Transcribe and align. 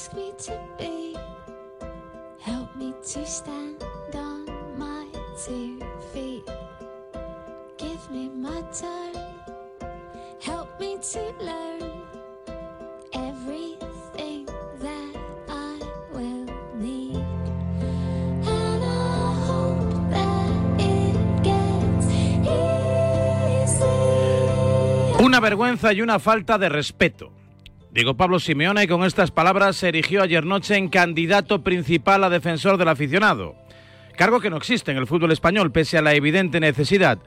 Ask 0.00 0.14
me 0.14 0.32
to 0.46 0.58
be. 0.78 1.14
Help 2.38 2.74
me 2.74 2.94
to 3.02 3.26
stand 3.26 3.84
on 4.14 4.46
my 4.78 5.06
two 5.44 5.78
feet. 6.10 6.42
Give 7.76 8.10
me 8.10 8.30
my 8.30 8.62
turn. 8.72 9.14
Help 10.40 10.80
me 10.80 10.96
to 11.12 11.20
learn 11.38 11.82
everything 13.12 14.46
that 14.80 15.16
I 15.50 15.78
will 16.14 16.46
need. 16.76 17.22
And 18.46 18.82
I 18.82 19.34
hope 19.48 19.84
that 20.16 20.80
it 20.80 21.42
gets 21.42 22.06
easier. 23.68 25.20
Una 25.22 25.40
vergüenza 25.40 25.92
y 25.92 26.00
una 26.00 26.18
falta 26.18 26.56
de 26.56 26.70
respeto. 26.70 27.39
Diego 27.92 28.16
Pablo 28.16 28.38
Simeone 28.38 28.86
con 28.86 29.02
estas 29.02 29.32
palabras 29.32 29.76
se 29.76 29.88
erigió 29.88 30.22
ayer 30.22 30.46
noche 30.46 30.76
en 30.76 30.88
candidato 30.88 31.64
principal 31.64 32.22
a 32.22 32.30
defensor 32.30 32.76
del 32.76 32.86
aficionado. 32.86 33.56
Cargo 34.16 34.38
que 34.38 34.48
no 34.48 34.58
existe 34.58 34.92
en 34.92 34.96
el 34.96 35.08
fútbol 35.08 35.32
español 35.32 35.72
pese 35.72 35.98
a 35.98 36.02
la 36.02 36.14
evidente 36.14 36.60
necesidad, 36.60 37.18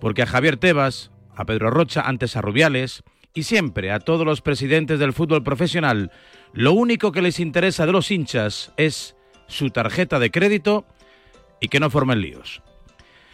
porque 0.00 0.22
a 0.22 0.26
Javier 0.26 0.56
Tebas, 0.56 1.12
a 1.36 1.44
Pedro 1.44 1.70
Rocha, 1.70 2.00
antes 2.00 2.36
a 2.36 2.40
Rubiales, 2.40 3.04
y 3.34 3.44
siempre 3.44 3.92
a 3.92 4.00
todos 4.00 4.26
los 4.26 4.40
presidentes 4.40 4.98
del 4.98 5.12
fútbol 5.12 5.44
profesional, 5.44 6.10
lo 6.52 6.72
único 6.72 7.12
que 7.12 7.22
les 7.22 7.38
interesa 7.38 7.86
de 7.86 7.92
los 7.92 8.10
hinchas 8.10 8.72
es 8.76 9.14
su 9.46 9.70
tarjeta 9.70 10.18
de 10.18 10.32
crédito 10.32 10.86
y 11.60 11.68
que 11.68 11.78
no 11.78 11.88
formen 11.88 12.20
líos. 12.20 12.62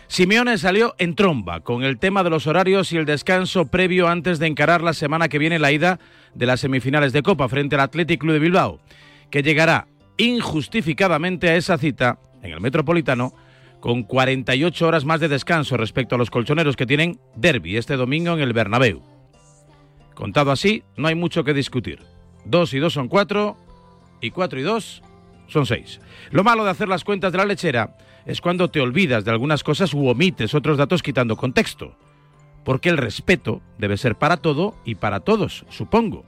Simeone 0.08 0.56
salió 0.56 0.94
en 0.98 1.14
tromba 1.16 1.60
con 1.60 1.82
el 1.82 1.98
tema 1.98 2.22
de 2.22 2.30
los 2.30 2.46
horarios 2.46 2.92
y 2.92 2.96
el 2.96 3.06
descanso 3.06 3.66
previo 3.66 4.08
antes 4.08 4.38
de 4.38 4.46
encarar 4.46 4.80
la 4.82 4.94
semana 4.94 5.28
que 5.28 5.38
viene 5.38 5.58
la 5.58 5.72
ida 5.72 5.98
de 6.34 6.46
las 6.46 6.60
semifinales 6.60 7.12
de 7.12 7.22
Copa 7.22 7.48
frente 7.48 7.74
al 7.74 7.82
Athletic 7.82 8.20
Club 8.20 8.34
de 8.34 8.38
Bilbao, 8.38 8.80
que 9.30 9.42
llegará 9.42 9.88
injustificadamente 10.16 11.48
a 11.48 11.56
esa 11.56 11.76
cita 11.76 12.18
en 12.42 12.52
el 12.52 12.60
Metropolitano 12.60 13.34
con 13.80 14.04
48 14.04 14.86
horas 14.86 15.04
más 15.04 15.20
de 15.20 15.28
descanso 15.28 15.76
respecto 15.76 16.14
a 16.14 16.18
los 16.18 16.30
colchoneros 16.30 16.76
que 16.76 16.86
tienen 16.86 17.20
derby 17.34 17.76
este 17.76 17.96
domingo 17.96 18.32
en 18.32 18.40
el 18.40 18.52
Bernabéu. 18.52 19.02
Contado 20.14 20.50
así, 20.50 20.82
no 20.96 21.08
hay 21.08 21.14
mucho 21.14 21.44
que 21.44 21.52
discutir. 21.52 22.00
Dos 22.44 22.72
y 22.74 22.78
dos 22.78 22.94
son 22.94 23.08
cuatro 23.08 23.56
y 24.20 24.30
cuatro 24.30 24.58
y 24.58 24.62
dos 24.62 25.02
son 25.48 25.66
seis. 25.66 26.00
Lo 26.30 26.44
malo 26.44 26.64
de 26.64 26.70
hacer 26.70 26.88
las 26.88 27.04
cuentas 27.04 27.32
de 27.32 27.38
la 27.38 27.44
lechera 27.44 27.96
es 28.26 28.40
cuando 28.40 28.68
te 28.68 28.80
olvidas 28.80 29.24
de 29.24 29.30
algunas 29.30 29.62
cosas 29.62 29.94
u 29.94 30.08
omites 30.08 30.54
otros 30.54 30.76
datos 30.76 31.02
quitando 31.02 31.36
contexto. 31.36 31.96
Porque 32.64 32.88
el 32.88 32.96
respeto 32.96 33.62
debe 33.78 33.96
ser 33.96 34.16
para 34.16 34.36
todo 34.36 34.74
y 34.84 34.96
para 34.96 35.20
todos, 35.20 35.64
supongo. 35.70 36.24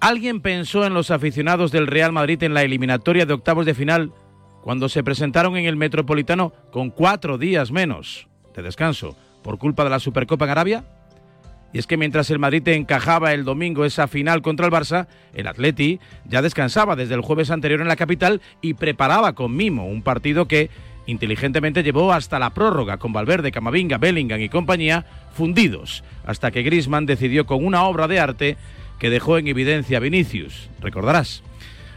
¿Alguien 0.00 0.40
pensó 0.40 0.84
en 0.86 0.94
los 0.94 1.10
aficionados 1.10 1.70
del 1.70 1.86
Real 1.86 2.12
Madrid 2.12 2.42
en 2.42 2.54
la 2.54 2.62
eliminatoria 2.62 3.26
de 3.26 3.34
octavos 3.34 3.66
de 3.66 3.74
final 3.74 4.12
cuando 4.62 4.88
se 4.88 5.04
presentaron 5.04 5.56
en 5.56 5.66
el 5.66 5.76
Metropolitano 5.76 6.52
con 6.70 6.90
cuatro 6.90 7.36
días 7.36 7.70
menos 7.70 8.26
de 8.54 8.62
descanso 8.62 9.16
por 9.42 9.58
culpa 9.58 9.84
de 9.84 9.90
la 9.90 10.00
Supercopa 10.00 10.46
en 10.46 10.50
Arabia? 10.50 10.84
Y 11.74 11.78
es 11.78 11.86
que 11.86 11.96
mientras 11.96 12.30
el 12.30 12.38
Madrid 12.38 12.66
encajaba 12.68 13.32
el 13.32 13.44
domingo 13.44 13.84
esa 13.84 14.06
final 14.06 14.42
contra 14.42 14.66
el 14.66 14.72
Barça, 14.72 15.08
el 15.34 15.48
Atleti 15.48 15.98
ya 16.24 16.40
descansaba 16.40 16.94
desde 16.94 17.14
el 17.14 17.20
jueves 17.20 17.50
anterior 17.50 17.80
en 17.80 17.88
la 17.88 17.96
capital 17.96 18.40
y 18.62 18.74
preparaba 18.74 19.32
con 19.34 19.56
mimo 19.56 19.86
un 19.86 20.02
partido 20.02 20.46
que 20.46 20.70
inteligentemente 21.06 21.82
llevó 21.82 22.12
hasta 22.12 22.38
la 22.38 22.50
prórroga 22.50 22.98
con 22.98 23.12
Valverde, 23.12 23.52
Camavinga, 23.52 23.98
Bellingham 23.98 24.40
y 24.40 24.48
compañía 24.48 25.04
fundidos, 25.32 26.04
hasta 26.26 26.50
que 26.50 26.62
Griezmann 26.62 27.06
decidió 27.06 27.46
con 27.46 27.64
una 27.64 27.84
obra 27.84 28.08
de 28.08 28.20
arte 28.20 28.56
que 28.98 29.10
dejó 29.10 29.38
en 29.38 29.48
evidencia 29.48 29.98
a 29.98 30.00
Vinicius, 30.00 30.70
recordarás. 30.80 31.42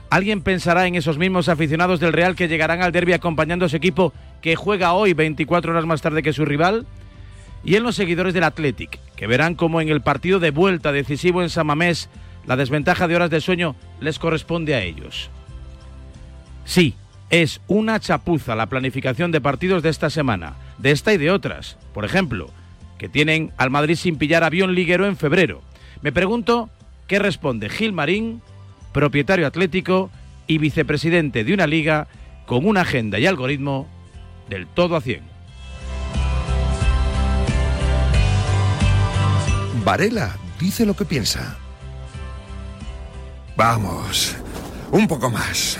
¿Alguien 0.09 0.41
pensará 0.41 0.87
en 0.87 0.95
esos 0.95 1.17
mismos 1.17 1.49
aficionados 1.49 1.99
del 1.99 2.13
Real 2.13 2.35
que 2.35 2.47
llegarán 2.47 2.81
al 2.81 2.93
derby 2.93 3.13
acompañando 3.13 3.65
a 3.65 3.69
su 3.69 3.75
equipo 3.75 4.13
que 4.41 4.55
juega 4.55 4.93
hoy 4.93 5.13
24 5.13 5.71
horas 5.71 5.85
más 5.85 6.01
tarde 6.01 6.23
que 6.23 6.33
su 6.33 6.45
rival? 6.45 6.85
Y 7.65 7.75
en 7.75 7.83
los 7.83 7.95
seguidores 7.95 8.33
del 8.33 8.45
Athletic, 8.45 8.99
que 9.15 9.27
verán 9.27 9.55
como 9.55 9.81
en 9.81 9.89
el 9.89 10.01
partido 10.01 10.39
de 10.39 10.51
vuelta 10.51 10.93
decisivo 10.93 11.41
en 11.41 11.49
Samamés 11.49 12.09
la 12.45 12.55
desventaja 12.55 13.07
de 13.07 13.15
horas 13.15 13.29
de 13.29 13.41
sueño 13.41 13.75
les 13.99 14.19
corresponde 14.19 14.73
a 14.73 14.81
ellos. 14.81 15.29
Sí, 16.63 16.95
es 17.29 17.61
una 17.67 17.99
chapuza 17.99 18.55
la 18.55 18.67
planificación 18.67 19.31
de 19.31 19.41
partidos 19.41 19.83
de 19.83 19.89
esta 19.89 20.09
semana, 20.09 20.53
de 20.77 20.91
esta 20.91 21.13
y 21.13 21.17
de 21.17 21.31
otras. 21.31 21.77
Por 21.93 22.05
ejemplo, 22.05 22.49
que 22.97 23.09
tienen 23.09 23.51
al 23.57 23.69
Madrid 23.69 23.95
sin 23.95 24.17
pillar 24.17 24.43
avión 24.43 24.73
liguero 24.73 25.05
en 25.05 25.17
febrero. 25.17 25.61
Me 26.01 26.11
pregunto 26.11 26.69
qué 27.07 27.19
responde 27.19 27.69
Gil 27.69 27.93
Marín, 27.93 28.41
propietario 28.93 29.45
atlético 29.45 30.09
y 30.47 30.57
vicepresidente 30.57 31.43
de 31.43 31.53
una 31.53 31.67
liga 31.67 32.07
con 32.45 32.65
una 32.65 32.81
agenda 32.81 33.19
y 33.19 33.25
algoritmo 33.25 33.87
del 34.49 34.67
todo 34.67 34.95
a 34.95 35.01
100. 35.01 35.21
Varela 39.83 40.35
dice 40.59 40.85
lo 40.85 40.95
que 40.95 41.05
piensa. 41.05 41.57
Vamos, 43.55 44.35
un 44.91 45.07
poco 45.07 45.29
más. 45.29 45.79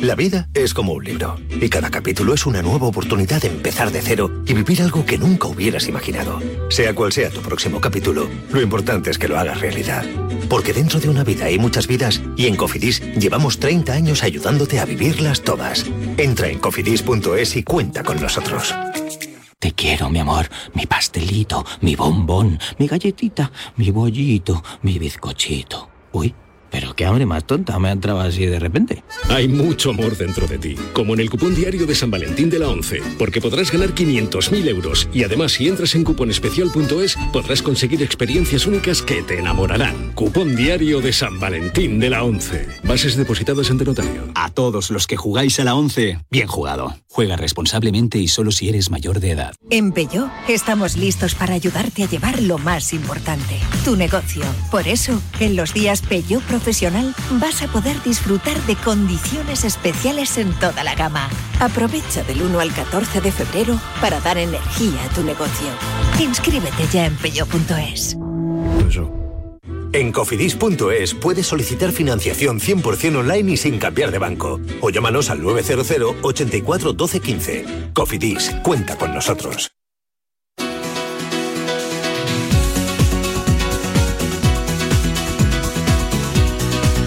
La 0.00 0.14
vida 0.14 0.48
es 0.54 0.74
como 0.74 0.92
un 0.92 1.02
libro 1.02 1.40
y 1.60 1.68
cada 1.68 1.90
capítulo 1.90 2.32
es 2.32 2.46
una 2.46 2.62
nueva 2.62 2.86
oportunidad 2.86 3.42
de 3.42 3.48
empezar 3.48 3.90
de 3.90 4.00
cero 4.00 4.30
y 4.46 4.54
vivir 4.54 4.80
algo 4.80 5.04
que 5.04 5.18
nunca 5.18 5.48
hubieras 5.48 5.88
imaginado. 5.88 6.40
Sea 6.70 6.94
cual 6.94 7.12
sea 7.12 7.30
tu 7.30 7.40
próximo 7.40 7.80
capítulo, 7.80 8.28
lo 8.52 8.60
importante 8.60 9.10
es 9.10 9.18
que 9.18 9.26
lo 9.26 9.36
hagas 9.36 9.60
realidad. 9.60 10.04
Porque 10.48 10.72
dentro 10.72 11.00
de 11.00 11.08
una 11.08 11.24
vida 11.24 11.46
hay 11.46 11.58
muchas 11.58 11.88
vidas 11.88 12.22
y 12.36 12.46
en 12.46 12.54
Cofidis 12.54 13.02
llevamos 13.16 13.58
30 13.58 13.92
años 13.92 14.22
ayudándote 14.22 14.78
a 14.78 14.84
vivirlas 14.84 15.42
todas. 15.42 15.84
Entra 16.16 16.48
en 16.48 16.60
cofidis.es 16.60 17.56
y 17.56 17.64
cuenta 17.64 18.04
con 18.04 18.20
nosotros. 18.20 18.72
Te 19.58 19.72
quiero, 19.72 20.10
mi 20.10 20.20
amor, 20.20 20.48
mi 20.74 20.86
pastelito, 20.86 21.66
mi 21.80 21.96
bombón, 21.96 22.60
mi 22.78 22.86
galletita, 22.86 23.50
mi 23.74 23.90
bollito, 23.90 24.62
mi 24.82 24.96
bizcochito. 25.00 25.90
Uy. 26.12 26.32
Pero 26.70 26.94
qué 26.94 27.06
hambre 27.06 27.26
más 27.26 27.44
tonta 27.44 27.78
me 27.78 27.88
ha 27.88 27.92
entrado 27.92 28.20
así 28.20 28.46
de 28.46 28.58
repente. 28.58 29.02
Hay 29.28 29.48
mucho 29.48 29.90
amor 29.90 30.16
dentro 30.16 30.46
de 30.46 30.58
ti, 30.58 30.74
como 30.92 31.14
en 31.14 31.20
el 31.20 31.30
cupón 31.30 31.54
diario 31.54 31.86
de 31.86 31.94
San 31.94 32.10
Valentín 32.10 32.50
de 32.50 32.58
la 32.58 32.68
11, 32.68 33.02
porque 33.18 33.40
podrás 33.40 33.72
ganar 33.72 33.94
500.000 33.94 34.68
euros 34.68 35.08
y 35.12 35.24
además 35.24 35.52
si 35.52 35.68
entras 35.68 35.94
en 35.94 36.04
cuponespecial.es 36.04 37.16
podrás 37.32 37.62
conseguir 37.62 38.02
experiencias 38.02 38.66
únicas 38.66 39.02
que 39.02 39.22
te 39.22 39.38
enamorarán. 39.38 40.12
Cupón 40.14 40.56
diario 40.56 41.00
de 41.00 41.12
San 41.12 41.40
Valentín 41.40 42.00
de 42.00 42.10
la 42.10 42.22
11. 42.22 42.66
Bases 42.84 43.16
depositadas 43.16 43.70
ante 43.70 43.84
notario. 43.84 44.28
A 44.34 44.50
todos 44.50 44.90
los 44.90 45.06
que 45.06 45.16
jugáis 45.16 45.58
a 45.60 45.64
la 45.64 45.74
11, 45.74 46.18
bien 46.30 46.48
jugado. 46.48 46.94
Juega 47.10 47.36
responsablemente 47.36 48.18
y 48.18 48.28
solo 48.28 48.50
si 48.52 48.68
eres 48.68 48.90
mayor 48.90 49.20
de 49.20 49.30
edad. 49.32 49.54
En 49.70 49.92
Peugeot 49.92 50.30
estamos 50.46 50.96
listos 50.96 51.34
para 51.34 51.54
ayudarte 51.54 52.04
a 52.04 52.08
llevar 52.08 52.42
lo 52.42 52.58
más 52.58 52.92
importante, 52.92 53.58
tu 53.84 53.96
negocio. 53.96 54.44
Por 54.70 54.86
eso, 54.86 55.20
en 55.40 55.56
los 55.56 55.74
días 55.74 56.02
Peugeot 56.02 56.42
Profesional 56.58 57.14
vas 57.40 57.62
a 57.62 57.68
poder 57.68 58.02
disfrutar 58.02 58.60
de 58.62 58.74
condiciones 58.74 59.64
especiales 59.64 60.38
en 60.38 60.52
toda 60.54 60.82
la 60.82 60.96
gama. 60.96 61.30
Aprovecha 61.60 62.24
del 62.24 62.42
1 62.42 62.58
al 62.58 62.74
14 62.74 63.20
de 63.20 63.30
febrero 63.30 63.80
para 64.00 64.18
dar 64.20 64.38
energía 64.38 65.04
a 65.04 65.14
tu 65.14 65.22
negocio. 65.22 65.68
Inscríbete 66.18 66.88
ya 66.92 67.06
en 67.06 67.14
peugeot.es. 67.14 68.16
En 69.92 70.10
cofidis.es 70.10 71.14
puedes 71.14 71.46
solicitar 71.46 71.92
financiación 71.92 72.58
100% 72.58 73.18
online 73.18 73.52
y 73.52 73.56
sin 73.56 73.78
cambiar 73.78 74.10
de 74.10 74.18
banco. 74.18 74.58
O 74.80 74.90
llámanos 74.90 75.30
al 75.30 75.40
900 75.40 76.16
84 76.22 76.92
12 76.92 77.20
15. 77.20 77.64
Cofidis, 77.94 78.50
cuenta 78.64 78.98
con 78.98 79.14
nosotros. 79.14 79.70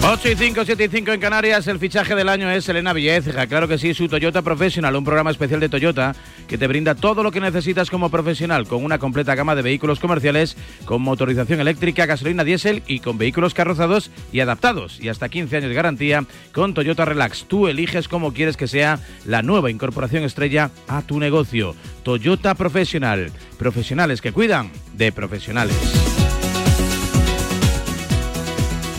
8 0.04 0.30
y 0.32 0.34
5, 0.34 0.64
7 0.64 0.84
y 0.84 0.88
5 0.88 1.12
en 1.12 1.20
Canarias, 1.20 1.68
el 1.68 1.78
fichaje 1.78 2.16
del 2.16 2.28
año 2.28 2.50
es 2.50 2.68
Elena 2.68 2.92
Villecija. 2.92 3.46
Claro 3.46 3.68
que 3.68 3.78
sí, 3.78 3.94
su 3.94 4.08
Toyota 4.08 4.42
Professional, 4.42 4.96
un 4.96 5.04
programa 5.04 5.30
especial 5.30 5.60
de 5.60 5.68
Toyota 5.68 6.16
que 6.48 6.58
te 6.58 6.66
brinda 6.66 6.96
todo 6.96 7.22
lo 7.22 7.30
que 7.30 7.40
necesitas 7.40 7.88
como 7.88 8.10
profesional, 8.10 8.66
con 8.66 8.84
una 8.84 8.98
completa 8.98 9.36
gama 9.36 9.54
de 9.54 9.62
vehículos 9.62 10.00
comerciales, 10.00 10.56
con 10.86 11.02
motorización 11.02 11.60
eléctrica, 11.60 12.04
gasolina 12.06 12.42
diésel 12.42 12.82
y 12.88 12.98
con 12.98 13.16
vehículos 13.16 13.54
carrozados 13.54 14.10
y 14.32 14.40
adaptados. 14.40 14.98
Y 15.00 15.08
hasta 15.08 15.28
15 15.28 15.58
años 15.58 15.68
de 15.68 15.76
garantía 15.76 16.24
con 16.52 16.74
Toyota 16.74 17.04
Relax. 17.04 17.44
Tú 17.44 17.68
eliges 17.68 18.08
cómo 18.08 18.34
quieres 18.34 18.56
que 18.56 18.66
sea 18.66 18.98
la 19.24 19.42
nueva 19.42 19.70
incorporación 19.70 20.24
estrella 20.24 20.72
a 20.88 21.02
tu 21.02 21.20
negocio. 21.20 21.76
Toyota 22.02 22.56
Professional. 22.56 23.30
Profesionales 23.56 24.20
que 24.20 24.32
cuidan 24.32 24.72
de 24.94 25.12
profesionales. 25.12 26.11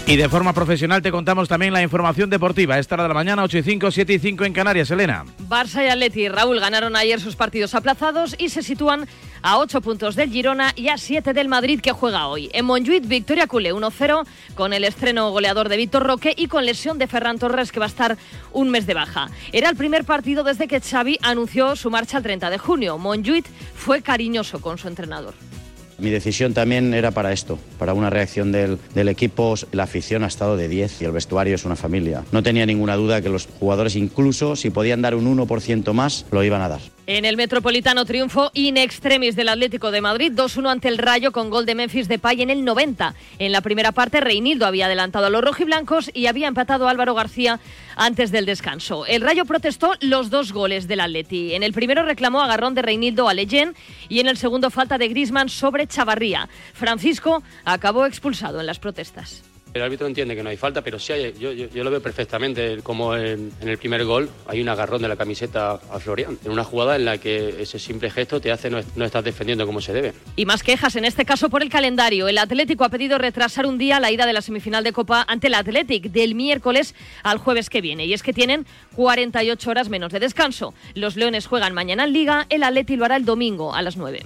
Y 0.05 0.17
de 0.17 0.27
forma 0.27 0.51
profesional 0.51 1.01
te 1.01 1.11
contamos 1.11 1.47
también 1.47 1.71
la 1.71 1.81
información 1.81 2.29
deportiva. 2.29 2.77
Esta 2.77 2.95
hora 2.95 3.03
de 3.03 3.09
la 3.09 3.15
mañana, 3.15 3.41
8 3.43 3.59
y 3.59 3.63
5, 3.63 3.89
7 3.89 4.13
y 4.13 4.19
5 4.19 4.43
en 4.43 4.53
Canarias. 4.53 4.91
Elena. 4.91 5.23
Barça 5.47 5.81
y 5.83 5.87
Atleti 5.87 6.27
Raúl 6.27 6.59
ganaron 6.59 6.97
ayer 6.97 7.21
sus 7.21 7.37
partidos 7.37 7.73
aplazados 7.73 8.35
y 8.37 8.49
se 8.49 8.63
sitúan 8.63 9.07
a 9.41 9.59
8 9.59 9.79
puntos 9.79 10.15
del 10.15 10.29
Girona 10.29 10.73
y 10.75 10.89
a 10.89 10.97
7 10.97 11.31
del 11.31 11.47
Madrid 11.47 11.79
que 11.79 11.93
juega 11.93 12.27
hoy. 12.27 12.49
En 12.53 12.65
Montjuic, 12.65 13.07
victoria 13.07 13.47
culé 13.47 13.73
1-0 13.73 14.27
con 14.55 14.73
el 14.73 14.83
estreno 14.83 15.31
goleador 15.31 15.69
de 15.69 15.77
Víctor 15.77 16.03
Roque 16.03 16.33
y 16.35 16.47
con 16.47 16.65
lesión 16.65 16.99
de 16.99 17.07
Ferran 17.07 17.39
Torres 17.39 17.71
que 17.71 17.79
va 17.79 17.85
a 17.85 17.89
estar 17.89 18.17
un 18.51 18.69
mes 18.71 18.85
de 18.85 18.95
baja. 18.95 19.29
Era 19.53 19.69
el 19.69 19.77
primer 19.77 20.03
partido 20.03 20.43
desde 20.43 20.67
que 20.67 20.81
Xavi 20.81 21.17
anunció 21.21 21.77
su 21.77 21.89
marcha 21.89 22.17
el 22.17 22.23
30 22.23 22.49
de 22.49 22.57
junio. 22.57 22.97
Montjuic 22.97 23.45
fue 23.73 24.01
cariñoso 24.01 24.59
con 24.59 24.77
su 24.77 24.89
entrenador. 24.89 25.33
Mi 25.99 26.09
decisión 26.09 26.53
también 26.53 26.93
era 26.93 27.11
para 27.11 27.31
esto, 27.31 27.59
para 27.77 27.93
una 27.93 28.09
reacción 28.09 28.51
del, 28.51 28.77
del, 28.93 29.09
equipo. 29.09 29.55
La 29.71 29.83
afición 29.83 30.23
ha 30.23 30.27
estado 30.27 30.57
de 30.57 30.67
10 30.67 31.01
y 31.01 31.05
el 31.05 31.11
vestuario 31.11 31.55
es 31.55 31.65
una 31.65 31.75
familia. 31.75 32.23
No 32.31 32.43
tenía 32.43 32.65
ninguna 32.65 32.95
duda 32.95 33.21
que 33.21 33.29
los 33.29 33.47
jugadores, 33.59 33.95
incluso 33.95 34.55
si 34.55 34.69
podían 34.69 35.01
dar 35.01 35.15
un 35.15 35.25
1% 35.37 35.93
más, 35.93 36.25
lo 36.31 36.43
iban 36.43 36.61
a 36.61 36.69
dar. 36.69 36.81
En 37.05 37.25
el 37.25 37.35
Metropolitano 37.35 38.05
triunfo 38.05 38.49
in 38.53 38.77
extremis 38.77 39.35
del 39.35 39.49
Atlético 39.49 39.91
de 39.91 39.99
Madrid, 39.99 40.31
2-1 40.33 40.71
ante 40.71 40.87
el 40.87 40.97
Rayo 40.97 41.33
con 41.33 41.49
gol 41.49 41.65
de 41.65 41.75
Memphis 41.75 42.07
Depay 42.07 42.41
en 42.41 42.49
el 42.49 42.63
90. 42.63 43.13
En 43.39 43.51
la 43.51 43.59
primera 43.59 43.91
parte, 43.91 44.21
Reinildo 44.21 44.65
había 44.65 44.85
adelantado 44.85 45.25
a 45.25 45.29
los 45.29 45.43
rojiblancos 45.43 46.09
y 46.13 46.27
había 46.27 46.47
empatado 46.47 46.87
Álvaro 46.87 47.13
García 47.13 47.59
antes 47.97 48.31
del 48.31 48.45
descanso. 48.45 49.05
El 49.05 49.21
Rayo 49.21 49.43
protestó 49.43 49.95
los 49.99 50.29
dos 50.29 50.53
goles 50.53 50.87
del 50.87 51.01
Atleti. 51.01 51.55
En 51.55 51.63
el 51.63 51.73
primero 51.73 52.03
reclamó 52.03 52.41
agarrón 52.41 52.73
de 52.73 52.83
Reinildo 52.83 53.27
a 53.27 53.33
Leyen 53.33 53.75
y 54.07 54.21
en 54.21 54.29
el 54.29 54.37
segundo 54.37 54.69
falta 54.69 54.97
de 54.97 55.09
Grisman 55.09 55.49
sobre 55.49 55.87
Chavarría. 55.87 56.47
Francisco 56.73 57.43
acabó 57.65 58.05
expulsado 58.05 58.61
en 58.61 58.65
las 58.65 58.79
protestas. 58.79 59.43
El 59.73 59.81
árbitro 59.81 60.05
entiende 60.05 60.35
que 60.35 60.43
no 60.43 60.51
hay 60.51 60.57
falta, 60.57 60.83
pero 60.83 60.99
sí 60.99 61.13
hay, 61.13 61.33
yo, 61.33 61.83
lo 61.83 61.89
veo 61.89 61.99
perfectamente 61.99 62.77
como 62.83 63.15
en, 63.15 63.51
el 63.59 63.77
primer 63.79 64.05
gol 64.05 64.29
hay 64.45 64.61
un 64.61 64.69
agarrón 64.69 65.01
de 65.01 65.07
la 65.07 65.15
camiseta 65.15 65.79
a 65.91 65.99
Florian, 65.99 66.37
en 66.45 66.51
una 66.51 66.63
jugada 66.63 66.95
en 66.95 67.05
la 67.05 67.17
que 67.17 67.59
ese 67.59 67.79
simple 67.79 68.11
gesto 68.11 68.39
te 68.39 68.51
hace 68.51 68.69
no, 68.69 68.77
estar 68.77 69.23
defendiendo 69.23 69.65
como 69.65 69.81
se 69.81 69.91
debe. 69.91 70.13
Y 70.35 70.45
más 70.45 70.61
quejas, 70.61 70.95
en 70.95 71.05
este 71.05 71.25
caso 71.25 71.49
por 71.49 71.63
el 71.63 71.69
calendario. 71.69 72.27
El 72.27 72.37
Atlético 72.37 72.83
ha 72.83 72.89
pedido 72.89 73.17
retrasar 73.17 73.65
un 73.65 73.79
día 73.79 73.99
la 73.99 74.11
ida 74.11 74.27
de 74.27 74.33
la 74.33 74.43
semifinal 74.43 74.83
de 74.83 74.93
Copa 74.93 75.25
ante 75.27 75.47
el 75.47 75.55
Athletic 75.55 76.03
del 76.11 76.35
miércoles 76.35 76.93
al 77.23 77.39
jueves 77.39 77.71
que 77.71 77.81
viene. 77.81 78.05
Y 78.05 78.13
es 78.13 78.21
que 78.21 78.31
tienen 78.31 78.67
48 78.95 79.71
horas 79.71 79.89
menos 79.89 80.11
de 80.11 80.19
descanso. 80.19 80.75
Los 80.93 81.15
Leones 81.15 81.47
juegan 81.47 81.73
mañana 81.73 82.03
en 82.03 82.13
Liga, 82.13 82.45
el 82.49 82.61
Atleti 82.61 82.95
lo 82.95 83.05
hará 83.05 83.15
el 83.15 83.25
domingo 83.25 83.73
a 83.73 83.81
las 83.81 83.97
9 83.97 84.23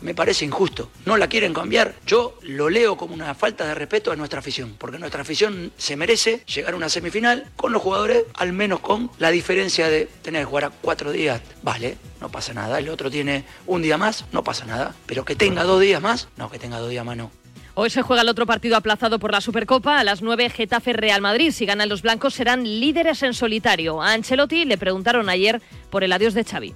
me 0.00 0.14
parece 0.14 0.44
injusto. 0.44 0.90
No 1.04 1.16
la 1.16 1.28
quieren 1.28 1.54
cambiar. 1.54 1.94
Yo 2.06 2.38
lo 2.42 2.70
leo 2.70 2.96
como 2.96 3.14
una 3.14 3.34
falta 3.34 3.66
de 3.66 3.74
respeto 3.74 4.12
a 4.12 4.16
nuestra 4.16 4.40
afición, 4.40 4.74
porque 4.78 4.98
nuestra 4.98 5.22
afición 5.22 5.72
se 5.76 5.96
merece 5.96 6.42
llegar 6.46 6.74
a 6.74 6.76
una 6.76 6.88
semifinal 6.88 7.46
con 7.56 7.72
los 7.72 7.82
jugadores, 7.82 8.24
al 8.34 8.52
menos 8.52 8.80
con 8.80 9.10
la 9.18 9.30
diferencia 9.30 9.88
de 9.88 10.06
tener 10.22 10.42
que 10.42 10.46
jugar 10.46 10.64
a 10.64 10.70
cuatro 10.70 11.12
días. 11.12 11.40
Vale, 11.62 11.96
no 12.20 12.30
pasa 12.30 12.54
nada. 12.54 12.78
El 12.78 12.88
otro 12.88 13.10
tiene 13.10 13.44
un 13.66 13.82
día 13.82 13.98
más, 13.98 14.24
no 14.32 14.44
pasa 14.44 14.66
nada. 14.66 14.94
Pero 15.06 15.24
que 15.24 15.36
tenga 15.36 15.64
dos 15.64 15.80
días 15.80 16.00
más, 16.00 16.28
no, 16.36 16.50
que 16.50 16.58
tenga 16.58 16.78
dos 16.78 16.90
días 16.90 17.04
más 17.04 17.16
no. 17.16 17.30
Hoy 17.74 17.88
se 17.88 18.02
juega 18.02 18.22
el 18.22 18.28
otro 18.28 18.46
partido 18.46 18.76
aplazado 18.76 19.18
por 19.18 19.32
la 19.32 19.40
Supercopa. 19.40 19.98
A 19.98 20.04
las 20.04 20.22
9, 20.22 20.50
Getafe 20.50 20.92
Real 20.92 21.22
Madrid. 21.22 21.52
Si 21.52 21.66
ganan 21.66 21.88
los 21.88 22.02
blancos, 22.02 22.34
serán 22.34 22.64
líderes 22.64 23.22
en 23.22 23.32
solitario. 23.32 24.02
A 24.02 24.12
Ancelotti 24.12 24.64
le 24.64 24.76
preguntaron 24.76 25.28
ayer 25.28 25.62
por 25.88 26.04
el 26.04 26.12
adiós 26.12 26.34
de 26.34 26.44
Xavi. 26.44 26.74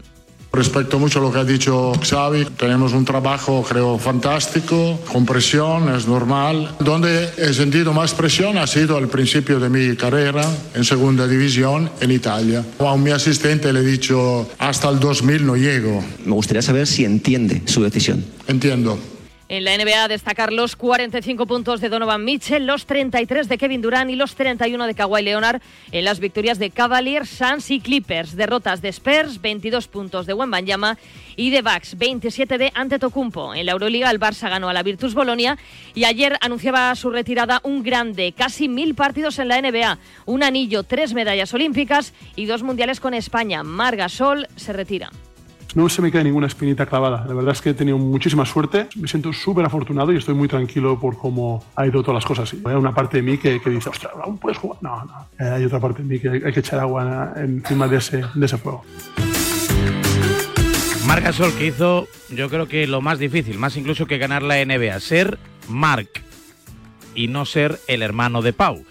Respecto 0.54 1.00
mucho 1.00 1.18
a 1.18 1.22
lo 1.22 1.32
que 1.32 1.38
ha 1.38 1.44
dicho 1.44 1.92
Xavi, 2.00 2.46
tenemos 2.56 2.92
un 2.92 3.04
trabajo 3.04 3.64
creo 3.68 3.98
fantástico, 3.98 5.00
con 5.12 5.26
presión, 5.26 5.92
es 5.94 6.06
normal. 6.06 6.76
Donde 6.78 7.28
he 7.36 7.52
sentido 7.52 7.92
más 7.92 8.14
presión 8.14 8.56
ha 8.58 8.66
sido 8.66 8.96
al 8.96 9.08
principio 9.08 9.58
de 9.58 9.68
mi 9.68 9.96
carrera 9.96 10.44
en 10.74 10.84
segunda 10.84 11.26
división 11.26 11.90
en 12.00 12.10
Italia. 12.12 12.64
A 12.78 12.96
mi 12.96 13.10
asistente 13.10 13.72
le 13.72 13.80
he 13.80 13.84
dicho, 13.84 14.48
hasta 14.58 14.88
el 14.90 15.00
2000 15.00 15.44
no 15.44 15.56
llego. 15.56 16.04
Me 16.24 16.32
gustaría 16.32 16.62
saber 16.62 16.86
si 16.86 17.04
entiende 17.04 17.62
su 17.66 17.82
decisión. 17.82 18.24
Entiendo. 18.46 19.13
En 19.54 19.62
la 19.62 19.76
NBA 19.78 20.08
destacar 20.08 20.52
los 20.52 20.74
45 20.74 21.46
puntos 21.46 21.80
de 21.80 21.88
Donovan 21.88 22.24
Mitchell, 22.24 22.66
los 22.66 22.86
33 22.86 23.48
de 23.48 23.56
Kevin 23.56 23.82
Durant 23.82 24.10
y 24.10 24.16
los 24.16 24.34
31 24.34 24.84
de 24.84 24.96
Kawhi 24.96 25.22
Leonard 25.22 25.62
en 25.92 26.04
las 26.04 26.18
victorias 26.18 26.58
de 26.58 26.70
Cavaliers, 26.70 27.28
Suns 27.28 27.70
y 27.70 27.78
Clippers. 27.78 28.34
Derrotas 28.34 28.82
de 28.82 28.88
Spurs, 28.88 29.40
22 29.40 29.86
puntos 29.86 30.26
de 30.26 30.34
Wembanyama 30.34 30.98
y 31.36 31.50
de 31.50 31.62
Bucks, 31.62 31.96
27 31.96 32.58
de 32.58 32.72
Antetokounmpo. 32.74 33.54
En 33.54 33.66
la 33.66 33.72
Euroliga 33.72 34.10
el 34.10 34.18
Barça 34.18 34.50
ganó 34.50 34.68
a 34.68 34.72
la 34.72 34.82
Virtus 34.82 35.14
Bolonia 35.14 35.56
y 35.94 36.02
ayer 36.02 36.36
anunciaba 36.40 36.92
su 36.96 37.10
retirada 37.10 37.60
un 37.62 37.84
grande, 37.84 38.32
casi 38.36 38.66
mil 38.66 38.96
partidos 38.96 39.38
en 39.38 39.46
la 39.46 39.62
NBA, 39.62 40.00
un 40.26 40.42
anillo, 40.42 40.82
tres 40.82 41.14
medallas 41.14 41.54
olímpicas 41.54 42.12
y 42.34 42.46
dos 42.46 42.64
mundiales 42.64 42.98
con 42.98 43.14
España. 43.14 43.62
Marga 43.62 44.08
Sol 44.08 44.48
se 44.56 44.72
retira 44.72 45.12
no 45.74 45.88
se 45.88 46.02
me 46.02 46.10
cae 46.10 46.24
ninguna 46.24 46.46
espinita 46.46 46.86
clavada. 46.86 47.24
La 47.26 47.34
verdad 47.34 47.52
es 47.52 47.60
que 47.60 47.70
he 47.70 47.74
tenido 47.74 47.98
muchísima 47.98 48.46
suerte. 48.46 48.88
Me 48.96 49.08
siento 49.08 49.32
súper 49.32 49.64
afortunado 49.64 50.12
y 50.12 50.16
estoy 50.16 50.34
muy 50.34 50.48
tranquilo 50.48 50.98
por 50.98 51.18
cómo 51.18 51.64
ha 51.74 51.86
ido 51.86 52.02
todas 52.02 52.14
las 52.14 52.24
cosas. 52.24 52.54
Hay 52.64 52.74
una 52.74 52.94
parte 52.94 53.18
de 53.18 53.22
mí 53.22 53.38
que, 53.38 53.60
que 53.60 53.70
dice, 53.70 53.88
ostras, 53.88 54.12
¿aún 54.22 54.38
puedes 54.38 54.58
jugar? 54.58 54.78
No, 54.82 55.04
no. 55.04 55.26
Eh, 55.38 55.50
hay 55.50 55.64
otra 55.64 55.80
parte 55.80 56.02
de 56.02 56.08
mí 56.08 56.18
que 56.18 56.28
hay 56.28 56.52
que 56.52 56.60
echar 56.60 56.80
agua 56.80 57.34
encima 57.36 57.88
de 57.88 57.96
ese, 57.96 58.24
de 58.34 58.46
ese 58.46 58.56
fuego. 58.56 58.84
Marc 61.06 61.24
Gasol 61.24 61.52
que 61.52 61.66
hizo, 61.66 62.08
yo 62.30 62.48
creo 62.48 62.66
que 62.66 62.86
lo 62.86 63.00
más 63.00 63.18
difícil, 63.18 63.58
más 63.58 63.76
incluso 63.76 64.06
que 64.06 64.16
ganar 64.16 64.42
la 64.42 64.64
NBA, 64.64 65.00
ser 65.00 65.38
Marc 65.68 66.22
y 67.14 67.28
no 67.28 67.44
ser 67.44 67.78
el 67.88 68.02
hermano 68.02 68.40
de 68.42 68.52
Pau 68.52 68.84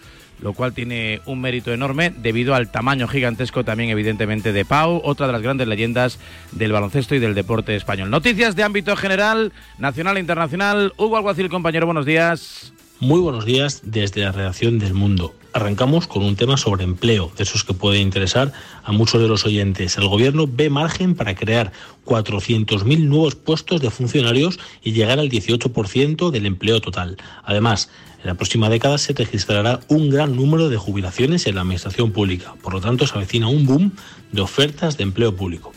lo 0.44 0.52
cual 0.52 0.74
tiene 0.74 1.22
un 1.26 1.40
mérito 1.40 1.72
enorme 1.72 2.14
debido 2.16 2.54
al 2.54 2.70
tamaño 2.70 3.08
gigantesco 3.08 3.64
también 3.64 3.90
evidentemente 3.90 4.52
de 4.52 4.66
Pau, 4.66 5.02
otra 5.06 5.26
de 5.26 5.34
las 5.34 5.42
grandes 5.42 5.70
leyendas 5.70 6.20
del 6.52 6.74
baloncesto 6.74 7.16
y 7.16 7.20
del 7.20 7.34
deporte 7.34 7.78
español. 7.78 8.10
Noticias 8.10 8.54
de 8.58 8.64
ámbito 8.64 8.96
general, 8.98 9.54
nacional 9.78 10.18
e 10.18 10.20
internacional. 10.20 10.94
Hugo 10.98 11.16
Alguacil, 11.16 11.48
compañero, 11.48 11.86
buenos 11.86 12.06
días. 12.06 12.74
Muy 13.00 13.22
buenos 13.22 13.46
días 13.46 13.82
desde 13.84 14.22
la 14.22 14.34
redacción 14.34 14.80
del 14.80 14.94
Mundo. 14.94 15.34
Arrancamos 15.54 16.08
con 16.08 16.24
un 16.24 16.36
tema 16.36 16.58
sobre 16.58 16.84
empleo, 16.84 17.32
de 17.38 17.44
esos 17.44 17.64
que 17.64 17.74
puede 17.74 18.00
interesar 18.00 18.52
a 18.84 18.92
muchos 18.92 19.22
de 19.22 19.28
los 19.28 19.46
oyentes. 19.46 19.98
El 19.98 20.08
gobierno 20.08 20.46
ve 20.48 20.70
margen 20.70 21.16
para 21.16 21.36
crear 21.36 21.72
400.000 22.06 23.00
nuevos 23.06 23.36
puestos 23.36 23.82
de 23.82 23.92
funcionarios 23.92 24.60
y 24.84 24.92
llegar 24.92 25.20
al 25.20 25.30
18% 25.30 26.32
del 26.32 26.46
empleo 26.46 26.82
total. 26.82 27.18
Además, 27.44 27.90
en 28.24 28.28
la 28.30 28.36
próxima 28.36 28.70
década 28.70 28.98
se 28.98 29.14
registrará 29.14 29.82
un 29.90 30.10
gran 30.10 30.36
número 30.36 30.70
de 30.70 30.78
jubilaciones 30.78 31.46
en 31.46 31.56
la 31.56 31.62
administración 31.62 32.12
pública. 32.12 32.56
Por 32.62 32.74
lo 32.74 32.80
tanto, 32.80 33.06
se 33.06 33.16
avecina 33.16 33.50
un 33.50 33.66
boom 33.66 33.92
de 34.32 34.42
ofertas 34.42 34.98
de 34.98 35.04
empleo 35.04 35.36
público. 35.36 35.74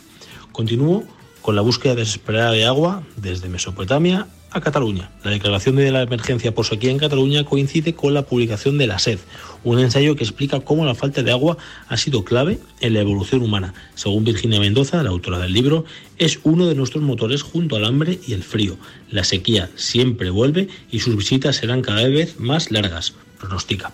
Continúo 0.52 1.04
con 1.42 1.56
la 1.56 1.62
búsqueda 1.62 1.96
desesperada 1.96 2.52
de 2.52 2.64
agua 2.64 3.02
desde 3.16 3.48
Mesopotamia 3.48 4.28
Cataluña. 4.60 5.10
La 5.24 5.30
declaración 5.30 5.76
de 5.76 5.90
la 5.90 6.02
emergencia 6.02 6.54
por 6.54 6.66
sequía 6.66 6.90
en 6.90 6.98
Cataluña 6.98 7.44
coincide 7.44 7.94
con 7.94 8.14
la 8.14 8.22
publicación 8.22 8.78
de 8.78 8.86
la 8.86 8.98
SED, 8.98 9.18
un 9.64 9.78
ensayo 9.78 10.16
que 10.16 10.24
explica 10.24 10.60
cómo 10.60 10.84
la 10.84 10.94
falta 10.94 11.22
de 11.22 11.30
agua 11.30 11.58
ha 11.88 11.96
sido 11.96 12.24
clave 12.24 12.58
en 12.80 12.94
la 12.94 13.00
evolución 13.00 13.42
humana. 13.42 13.74
Según 13.94 14.24
Virginia 14.24 14.60
Mendoza, 14.60 15.02
la 15.02 15.10
autora 15.10 15.38
del 15.38 15.52
libro, 15.52 15.84
es 16.18 16.40
uno 16.42 16.66
de 16.66 16.74
nuestros 16.74 17.02
motores 17.02 17.42
junto 17.42 17.76
al 17.76 17.84
hambre 17.84 18.18
y 18.26 18.32
el 18.32 18.42
frío. 18.42 18.76
La 19.10 19.24
sequía 19.24 19.70
siempre 19.74 20.30
vuelve 20.30 20.68
y 20.90 21.00
sus 21.00 21.16
visitas 21.16 21.56
serán 21.56 21.82
cada 21.82 22.06
vez 22.08 22.38
más 22.38 22.70
largas, 22.70 23.14
pronostica. 23.38 23.92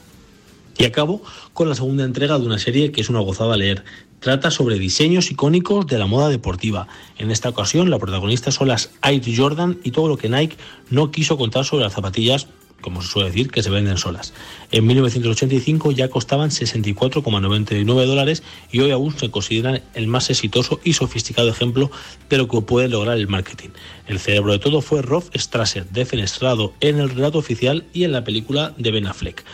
Y 0.78 0.84
acabo 0.84 1.22
con 1.52 1.68
la 1.68 1.74
segunda 1.74 2.04
entrega 2.04 2.38
de 2.38 2.46
una 2.46 2.58
serie 2.58 2.92
que 2.92 3.00
es 3.00 3.08
una 3.08 3.20
gozada 3.20 3.56
leer. 3.56 3.84
Trata 4.22 4.52
sobre 4.52 4.78
diseños 4.78 5.32
icónicos 5.32 5.84
de 5.88 5.98
la 5.98 6.06
moda 6.06 6.28
deportiva. 6.28 6.86
En 7.18 7.32
esta 7.32 7.48
ocasión, 7.48 7.90
la 7.90 7.98
protagonista 7.98 8.52
son 8.52 8.68
las 8.68 8.92
Air 9.02 9.20
Jordan 9.36 9.80
y 9.82 9.90
todo 9.90 10.06
lo 10.06 10.16
que 10.16 10.28
Nike 10.28 10.56
no 10.90 11.10
quiso 11.10 11.36
contar 11.36 11.64
sobre 11.64 11.82
las 11.82 11.92
zapatillas 11.92 12.46
como 12.82 13.00
se 13.00 13.08
suele 13.08 13.30
decir, 13.30 13.50
que 13.50 13.62
se 13.62 13.70
venden 13.70 13.96
solas. 13.96 14.34
En 14.70 14.86
1985 14.86 15.92
ya 15.92 16.08
costaban 16.08 16.50
64,99 16.50 18.06
dólares 18.06 18.42
y 18.70 18.80
hoy 18.80 18.90
aún 18.90 19.16
se 19.16 19.30
consideran 19.30 19.82
el 19.94 20.08
más 20.08 20.28
exitoso 20.30 20.80
y 20.84 20.92
sofisticado 20.92 21.48
ejemplo 21.48 21.90
de 22.28 22.38
lo 22.38 22.48
que 22.48 22.60
puede 22.60 22.88
lograr 22.88 23.16
el 23.16 23.28
marketing. 23.28 23.70
El 24.08 24.18
cerebro 24.18 24.52
de 24.52 24.58
todo 24.58 24.82
fue 24.82 25.00
Rolf 25.00 25.30
Strasser, 25.34 25.88
defenestrado 25.90 26.74
en 26.80 26.98
el 26.98 27.08
relato 27.08 27.38
oficial 27.38 27.84
y 27.92 28.04
en 28.04 28.12
la 28.12 28.24
película 28.24 28.74
de 28.76 28.90
Ben 28.90 29.06
Affleck. 29.06 29.44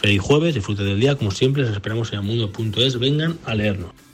Feliz 0.00 0.22
jueves, 0.22 0.54
disfrute 0.54 0.82
del 0.82 0.98
día, 0.98 1.16
como 1.16 1.30
siempre, 1.30 1.62
les 1.62 1.72
esperamos 1.72 2.12
en 2.12 2.24
mundo.es. 2.24 2.98
Vengan 2.98 3.38
a 3.44 3.54
leernos. 3.54 4.07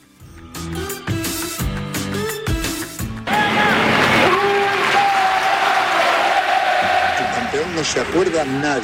Campeón 7.35 7.75
no 7.75 7.83
se 7.83 7.99
acuerda 7.99 8.45
nadie. 8.45 8.83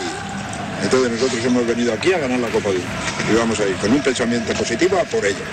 Entonces 0.84 1.12
nosotros 1.12 1.46
hemos 1.46 1.66
venido 1.68 1.94
aquí 1.94 2.14
a 2.14 2.20
ganar 2.20 2.40
la 2.40 2.48
Copa 2.50 2.70
Mundo. 2.70 2.84
Y 3.32 3.36
vamos 3.36 3.60
a 3.60 3.68
ir 3.68 3.76
con 3.76 3.92
un 3.92 4.02
pensamiento 4.02 4.54
positivo 4.54 4.98
a 4.98 5.04
por 5.04 5.26
ello. 5.26 5.44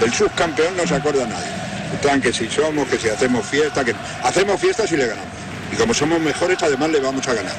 Del 0.00 0.12
subcampeón 0.12 0.76
no 0.76 0.86
se 0.86 0.94
acuerda 0.94 1.26
nadie. 1.26 1.48
Están 1.94 2.20
que 2.20 2.32
si 2.32 2.48
somos, 2.48 2.86
que 2.88 2.98
si 2.98 3.08
hacemos 3.08 3.46
fiesta, 3.46 3.84
que 3.84 3.94
hacemos 4.22 4.60
fiesta 4.60 4.86
si 4.86 4.96
le 4.96 5.06
ganamos. 5.06 5.30
Y 5.72 5.76
como 5.76 5.94
somos 5.94 6.20
mejores, 6.20 6.62
además 6.62 6.90
le 6.90 7.00
vamos 7.00 7.26
a 7.26 7.34
ganar. 7.34 7.54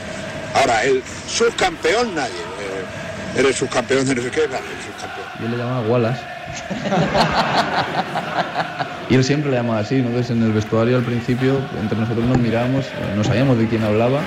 Ahora, 0.54 0.84
el 0.84 1.04
subcampeón 1.28 2.16
nadie. 2.16 2.34
Eh, 2.34 3.40
eres 3.40 3.56
subcampeón, 3.58 4.08
eres 4.10 4.32
qué, 4.32 4.48
vale, 4.48 4.66
subcampeón. 4.86 5.28
Yo 5.42 5.48
le 5.50 5.58
llamaba 5.58 5.88
Wallace. 5.88 6.39
y 9.10 9.16
él 9.16 9.24
siempre 9.24 9.50
le 9.52 9.58
llamaba 9.58 9.80
así, 9.80 10.02
¿no? 10.02 10.08
Entonces 10.10 10.32
en 10.32 10.44
el 10.44 10.54
vestuario 10.54 10.98
al 10.98 11.04
principio, 11.04 11.58
entre 11.82 11.98
nosotros 11.98 12.26
nos 12.26 12.38
mirábamos, 12.38 12.86
no 13.16 13.24
sabíamos 13.24 13.58
de 13.58 13.68
quién 13.68 13.84
hablaba. 13.84 14.22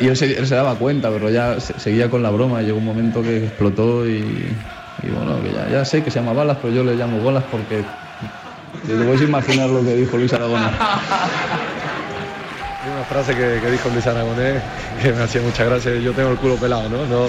Y 0.00 0.08
él 0.08 0.16
se, 0.16 0.34
daba 0.54 0.76
cuenta, 0.76 1.10
pero 1.10 1.28
ya 1.28 1.60
se- 1.60 1.78
seguía 1.78 2.08
con 2.08 2.22
la 2.22 2.30
broma. 2.30 2.62
Llegó 2.62 2.78
un 2.78 2.86
momento 2.86 3.22
que 3.22 3.44
explotó 3.44 4.08
y, 4.08 4.48
bueno, 5.14 5.42
que 5.42 5.72
ya, 5.72 5.84
sé 5.84 6.02
que 6.02 6.10
se 6.10 6.20
llama 6.20 6.32
Balas, 6.32 6.56
pero 6.62 6.72
yo 6.72 6.82
le 6.84 6.94
llamo 6.94 7.18
Bolas 7.20 7.44
porque 7.50 7.84
te 8.86 8.94
puedes 8.94 9.20
imaginar 9.20 9.68
lo 9.68 9.84
que 9.84 9.94
dijo 9.96 10.16
Luis 10.16 10.32
Aragonés. 10.32 10.70
Frase 13.10 13.34
que, 13.34 13.58
que 13.60 13.70
dijo 13.72 13.88
Luis 13.88 14.06
Aragonés 14.06 14.62
que 15.02 15.12
me 15.12 15.24
hacía 15.24 15.42
mucha 15.42 15.64
gracia. 15.64 15.92
Yo 15.96 16.12
tengo 16.12 16.30
el 16.30 16.36
culo 16.36 16.54
pelado, 16.54 16.88
¿no? 16.88 17.04
No, 17.06 17.26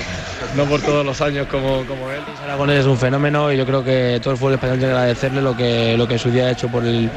no 0.55 0.65
por 0.65 0.79
todos 0.79 1.03
los 1.03 1.19
años 1.21 1.47
como, 1.47 1.83
como 1.87 2.11
él. 2.11 2.21
Aragonés 2.43 2.81
es 2.81 2.85
un 2.85 2.99
fenómeno 2.99 3.51
y 3.51 3.57
yo 3.57 3.65
creo 3.65 3.83
que 3.83 4.19
todo 4.21 4.33
el 4.33 4.37
fútbol 4.37 4.53
español 4.53 4.77
tiene 4.77 4.93
que 4.93 4.97
agradecerle 4.99 5.41
lo 5.41 5.57
que, 5.57 5.97
lo 5.97 6.07
que 6.07 6.13
en 6.13 6.19
su 6.19 6.29
día 6.29 6.45
ha 6.45 6.51
hecho 6.51 6.67
por 6.67 6.85
el, 6.85 7.09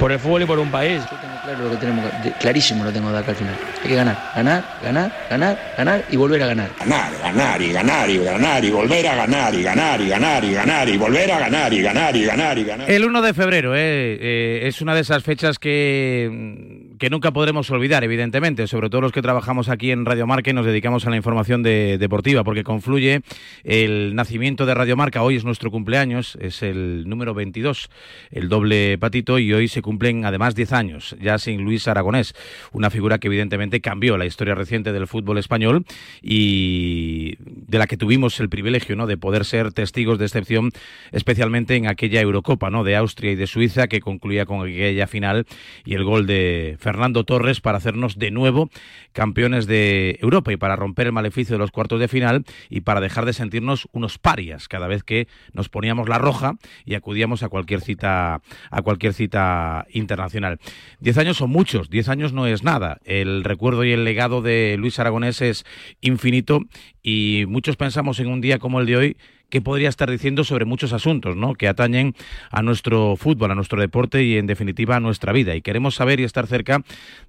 por 0.00 0.10
el 0.10 0.18
fútbol 0.18 0.42
y 0.42 0.46
por 0.46 0.58
un 0.58 0.68
país. 0.68 1.00
Claro, 1.44 1.64
lo 1.64 1.70
que 1.70 1.76
tenemos, 1.76 2.04
clarísimo 2.40 2.82
lo 2.84 2.92
tengo 2.92 3.12
de 3.12 3.18
acá 3.18 3.30
al 3.30 3.36
final. 3.36 3.54
Hay 3.82 3.88
que 3.88 3.94
ganar, 3.94 4.32
ganar, 4.34 4.64
ganar, 4.82 5.12
ganar, 5.30 5.74
ganar 5.78 6.04
y 6.10 6.16
volver 6.16 6.42
a 6.42 6.46
ganar. 6.48 6.70
Ganar, 6.80 7.12
ganar 7.22 7.62
y 7.62 7.72
ganar 7.72 8.10
y 8.10 8.18
ganar 8.18 8.64
y 8.64 8.70
volver 8.70 9.06
a 9.06 9.14
ganar 9.14 9.54
y 9.54 9.62
ganar 9.62 10.00
y 10.00 10.08
ganar 10.08 10.44
y 10.44 10.52
ganar 10.54 10.88
y 10.88 10.96
volver 10.96 11.30
a 11.30 11.38
ganar 11.38 11.72
y 11.72 11.82
ganar 11.82 12.16
y 12.16 12.24
ganar 12.24 12.58
y 12.58 12.64
ganar. 12.64 12.90
El 12.90 13.04
1 13.04 13.22
de 13.22 13.32
febrero 13.32 13.76
eh, 13.76 14.18
eh, 14.20 14.60
es 14.64 14.82
una 14.82 14.94
de 14.94 15.02
esas 15.02 15.22
fechas 15.22 15.58
que, 15.58 16.28
mm, 16.30 16.87
que 16.98 17.10
nunca 17.10 17.32
podremos 17.32 17.70
olvidar, 17.70 18.02
evidentemente, 18.04 18.66
sobre 18.66 18.90
todo 18.90 19.00
los 19.00 19.12
que 19.12 19.22
trabajamos 19.22 19.68
aquí 19.68 19.90
en 19.90 20.04
Radio 20.04 20.26
Marca 20.26 20.50
y 20.50 20.54
nos 20.54 20.66
dedicamos 20.66 21.06
a 21.06 21.10
la 21.10 21.16
información 21.16 21.62
de- 21.62 21.96
deportiva, 21.98 22.44
porque 22.44 22.64
confluye 22.64 23.20
el 23.64 24.14
nacimiento 24.14 24.66
de 24.66 24.74
Radio 24.74 24.96
Marca. 24.96 25.22
Hoy 25.22 25.36
es 25.36 25.44
nuestro 25.44 25.70
cumpleaños, 25.70 26.36
es 26.40 26.62
el 26.62 27.08
número 27.08 27.34
22, 27.34 27.88
el 28.30 28.48
doble 28.48 28.98
patito, 28.98 29.38
y 29.38 29.52
hoy 29.52 29.68
se 29.68 29.82
cumplen 29.82 30.24
además 30.24 30.54
10 30.54 30.72
años, 30.72 31.16
ya 31.20 31.38
sin 31.38 31.62
Luis 31.62 31.86
Aragonés, 31.88 32.34
una 32.72 32.90
figura 32.90 33.18
que 33.18 33.28
evidentemente 33.28 33.80
cambió 33.80 34.16
la 34.16 34.26
historia 34.26 34.54
reciente 34.54 34.92
del 34.92 35.06
fútbol 35.06 35.38
español 35.38 35.84
y 36.22 37.36
de 37.40 37.78
la 37.78 37.86
que 37.86 37.96
tuvimos 37.96 38.40
el 38.40 38.48
privilegio 38.48 38.96
¿no? 38.96 39.06
de 39.06 39.16
poder 39.16 39.44
ser 39.44 39.72
testigos 39.72 40.18
de 40.18 40.24
excepción, 40.26 40.70
especialmente 41.12 41.76
en 41.76 41.86
aquella 41.86 42.20
Eurocopa 42.20 42.70
¿no? 42.70 42.84
de 42.84 42.96
Austria 42.96 43.32
y 43.32 43.36
de 43.36 43.46
Suiza 43.46 43.86
que 43.88 44.00
concluía 44.00 44.46
con 44.46 44.62
aquella 44.66 45.06
final 45.06 45.46
y 45.84 45.94
el 45.94 46.04
gol 46.04 46.26
de 46.26 46.76
Fernando 46.88 47.24
Torres 47.24 47.60
para 47.60 47.76
hacernos 47.76 48.18
de 48.18 48.30
nuevo 48.30 48.70
campeones 49.12 49.66
de 49.66 50.18
Europa 50.22 50.54
y 50.54 50.56
para 50.56 50.74
romper 50.74 51.08
el 51.08 51.12
maleficio 51.12 51.54
de 51.54 51.58
los 51.58 51.70
cuartos 51.70 52.00
de 52.00 52.08
final 52.08 52.46
y 52.70 52.80
para 52.80 53.02
dejar 53.02 53.26
de 53.26 53.34
sentirnos 53.34 53.88
unos 53.92 54.16
parias 54.16 54.68
cada 54.68 54.86
vez 54.86 55.02
que 55.02 55.28
nos 55.52 55.68
poníamos 55.68 56.08
la 56.08 56.16
roja 56.16 56.54
y 56.86 56.94
acudíamos 56.94 57.42
a 57.42 57.50
cualquier 57.50 57.82
cita 57.82 58.40
a 58.70 58.80
cualquier 58.80 59.12
cita 59.12 59.86
internacional. 59.92 60.60
Diez 60.98 61.18
años 61.18 61.36
son 61.36 61.50
muchos, 61.50 61.90
diez 61.90 62.08
años 62.08 62.32
no 62.32 62.46
es 62.46 62.62
nada. 62.62 62.96
El 63.04 63.44
recuerdo 63.44 63.84
y 63.84 63.92
el 63.92 64.04
legado 64.04 64.40
de 64.40 64.76
Luis 64.78 64.98
Aragonés 64.98 65.42
es 65.42 65.66
infinito 66.00 66.62
y 67.02 67.44
muchos 67.48 67.76
pensamos 67.76 68.18
en 68.18 68.28
un 68.28 68.40
día 68.40 68.58
como 68.58 68.80
el 68.80 68.86
de 68.86 68.96
hoy 68.96 69.16
que 69.50 69.60
podría 69.60 69.88
estar 69.88 70.10
diciendo 70.10 70.44
sobre 70.44 70.64
muchos 70.64 70.92
asuntos, 70.92 71.36
¿no? 71.36 71.54
Que 71.54 71.68
atañen 71.68 72.14
a 72.50 72.62
nuestro 72.62 73.16
fútbol, 73.16 73.50
a 73.50 73.54
nuestro 73.54 73.80
deporte 73.80 74.22
y 74.22 74.36
en 74.36 74.46
definitiva 74.46 74.96
a 74.96 75.00
nuestra 75.00 75.32
vida. 75.32 75.54
Y 75.54 75.62
queremos 75.62 75.94
saber 75.94 76.20
y 76.20 76.24
estar 76.24 76.46
cerca 76.46 76.80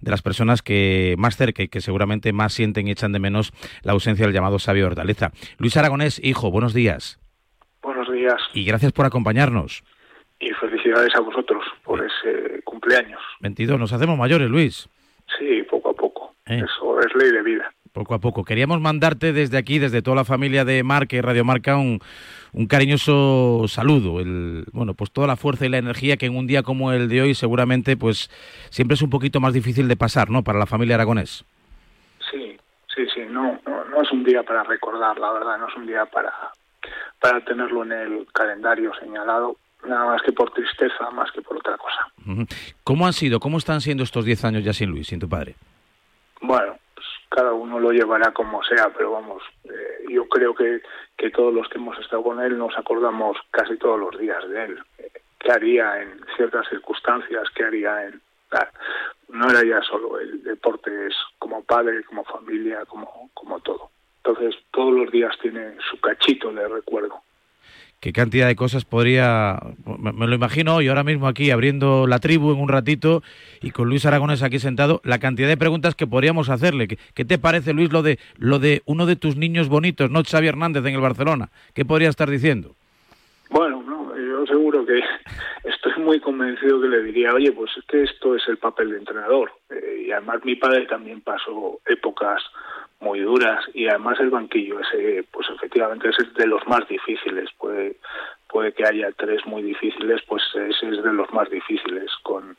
de 0.02 0.12
las 0.12 0.22
personas 0.22 0.62
que 0.62 1.16
más 1.18 1.38
cerca 1.38 1.64
y 1.64 1.68
que 1.70 1.82
seguramente 1.82 2.34
más 2.34 2.54
sienten 2.54 2.88
y 2.88 2.92
echan 2.92 3.14
de 3.14 3.20
menos 3.20 3.52
la 3.84 3.94
ausencia 3.94 4.26
del 4.26 4.34
llamado 4.34 4.60
sabio 4.60 4.88
Hortaleza. 4.88 5.32
Luis 5.58 5.78
Aragonés, 5.78 6.20
hijo, 6.24 6.52
buenos 6.52 6.74
días 6.74 7.20
Buenos 7.82 8.12
días 8.12 8.36
y 8.54 8.66
gracias 8.66 8.92
por 8.92 9.06
acompañarnos. 9.06 9.84
y 10.42 10.50
felicidades 10.52 11.16
a 11.16 11.22
vosotros 11.22 11.64
por 11.84 12.00
ese 12.00 12.62
cumpleaños. 12.64 13.20
22, 13.42 13.80
nos 13.80 13.94
hacemos 13.94 14.18
mayores, 14.18 14.50
Luis. 14.50 14.90
Sí, 15.38 15.64
poco 15.70 15.92
a 15.92 15.94
poco. 15.94 16.34
Eh. 16.46 16.62
Eso 16.66 17.00
es 17.00 17.08
ley 17.16 17.32
de 17.32 17.44
vida. 17.44 17.72
Poco 17.93 18.13
a 18.13 18.19
poco. 18.19 18.43
Queríamos 18.43 18.79
mandarte 18.81 19.34
desde 19.34 19.58
aquí, 19.58 19.79
desde 19.79 20.01
toda 20.01 20.15
la 20.15 20.25
familia 20.25 20.63
de 20.63 20.84
Marca 20.84 21.15
y 21.15 21.22
Radio 21.22 21.43
Marca, 21.43 21.77
un, 21.77 22.00
un 22.53 22.67
cariñoso 22.67 23.65
saludo. 23.67 24.19
El, 24.19 24.65
bueno, 24.72 24.93
pues 24.93 25.12
toda 25.12 25.27
la 25.27 25.36
fuerza 25.36 25.65
y 25.65 25.69
la 25.69 25.77
energía 25.77 26.17
que 26.17 26.27
en 26.27 26.36
un 26.36 26.48
día 26.48 26.63
como 26.63 26.91
el 26.91 27.10
de 27.10 27.22
hoy 27.22 27.36
seguramente 27.36 27.98
pues 27.98 28.29
siempre 28.69 28.96
es 28.96 29.01
un 29.01 29.10
poquito 29.10 29.39
más 29.39 29.53
difícil 29.53 29.88
de 29.88 29.96
pasar, 29.96 30.29
¿no? 30.29 30.43
Para 30.43 30.60
la 30.60 30.65
familia 30.65 30.96
aragonés. 30.96 31.46
Sí, 32.31 32.58
sí, 32.96 33.05
sí. 33.13 33.22
No, 33.29 33.60
no, 33.65 33.86
no 33.86 34.01
es 34.01 34.12
un 34.12 34.24
día 34.24 34.43
para 34.43 34.63
recordar, 34.63 35.17
la 35.17 35.31
verdad. 35.31 35.58
No 35.58 35.67
es 35.67 35.75
un 35.75 35.88
día 35.88 36.05
para, 36.05 36.34
para 37.19 37.43
tenerlo 37.43 37.84
en 37.84 37.91
el 37.91 38.27
calendario 38.34 38.91
señalado. 39.00 39.58
Nada 39.88 40.05
más 40.05 40.22
que 40.24 40.34
por 40.34 40.51
tristeza, 40.51 41.10
más 41.12 41.31
que 41.31 41.41
por 41.41 41.58
otra 41.58 41.77
cosa. 41.77 42.46
¿Cómo 42.84 43.08
han 43.08 43.13
sido, 43.13 43.39
cómo 43.39 43.58
están 43.58 43.79
siendo 43.79 44.03
estos 44.03 44.25
10 44.25 44.43
años 44.43 44.63
ya 44.63 44.74
sin 44.74 44.89
Luis, 44.89 45.08
sin 45.08 45.22
tu 45.22 45.29
padre? 45.29 45.55
Bueno, 46.41 46.77
cada 47.29 47.53
uno 47.53 47.79
lo 47.79 47.91
llevará 47.91 48.31
como 48.31 48.63
sea, 48.63 48.91
pero 48.95 49.12
vamos, 49.12 49.43
eh, 49.65 50.05
yo 50.09 50.27
creo 50.27 50.53
que, 50.55 50.81
que 51.15 51.29
todos 51.29 51.53
los 51.53 51.69
que 51.69 51.77
hemos 51.77 51.98
estado 52.00 52.24
con 52.24 52.41
él 52.41 52.57
nos 52.57 52.75
acordamos 52.77 53.38
casi 53.51 53.77
todos 53.77 54.00
los 54.00 54.19
días 54.19 54.48
de 54.50 54.65
él. 54.65 54.79
Eh, 54.98 55.12
¿Qué 55.39 55.51
haría 55.51 56.01
en 56.01 56.19
ciertas 56.36 56.67
circunstancias? 56.67 57.48
¿Qué 57.55 57.63
haría 57.63 58.05
en...? 58.05 58.21
No 59.29 59.48
era 59.48 59.63
ya 59.63 59.81
solo 59.83 60.19
el 60.19 60.43
deporte, 60.43 60.89
es 61.05 61.15
como 61.38 61.63
padre, 61.63 62.03
como 62.03 62.24
familia, 62.24 62.83
como, 62.86 63.29
como 63.36 63.59
todo. 63.59 63.91
Entonces, 64.24 64.55
todos 64.71 64.91
los 64.91 65.12
días 65.12 65.38
tiene 65.39 65.77
su 65.89 66.00
cachito 66.01 66.51
de 66.51 66.67
recuerdo. 66.67 67.21
¿Qué 68.00 68.13
cantidad 68.13 68.48
de 68.48 68.56
cosas 68.56 68.86
podría... 68.86 69.60
Me, 69.86 70.25
lo 70.25 70.34
imagino 70.34 70.75
hoy, 70.75 70.88
ahora 70.88 71.03
mismo 71.03 71.27
aquí, 71.27 71.51
abriendo 71.51 72.08
la 72.08 72.20
tribu 72.20 72.53
en 72.53 72.62
un 72.62 72.70
ratito 72.70 73.24
y 73.62 73.72
con 73.72 73.89
Luis 73.89 74.06
Aragonés 74.06 74.41
aquí 74.41 74.58
sentado, 74.58 75.01
la 75.03 75.20
cantidad 75.20 75.50
de 75.50 75.58
preguntas 75.58 75.96
que 75.96 76.08
podríamos 76.08 76.50
hacerle. 76.50 76.88
¿Qué, 76.88 76.98
qué 77.13 77.25
te 77.25 77.38
parece, 77.38 77.74
Luis, 77.74 77.91
lo 77.91 78.01
de, 78.01 78.18
lo 78.38 78.60
de 78.60 78.84
uno 78.86 79.06
de 79.06 79.18
tus 79.18 79.36
niños 79.36 79.68
bonitos, 79.68 80.10
no 80.10 80.24
Xavi 80.24 80.48
Hernández 80.48 80.86
en 80.86 80.96
el 80.96 81.01
Barcelona? 81.01 81.50
¿Qué 81.74 81.84
podría 81.84 82.08
estar 82.08 82.29
diciendo? 82.29 82.74
Bueno, 83.50 83.84
no, 83.84 84.15
yo 84.15 84.46
seguro 84.46 84.86
que 84.86 85.01
estoy 85.65 86.01
muy 86.01 86.22
convencido 86.22 86.79
que 86.79 86.88
le 86.88 87.03
diría, 87.03 87.34
oye, 87.34 87.51
pues 87.51 87.72
es 87.77 87.84
que 87.84 88.03
esto 88.03 88.34
es 88.34 88.48
el 88.48 88.60
papel 88.60 88.91
de 88.91 89.00
entrenador. 89.00 89.51
Eh, 89.70 90.06
y 90.08 90.12
además 90.12 90.39
mi 90.46 90.56
padre 90.56 90.86
también 90.86 91.20
pasó 91.20 91.82
épocas 91.86 92.41
muy 93.00 93.22
duras 93.22 93.63
y 93.74 93.88
además 93.88 94.20
el 94.20 94.29
banquillo 94.29 94.79
ese, 94.79 95.24
pues 95.32 95.48
efectivamente 95.50 96.10
ese 96.10 96.24
es 96.24 96.34
de 96.34 96.48
los 96.48 96.65
más 96.68 96.88
difíciles. 96.88 97.50
Puede, 97.58 97.98
puede 98.48 98.74
que 98.74 98.86
haya 98.86 99.12
tres 99.13 99.46
muy 99.46 99.62
difíciles, 99.62 100.22
pues 100.27 100.44
ese 100.53 100.89
es 100.89 101.03
de 101.03 101.13
los 101.13 101.32
más 101.32 101.50
difíciles, 101.50 102.12
con, 102.24 102.58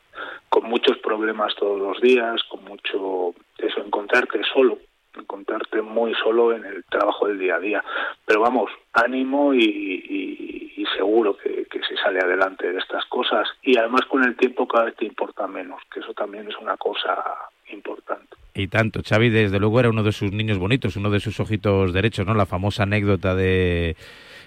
con 0.49 0.65
muchos 0.65 0.99
problemas 0.99 1.55
todos 1.57 1.81
los 1.81 2.01
días, 2.01 2.43
con 2.45 2.65
mucho, 2.65 3.35
eso, 3.59 3.81
encontrarte 3.85 4.41
solo 4.53 4.79
encontrarte 5.19 5.83
muy 5.83 6.15
solo 6.15 6.53
en 6.53 6.65
el 6.65 6.85
trabajo 6.85 7.27
del 7.27 7.39
día 7.39 7.57
a 7.57 7.61
día. 7.61 7.85
Pero 8.25 8.41
vamos, 8.41 8.71
ánimo 8.93 9.53
y, 9.53 10.87
seguro 10.97 11.37
que 11.37 11.81
se 11.89 11.97
sale 11.97 12.21
adelante 12.21 12.73
de 12.73 12.79
estas 12.79 13.05
cosas. 13.07 13.49
Y 13.63 13.79
además 13.79 14.03
con 14.07 14.25
el 14.25 14.37
tiempo 14.37 14.67
cada 14.67 14.87
vez 14.87 14.97
te 14.97 15.07
importa 15.07 15.47
menos, 15.47 15.81
que 15.93 16.01
eso 16.01 16.13
también 16.15 16.49
es 16.49 16.57
una 16.59 16.77
cosa 16.77 17.23
importante. 17.73 18.37
Y 18.55 18.69
tanto, 18.69 19.01
Xavi 19.03 19.31
desde 19.31 19.59
luego 19.59 19.81
era 19.81 19.91
uno 19.91 20.03
de 20.03 20.13
sus 20.13 20.33
niños 20.33 20.59
bonitos, 20.59 20.97
uno 20.97 21.11
de 21.11 21.21
sus 21.21 21.39
ojitos 21.41 21.93
derechos, 21.93 22.27
¿no? 22.27 22.35
La 22.35 22.47
famosa 22.47 22.83
anécdota 22.83 23.35
de 23.35 23.97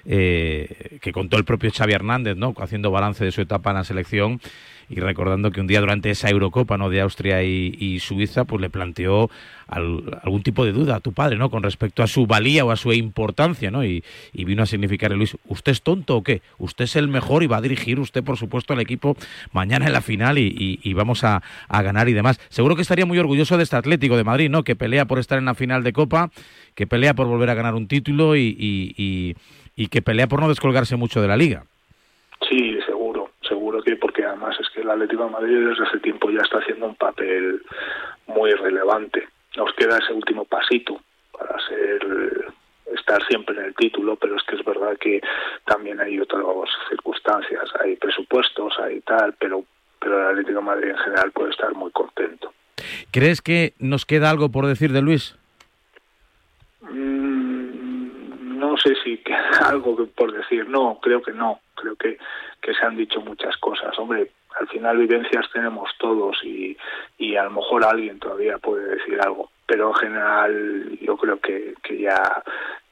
eh, 0.05 0.97
que 1.01 1.11
contó 1.11 1.37
el 1.37 1.45
propio 1.45 1.71
Xavi 1.71 1.93
Hernández, 1.93 2.35
¿no? 2.35 2.53
Haciendo 2.57 2.91
balance 2.91 3.23
de 3.23 3.31
su 3.31 3.41
etapa 3.41 3.71
en 3.71 3.77
la 3.77 3.83
selección 3.83 4.41
y 4.89 4.99
recordando 4.99 5.51
que 5.51 5.61
un 5.61 5.67
día 5.67 5.79
durante 5.79 6.09
esa 6.09 6.29
Eurocopa 6.29 6.77
no 6.77 6.89
de 6.89 7.01
Austria 7.01 7.43
y, 7.43 7.99
Suiza, 7.99 8.45
pues 8.45 8.61
le 8.61 8.69
planteó 8.69 9.29
algún 9.67 10.43
tipo 10.43 10.65
de 10.65 10.71
duda 10.71 10.97
a 10.97 10.99
tu 10.99 11.13
padre, 11.13 11.37
¿no? 11.37 11.49
Con 11.49 11.63
respecto 11.63 12.03
a 12.03 12.07
su 12.07 12.27
valía 12.27 12.63
o 12.65 12.71
a 12.71 12.75
su 12.75 12.91
importancia, 12.93 13.71
¿no? 13.71 13.83
Y, 13.83 14.03
vino 14.33 14.61
a 14.61 14.65
significarle, 14.65 15.17
Luis, 15.17 15.37
¿usted 15.47 15.71
es 15.71 15.81
tonto 15.81 16.17
o 16.17 16.23
qué? 16.23 16.41
Usted 16.57 16.83
es 16.85 16.95
el 16.95 17.07
mejor 17.07 17.43
y 17.43 17.47
va 17.47 17.57
a 17.57 17.61
dirigir 17.61 17.99
usted, 17.99 18.23
por 18.23 18.37
supuesto, 18.37 18.73
al 18.73 18.79
equipo 18.79 19.15
mañana 19.51 19.87
en 19.87 19.93
la 19.93 20.01
final 20.01 20.37
y, 20.37 20.93
vamos 20.93 21.23
a, 21.23 21.41
ganar 21.69 22.07
y 22.09 22.13
demás. 22.13 22.39
Seguro 22.49 22.75
que 22.75 22.81
estaría 22.81 23.05
muy 23.05 23.17
orgulloso 23.17 23.57
de 23.57 23.63
este 23.63 23.75
Atlético 23.75 24.15
de 24.17 24.23
Madrid, 24.23 24.49
¿no? 24.49 24.63
Que 24.63 24.75
pelea 24.75 25.05
por 25.05 25.19
estar 25.19 25.37
en 25.37 25.45
la 25.45 25.55
final 25.55 25.83
de 25.83 25.93
Copa, 25.93 26.29
que 26.75 26.87
pelea 26.87 27.13
por 27.13 27.27
volver 27.27 27.49
a 27.49 27.55
ganar 27.55 27.75
un 27.75 27.87
título 27.87 28.35
y, 28.35 29.35
y 29.75 29.87
que 29.87 30.01
pelea 30.01 30.27
por 30.27 30.39
no 30.39 30.49
descolgarse 30.49 30.95
mucho 30.95 31.21
de 31.21 31.27
la 31.27 31.37
liga. 31.37 31.63
Sí, 32.49 32.79
seguro, 32.85 33.31
seguro 33.41 33.81
que 33.81 33.95
porque 33.95 34.25
además 34.25 34.55
es 34.59 34.69
que 34.69 34.81
el 34.81 34.89
Atlético 34.89 35.25
de 35.25 35.31
Madrid 35.31 35.67
desde 35.67 35.85
hace 35.85 35.99
tiempo 35.99 36.29
ya 36.29 36.41
está 36.41 36.59
haciendo 36.59 36.87
un 36.87 36.95
papel 36.95 37.61
muy 38.27 38.51
relevante. 38.51 39.27
Nos 39.55 39.73
queda 39.73 39.97
ese 39.97 40.13
último 40.13 40.45
pasito 40.45 40.99
para 41.31 41.55
ser 41.67 42.53
estar 42.93 43.25
siempre 43.27 43.55
en 43.57 43.65
el 43.65 43.75
título, 43.75 44.15
pero 44.15 44.35
es 44.35 44.43
que 44.43 44.55
es 44.55 44.63
verdad 44.63 44.97
que 44.99 45.21
también 45.65 45.99
hay 45.99 46.19
otras 46.19 46.43
circunstancias, 46.89 47.69
hay 47.83 47.95
presupuestos, 47.95 48.73
hay 48.79 49.01
tal, 49.01 49.33
pero 49.39 49.63
pero 50.03 50.19
el 50.19 50.27
Atlético 50.31 50.59
de 50.59 50.65
Madrid 50.65 50.89
en 50.89 50.97
general 50.97 51.31
puede 51.31 51.51
estar 51.51 51.73
muy 51.73 51.89
contento. 51.91 52.53
¿Crees 53.11 53.41
que 53.41 53.73
nos 53.79 54.05
queda 54.05 54.29
algo 54.29 54.49
por 54.49 54.67
decir 54.67 54.91
de 54.91 55.01
Luis? 55.01 55.35
Mm, 56.81 57.42
no 58.63 58.77
sé 58.77 58.95
si 59.03 59.17
queda 59.17 59.49
algo 59.69 59.95
por 60.15 60.31
decir, 60.31 60.67
no, 60.69 60.99
creo 61.01 61.21
que 61.21 61.31
no, 61.31 61.59
creo 61.75 61.95
que, 61.95 62.17
que 62.61 62.73
se 62.73 62.85
han 62.85 62.95
dicho 62.95 63.21
muchas 63.21 63.55
cosas. 63.57 63.97
Hombre, 63.99 64.31
al 64.59 64.67
final 64.67 64.97
vivencias 64.97 65.49
tenemos 65.51 65.89
todos 65.97 66.37
y, 66.43 66.77
y 67.17 67.35
a 67.35 67.43
lo 67.43 67.51
mejor 67.51 67.83
alguien 67.83 68.19
todavía 68.19 68.57
puede 68.57 68.95
decir 68.95 69.19
algo, 69.21 69.49
pero 69.65 69.89
en 69.89 69.95
general 69.95 70.97
yo 71.01 71.17
creo 71.17 71.39
que, 71.39 71.73
que 71.83 71.99
ya 71.99 72.43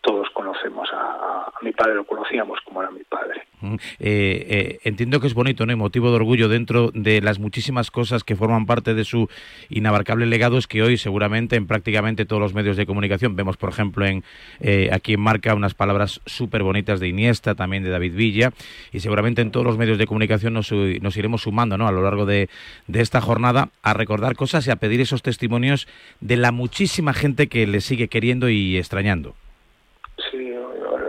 todos 0.02 0.30
conocemos 0.32 0.90
a, 0.94 1.52
mi 1.62 1.72
padre, 1.72 1.96
lo 1.96 2.06
conocíamos 2.06 2.60
como 2.62 2.82
era 2.82 2.92
mi 2.92 3.04
padre. 3.04 3.44
Eh, 3.62 3.78
eh, 4.00 4.80
entiendo 4.84 5.20
que 5.20 5.28
es 5.28 5.34
bonito, 5.34 5.66
¿no? 5.66 5.74
Y 5.74 5.76
motivo 5.76 6.10
de 6.10 6.16
orgullo 6.16 6.50
dentro 6.50 6.92
de 6.94 7.22
las 7.22 7.40
muchísimas 7.40 7.92
cosas 7.92 8.24
que 8.24 8.36
forman 8.36 8.66
parte 8.66 8.94
de 8.94 9.06
su 9.06 9.30
inabarcable 9.70 10.26
legado 10.26 10.58
es 10.58 10.68
que 10.68 10.82
hoy 10.82 10.98
seguramente 10.98 11.56
en 11.56 11.68
prácticamente 11.68 12.26
todos 12.26 12.42
los 12.42 12.54
medios 12.54 12.78
de 12.78 12.86
comunicación 12.86 13.36
vemos, 13.36 13.58
por 13.58 13.70
ejemplo, 13.70 14.06
en 14.06 14.24
eh, 14.60 14.90
aquí 14.92 15.14
en 15.14 15.22
Marca 15.22 15.54
unas 15.54 15.74
palabras 15.74 16.22
súper 16.26 16.64
bonitas 16.64 17.00
de 17.00 17.08
Iniesta, 17.08 17.56
también 17.56 17.84
de 17.84 17.90
David 17.90 18.16
Villa, 18.16 18.54
y 18.92 19.00
seguramente 19.00 19.42
en 19.42 19.52
todos 19.52 19.66
los 19.66 19.78
medios 19.78 19.98
de 19.98 20.08
comunicación 20.08 20.54
nos, 20.54 20.72
iremos 20.72 21.44
sumando, 21.44 21.78
¿no? 21.78 21.88
A 21.88 21.92
lo 21.92 22.02
largo 22.02 22.26
de, 22.26 22.50
de 22.88 23.02
esta 23.02 23.22
jornada 23.22 23.70
a 23.84 23.94
recordar 23.94 24.36
cosas 24.36 24.66
y 24.68 24.72
a 24.72 24.76
pedir 24.76 25.02
esos 25.02 25.22
testimonios 25.22 25.88
de 26.20 26.38
la 26.38 26.52
muchísima 26.52 27.14
gente 27.14 27.48
que 27.48 27.68
le 27.68 27.82
sigue 27.82 28.08
queriendo 28.08 28.50
y 28.50 28.78
extrañando. 28.78 29.36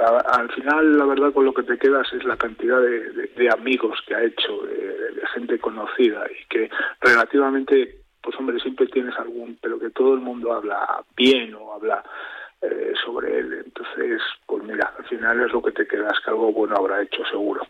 Al 0.07 0.51
final 0.53 0.99
la 0.99 1.05
verdad 1.05 1.33
con 1.33 1.45
lo 1.45 1.55
que 1.55 1.63
te 1.63 1.79
quedas 1.79 2.13
es 2.13 2.25
la 2.25 2.37
cantidad 2.37 2.81
de, 2.81 3.51
amigos 3.51 4.01
que 4.07 4.15
ha 4.15 4.23
hecho, 4.23 4.63
de, 4.63 5.23
gente 5.35 5.59
conocida 5.59 6.27
y 6.31 6.47
que 6.49 6.71
relativamente, 7.01 8.01
pues 8.21 8.37
hombre, 8.37 8.61
siempre 8.61 8.87
tienes 8.87 9.17
algún, 9.17 9.59
pero 9.63 9.79
que 9.79 9.91
todo 9.91 10.15
el 10.15 10.21
mundo 10.21 10.53
habla 10.53 11.03
bien 11.17 11.55
o 11.55 11.73
habla 11.73 12.03
eh, 12.61 12.93
sobre 13.05 13.39
él. 13.39 13.63
Entonces, 13.65 14.21
pues 14.47 14.63
mira, 14.65 14.93
al 14.99 15.05
final 15.05 15.41
es 15.41 15.53
lo 15.53 15.63
que 15.63 15.73
te 15.73 15.87
quedas, 15.87 16.19
que 16.25 16.31
algo 16.31 16.53
bueno 16.53 16.77
habrá 16.77 17.03
hecho 17.03 17.25
seguro. 17.25 17.63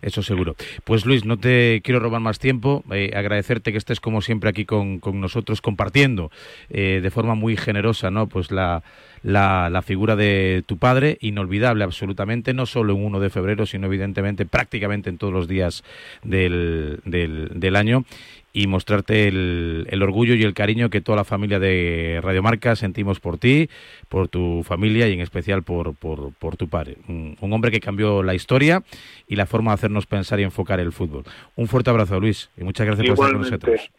Eso 0.00 0.22
seguro. 0.22 0.56
Pues 0.84 1.06
Luis, 1.06 1.24
no 1.24 1.38
te 1.38 1.80
quiero 1.82 2.00
robar 2.00 2.20
más 2.20 2.38
tiempo. 2.38 2.84
Eh, 2.92 3.10
agradecerte 3.14 3.72
que 3.72 3.78
estés 3.78 4.00
como 4.00 4.22
siempre 4.22 4.50
aquí 4.50 4.64
con, 4.64 5.00
nosotros 5.14 5.60
compartiendo 5.60 6.30
eh, 6.70 7.00
de 7.02 7.10
forma 7.10 7.34
muy 7.34 7.56
generosa, 7.56 8.10
¿no? 8.10 8.26
Pues 8.26 8.50
la, 8.50 8.82
la, 9.22 9.82
figura 9.82 10.16
de 10.16 10.62
tu 10.66 10.78
padre, 10.78 11.18
inolvidable 11.20 11.84
absolutamente, 11.84 12.54
no 12.54 12.66
solo 12.66 12.94
en 12.94 13.04
1 13.04 13.20
de 13.20 13.30
febrero, 13.30 13.66
sino 13.66 13.86
evidentemente 13.86 14.46
prácticamente 14.46 15.10
en 15.10 15.18
todos 15.18 15.32
los 15.32 15.48
días 15.48 15.84
del, 16.22 17.00
del, 17.04 17.76
año 17.76 18.04
y 18.52 18.66
mostrarte 18.66 19.28
el, 19.28 19.86
el, 19.90 20.02
orgullo 20.02 20.34
y 20.34 20.42
el 20.42 20.54
cariño 20.54 20.90
que 20.90 21.00
toda 21.00 21.16
la 21.16 21.24
familia 21.24 21.58
de 21.58 22.20
Radiomarca 22.22 22.76
sentimos 22.76 23.18
por 23.18 23.38
ti, 23.38 23.68
por 24.08 24.28
tu 24.28 24.62
familia 24.62 25.08
y 25.08 25.14
en 25.14 25.20
especial 25.20 25.62
por, 25.62 25.94
por, 25.94 26.34
por 26.34 26.56
tu 26.56 26.68
padre. 26.68 26.96
Un, 27.08 27.36
hombre 27.52 27.70
que 27.70 27.80
cambió 27.80 28.22
la 28.22 28.34
historia 28.34 28.82
y 29.26 29.36
la 29.36 29.46
forma 29.46 29.70
de 29.70 29.74
hacernos 29.74 30.06
pensar 30.06 30.40
y 30.40 30.42
enfocar 30.42 30.80
el 30.80 30.92
fútbol. 30.92 31.24
Un 31.56 31.66
fuerte 31.66 31.90
abrazo, 31.90 32.20
Luis, 32.20 32.50
y 32.56 32.64
muchas 32.64 32.86
gracias 32.86 33.06
por 33.06 33.14
estar 33.14 33.32
con 33.32 33.42
nosotros. 33.42 33.90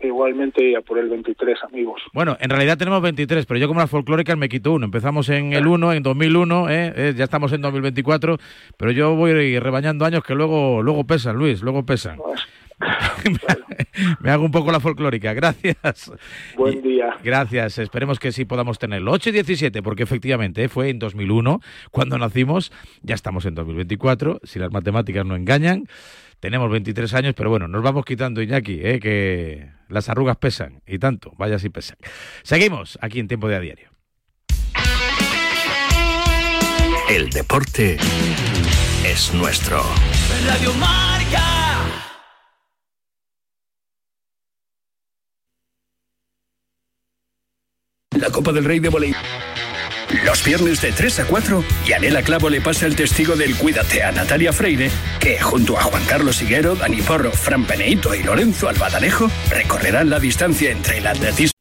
Igualmente 0.00 0.68
y 0.68 0.74
a 0.74 0.80
por 0.80 0.98
el 0.98 1.08
23, 1.08 1.58
amigos. 1.62 2.02
Bueno, 2.12 2.36
en 2.40 2.50
realidad 2.50 2.76
tenemos 2.76 3.00
23, 3.02 3.46
pero 3.46 3.60
yo 3.60 3.68
como 3.68 3.78
las 3.78 3.88
folclóricas 3.88 4.36
me 4.36 4.48
quito 4.48 4.72
uno. 4.72 4.84
Empezamos 4.84 5.28
en 5.28 5.52
el 5.52 5.66
1, 5.66 5.92
en 5.92 6.02
2001, 6.02 6.70
¿eh? 6.70 6.92
¿eh? 6.96 7.14
ya 7.16 7.24
estamos 7.24 7.52
en 7.52 7.60
2024, 7.60 8.36
pero 8.76 8.90
yo 8.90 9.14
voy 9.14 9.60
rebañando 9.60 10.04
años 10.04 10.24
que 10.24 10.34
luego, 10.34 10.82
luego 10.82 11.04
pesan, 11.04 11.36
Luis, 11.36 11.62
luego 11.62 11.84
pesan. 11.86 12.16
Pues, 12.16 12.40
me 14.20 14.30
hago 14.30 14.44
un 14.44 14.50
poco 14.50 14.72
la 14.72 14.80
folclórica, 14.80 15.32
gracias. 15.32 16.12
Buen 16.56 16.82
día. 16.82 17.16
Gracias, 17.22 17.78
esperemos 17.78 18.18
que 18.18 18.32
sí 18.32 18.44
podamos 18.44 18.78
tenerlo. 18.78 19.12
8 19.12 19.30
y 19.30 19.32
17, 19.32 19.82
porque 19.82 20.02
efectivamente 20.02 20.68
fue 20.68 20.90
en 20.90 20.98
2001 20.98 21.60
cuando 21.90 22.18
nacimos, 22.18 22.72
ya 23.02 23.14
estamos 23.14 23.46
en 23.46 23.54
2024, 23.54 24.40
si 24.42 24.58
las 24.58 24.72
matemáticas 24.72 25.24
no 25.24 25.36
engañan. 25.36 25.86
Tenemos 26.40 26.70
23 26.70 27.14
años, 27.14 27.34
pero 27.36 27.50
bueno, 27.50 27.68
nos 27.68 27.82
vamos 27.82 28.04
quitando, 28.04 28.42
Iñaki, 28.42 28.80
¿eh? 28.82 28.98
que 28.98 29.68
las 29.88 30.08
arrugas 30.08 30.36
pesan, 30.38 30.82
y 30.86 30.98
tanto, 30.98 31.32
vaya 31.38 31.58
si 31.58 31.68
pesan. 31.68 31.96
Seguimos 32.42 32.98
aquí 33.00 33.20
en 33.20 33.28
Tiempo 33.28 33.48
de 33.48 33.56
A 33.56 33.60
Diario. 33.60 33.90
El 37.08 37.30
deporte 37.30 37.98
es 39.04 39.34
nuestro. 39.34 39.82
Radio 40.46 40.72
Marca. 40.74 41.21
La 48.22 48.30
Copa 48.30 48.52
del 48.52 48.64
Rey 48.64 48.78
de 48.78 48.88
Voleibol 48.88 49.20
los 50.24 50.44
viernes 50.44 50.80
de 50.80 50.92
3 50.92 51.20
a 51.20 51.24
4, 51.24 51.64
Yanela 51.86 52.22
Clavo 52.22 52.48
le 52.50 52.60
pasa 52.60 52.86
el 52.86 52.94
testigo 52.94 53.34
del 53.34 53.56
Cuídate 53.56 54.04
a 54.04 54.12
Natalia 54.12 54.52
Freire, 54.52 54.90
que 55.18 55.40
junto 55.40 55.76
a 55.76 55.82
Juan 55.82 56.04
Carlos 56.04 56.40
Higuero, 56.40 56.76
Dani 56.76 57.00
Porro, 57.02 57.32
Fran 57.32 57.64
Peneito 57.64 58.14
y 58.14 58.22
Lorenzo 58.22 58.68
Albadalejo 58.68 59.28
recorrerán 59.50 60.10
la 60.10 60.20
distancia 60.20 60.70
entre 60.70 60.98
el 60.98 61.06
atletismo. 61.06 61.52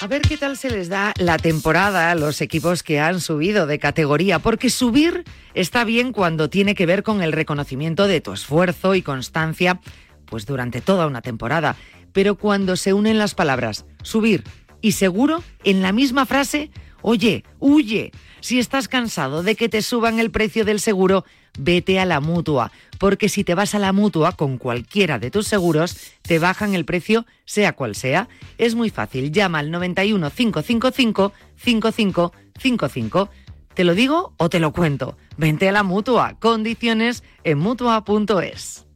A 0.00 0.06
ver 0.06 0.22
qué 0.22 0.36
tal 0.36 0.56
se 0.56 0.70
les 0.70 0.88
da 0.88 1.12
la 1.18 1.38
temporada 1.38 2.10
a 2.10 2.14
los 2.14 2.40
equipos 2.40 2.82
que 2.82 3.00
han 3.00 3.20
subido 3.20 3.66
de 3.66 3.78
categoría, 3.78 4.38
porque 4.38 4.70
subir 4.70 5.24
está 5.54 5.84
bien 5.84 6.12
cuando 6.12 6.48
tiene 6.48 6.74
que 6.74 6.86
ver 6.86 7.02
con 7.02 7.20
el 7.20 7.32
reconocimiento 7.32 8.06
de 8.06 8.20
tu 8.20 8.32
esfuerzo 8.32 8.94
y 8.94 9.02
constancia, 9.02 9.80
pues 10.28 10.46
durante 10.46 10.80
toda 10.80 11.06
una 11.06 11.22
temporada 11.22 11.76
pero 12.12 12.36
cuando 12.36 12.76
se 12.76 12.92
unen 12.92 13.18
las 13.18 13.34
palabras 13.34 13.86
subir 14.02 14.44
y 14.80 14.92
seguro 14.92 15.42
en 15.64 15.82
la 15.82 15.92
misma 15.92 16.26
frase, 16.26 16.70
oye, 17.02 17.44
huye. 17.58 18.12
Si 18.40 18.58
estás 18.58 18.88
cansado 18.88 19.42
de 19.42 19.56
que 19.56 19.68
te 19.68 19.82
suban 19.82 20.18
el 20.20 20.30
precio 20.30 20.64
del 20.64 20.80
seguro, 20.80 21.24
vete 21.58 21.98
a 21.98 22.04
la 22.04 22.20
mutua, 22.20 22.70
porque 22.98 23.28
si 23.28 23.42
te 23.42 23.54
vas 23.54 23.74
a 23.74 23.80
la 23.80 23.92
mutua 23.92 24.32
con 24.32 24.58
cualquiera 24.58 25.18
de 25.18 25.30
tus 25.30 25.48
seguros, 25.48 25.96
te 26.22 26.38
bajan 26.38 26.74
el 26.74 26.84
precio 26.84 27.26
sea 27.44 27.72
cual 27.74 27.96
sea. 27.96 28.28
Es 28.58 28.74
muy 28.76 28.90
fácil, 28.90 29.32
llama 29.32 29.58
al 29.58 29.70
91 29.70 30.30
555 30.30 31.32
5555. 31.56 33.30
¿Te 33.74 33.84
lo 33.84 33.94
digo 33.94 34.34
o 34.38 34.48
te 34.48 34.60
lo 34.60 34.72
cuento? 34.72 35.16
Vente 35.36 35.68
a 35.68 35.72
la 35.72 35.84
mutua. 35.84 36.36
Condiciones 36.40 37.22
en 37.44 37.58
mutua.es. 37.58 38.88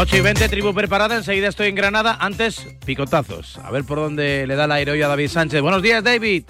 8 0.00 0.16
y 0.16 0.20
20, 0.22 0.48
tribu 0.48 0.72
preparada, 0.72 1.14
enseguida 1.14 1.48
estoy 1.48 1.68
en 1.68 1.74
Granada. 1.74 2.16
Antes, 2.18 2.66
picotazos. 2.86 3.58
A 3.58 3.70
ver 3.70 3.84
por 3.84 3.98
dónde 3.98 4.46
le 4.46 4.56
da 4.56 4.64
el 4.64 4.72
aire 4.72 4.92
hoy 4.92 5.02
a 5.02 5.08
David 5.08 5.28
Sánchez. 5.28 5.60
Buenos 5.60 5.82
días, 5.82 6.02
David. 6.02 6.44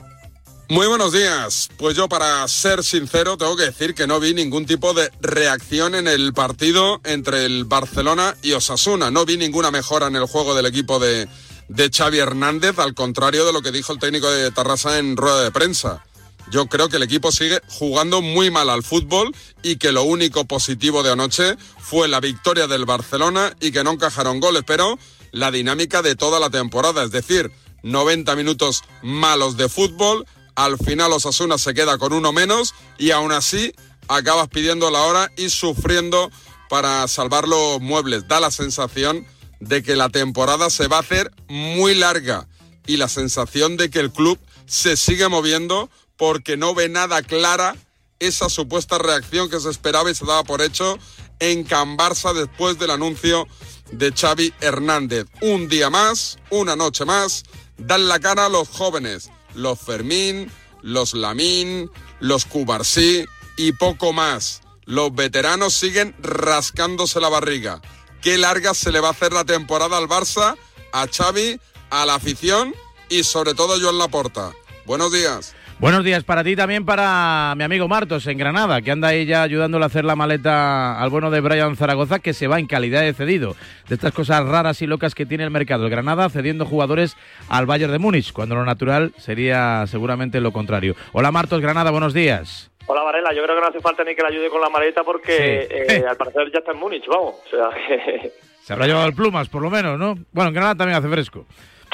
Muy 0.68 0.86
buenos 0.86 1.12
días. 1.12 1.68
Pues 1.76 1.96
yo, 1.96 2.08
para 2.08 2.46
ser 2.46 2.84
sincero, 2.84 3.36
tengo 3.36 3.56
que 3.56 3.64
decir 3.64 3.96
que 3.96 4.06
no 4.06 4.20
vi 4.20 4.34
ningún 4.34 4.66
tipo 4.66 4.94
de 4.94 5.10
reacción 5.20 5.96
en 5.96 6.06
el 6.06 6.32
partido 6.32 7.00
entre 7.02 7.44
el 7.44 7.64
Barcelona 7.64 8.36
y 8.40 8.52
Osasuna. 8.52 9.10
No 9.10 9.26
vi 9.26 9.36
ninguna 9.36 9.72
mejora 9.72 10.06
en 10.06 10.14
el 10.14 10.26
juego 10.26 10.54
del 10.54 10.66
equipo 10.66 11.00
de, 11.00 11.26
de 11.66 11.90
Xavi 11.90 12.20
Hernández, 12.20 12.78
al 12.78 12.94
contrario 12.94 13.44
de 13.44 13.52
lo 13.52 13.62
que 13.62 13.72
dijo 13.72 13.92
el 13.92 13.98
técnico 13.98 14.30
de 14.30 14.52
Tarrasa 14.52 15.00
en 15.00 15.16
rueda 15.16 15.42
de 15.42 15.50
prensa. 15.50 16.04
Yo 16.50 16.66
creo 16.66 16.88
que 16.88 16.96
el 16.96 17.04
equipo 17.04 17.30
sigue 17.30 17.60
jugando 17.68 18.22
muy 18.22 18.50
mal 18.50 18.70
al 18.70 18.82
fútbol 18.82 19.34
y 19.62 19.76
que 19.76 19.92
lo 19.92 20.02
único 20.02 20.46
positivo 20.46 21.02
de 21.02 21.12
anoche 21.12 21.56
fue 21.78 22.08
la 22.08 22.18
victoria 22.18 22.66
del 22.66 22.86
Barcelona 22.86 23.54
y 23.60 23.70
que 23.70 23.84
no 23.84 23.92
encajaron 23.92 24.40
goles, 24.40 24.64
pero 24.66 24.98
la 25.30 25.52
dinámica 25.52 26.02
de 26.02 26.16
toda 26.16 26.40
la 26.40 26.50
temporada, 26.50 27.04
es 27.04 27.12
decir, 27.12 27.52
90 27.84 28.34
minutos 28.34 28.82
malos 29.02 29.56
de 29.56 29.68
fútbol, 29.68 30.26
al 30.56 30.76
final 30.76 31.12
Osasuna 31.12 31.56
se 31.56 31.72
queda 31.72 31.98
con 31.98 32.12
uno 32.12 32.32
menos 32.32 32.74
y 32.98 33.12
aún 33.12 33.30
así 33.30 33.72
acabas 34.08 34.48
pidiendo 34.48 34.90
la 34.90 35.02
hora 35.02 35.30
y 35.36 35.50
sufriendo 35.50 36.30
para 36.68 37.06
salvar 37.06 37.46
los 37.46 37.80
muebles. 37.80 38.26
Da 38.26 38.40
la 38.40 38.50
sensación 38.50 39.24
de 39.60 39.82
que 39.84 39.94
la 39.94 40.08
temporada 40.08 40.68
se 40.68 40.88
va 40.88 40.96
a 40.96 41.00
hacer 41.00 41.30
muy 41.48 41.94
larga 41.94 42.48
y 42.86 42.96
la 42.96 43.08
sensación 43.08 43.76
de 43.76 43.88
que 43.88 44.00
el 44.00 44.10
club 44.10 44.38
se 44.66 44.96
sigue 44.96 45.28
moviendo 45.28 45.90
porque 46.20 46.58
no 46.58 46.74
ve 46.74 46.90
nada 46.90 47.22
clara 47.22 47.74
esa 48.18 48.50
supuesta 48.50 48.98
reacción 48.98 49.48
que 49.48 49.58
se 49.58 49.70
esperaba 49.70 50.10
y 50.10 50.14
se 50.14 50.26
daba 50.26 50.44
por 50.44 50.60
hecho 50.60 50.98
en 51.38 51.64
Can 51.64 51.96
Barça 51.96 52.34
después 52.34 52.78
del 52.78 52.90
anuncio 52.90 53.48
de 53.90 54.12
Xavi 54.12 54.52
Hernández. 54.60 55.28
Un 55.40 55.66
día 55.70 55.88
más, 55.88 56.36
una 56.50 56.76
noche 56.76 57.06
más, 57.06 57.44
dan 57.78 58.06
la 58.06 58.20
cara 58.20 58.44
a 58.44 58.48
los 58.50 58.68
jóvenes, 58.68 59.30
los 59.54 59.80
Fermín, 59.80 60.52
los 60.82 61.14
Lamín, 61.14 61.90
los 62.18 62.44
Cubarsí 62.44 63.24
y 63.56 63.72
poco 63.72 64.12
más. 64.12 64.60
Los 64.84 65.14
veteranos 65.14 65.72
siguen 65.72 66.14
rascándose 66.18 67.18
la 67.18 67.30
barriga. 67.30 67.80
Qué 68.20 68.36
larga 68.36 68.74
se 68.74 68.92
le 68.92 69.00
va 69.00 69.08
a 69.08 69.12
hacer 69.12 69.32
la 69.32 69.46
temporada 69.46 69.96
al 69.96 70.06
Barça, 70.06 70.54
a 70.92 71.06
Xavi, 71.06 71.58
a 71.88 72.04
la 72.04 72.16
afición 72.16 72.74
y 73.08 73.24
sobre 73.24 73.54
todo 73.54 73.76
a 73.76 73.80
Joan 73.80 73.96
Laporta. 73.96 74.52
Buenos 74.84 75.12
días. 75.12 75.54
Buenos 75.80 76.04
días 76.04 76.24
para 76.24 76.44
ti 76.44 76.54
también 76.54 76.84
para 76.84 77.54
mi 77.56 77.64
amigo 77.64 77.88
Martos 77.88 78.26
en 78.26 78.36
Granada, 78.36 78.82
que 78.82 78.90
anda 78.90 79.08
ahí 79.08 79.24
ya 79.24 79.42
ayudándole 79.42 79.84
a 79.84 79.86
hacer 79.86 80.04
la 80.04 80.14
maleta 80.14 81.00
al 81.00 81.08
bueno 81.08 81.30
de 81.30 81.40
Brian 81.40 81.74
Zaragoza, 81.74 82.18
que 82.18 82.34
se 82.34 82.48
va 82.48 82.58
en 82.58 82.66
calidad 82.66 83.00
de 83.00 83.14
cedido. 83.14 83.56
De 83.88 83.94
estas 83.94 84.12
cosas 84.12 84.46
raras 84.46 84.82
y 84.82 84.86
locas 84.86 85.14
que 85.14 85.24
tiene 85.24 85.42
el 85.42 85.50
mercado. 85.50 85.84
El 85.84 85.90
Granada 85.90 86.28
cediendo 86.28 86.66
jugadores 86.66 87.16
al 87.48 87.64
Bayern 87.64 87.92
de 87.92 87.98
Múnich, 87.98 88.34
cuando 88.34 88.56
lo 88.56 88.66
natural 88.66 89.14
sería 89.16 89.86
seguramente 89.86 90.42
lo 90.42 90.52
contrario. 90.52 90.96
Hola 91.12 91.32
Martos, 91.32 91.62
Granada, 91.62 91.90
buenos 91.90 92.12
días. 92.12 92.70
Hola 92.84 93.02
Varela, 93.02 93.32
yo 93.32 93.42
creo 93.42 93.56
que 93.56 93.62
no 93.62 93.68
hace 93.68 93.80
falta 93.80 94.04
ni 94.04 94.14
que 94.14 94.20
le 94.20 94.28
ayude 94.28 94.50
con 94.50 94.60
la 94.60 94.68
maleta 94.68 95.02
porque 95.02 95.66
eh, 95.70 96.04
al 96.06 96.16
parecer 96.18 96.52
ya 96.52 96.58
está 96.58 96.72
en 96.72 96.78
Múnich, 96.78 97.06
vamos. 97.06 97.36
O 97.46 97.48
sea, 97.48 97.70
que... 97.88 98.32
Se 98.64 98.74
habrá 98.74 98.86
llevado 98.86 99.06
el 99.06 99.14
plumas, 99.14 99.48
por 99.48 99.62
lo 99.62 99.70
menos, 99.70 99.98
¿no? 99.98 100.14
Bueno, 100.30 100.48
en 100.48 100.54
Granada 100.54 100.74
también 100.74 100.98
hace 100.98 101.08
fresco. 101.08 101.46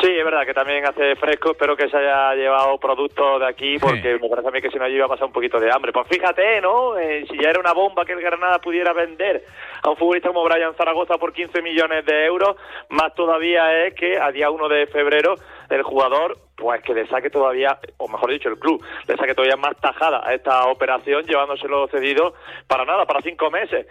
Sí, 0.03 0.09
es 0.11 0.25
verdad 0.25 0.45
que 0.45 0.53
también 0.53 0.85
hace 0.85 1.17
fresco. 1.17 1.53
Espero 1.53 1.75
que 1.75 1.89
se 1.89 1.97
haya 1.97 2.35
llevado 2.35 2.79
productos 2.79 3.41
de 3.41 3.47
aquí 3.47 3.79
porque 3.79 4.19
me 4.21 4.29
parece 4.29 4.49
a 4.49 4.51
mí 4.51 4.61
que 4.61 4.71
si 4.71 4.79
no 4.79 4.85
allí 4.85 4.97
iba 4.97 5.07
a 5.07 5.09
pasar 5.09 5.27
un 5.27 5.33
poquito 5.33 5.59
de 5.59 5.73
hambre. 5.73 5.93
Pues 5.93 6.07
fíjate, 6.09 6.61
¿no? 6.61 6.99
Eh, 6.99 7.25
si 7.31 7.39
ya 7.39 7.49
era 7.49 7.61
una 7.61 7.73
bomba 7.73 8.05
que 8.05 8.13
el 8.13 8.21
Granada 8.21 8.59
pudiera 8.59 8.93
vender 8.93 9.45
a 9.83 9.89
un 9.89 9.97
futbolista 9.97 10.29
como 10.29 10.45
Brian 10.45 10.75
Zaragoza 10.75 11.17
por 11.17 11.33
15 11.33 11.63
millones 11.63 12.05
de 12.05 12.27
euros, 12.27 12.57
más 12.91 13.15
todavía 13.15 13.87
es 13.87 13.95
que 13.95 14.19
a 14.19 14.31
día 14.33 14.51
1 14.51 14.69
de 14.69 14.87
febrero 14.89 15.37
el 15.71 15.83
jugador 15.83 16.46
pues 16.57 16.83
que 16.83 16.95
le 16.95 17.07
saque 17.07 17.31
todavía, 17.31 17.79
o 17.99 18.09
mejor 18.09 18.31
dicho, 18.31 18.49
el 18.49 18.59
club, 18.59 18.83
le 19.07 19.17
saque 19.17 19.35
todavía 19.35 19.57
más 19.57 19.77
tajada 19.77 20.23
a 20.27 20.35
esta 20.35 20.67
operación, 20.69 21.25
llevándoselo 21.25 21.87
cedido 21.89 22.35
para 22.67 22.85
nada, 22.85 23.05
para 23.05 23.21
cinco 23.21 23.51
meses. 23.51 23.87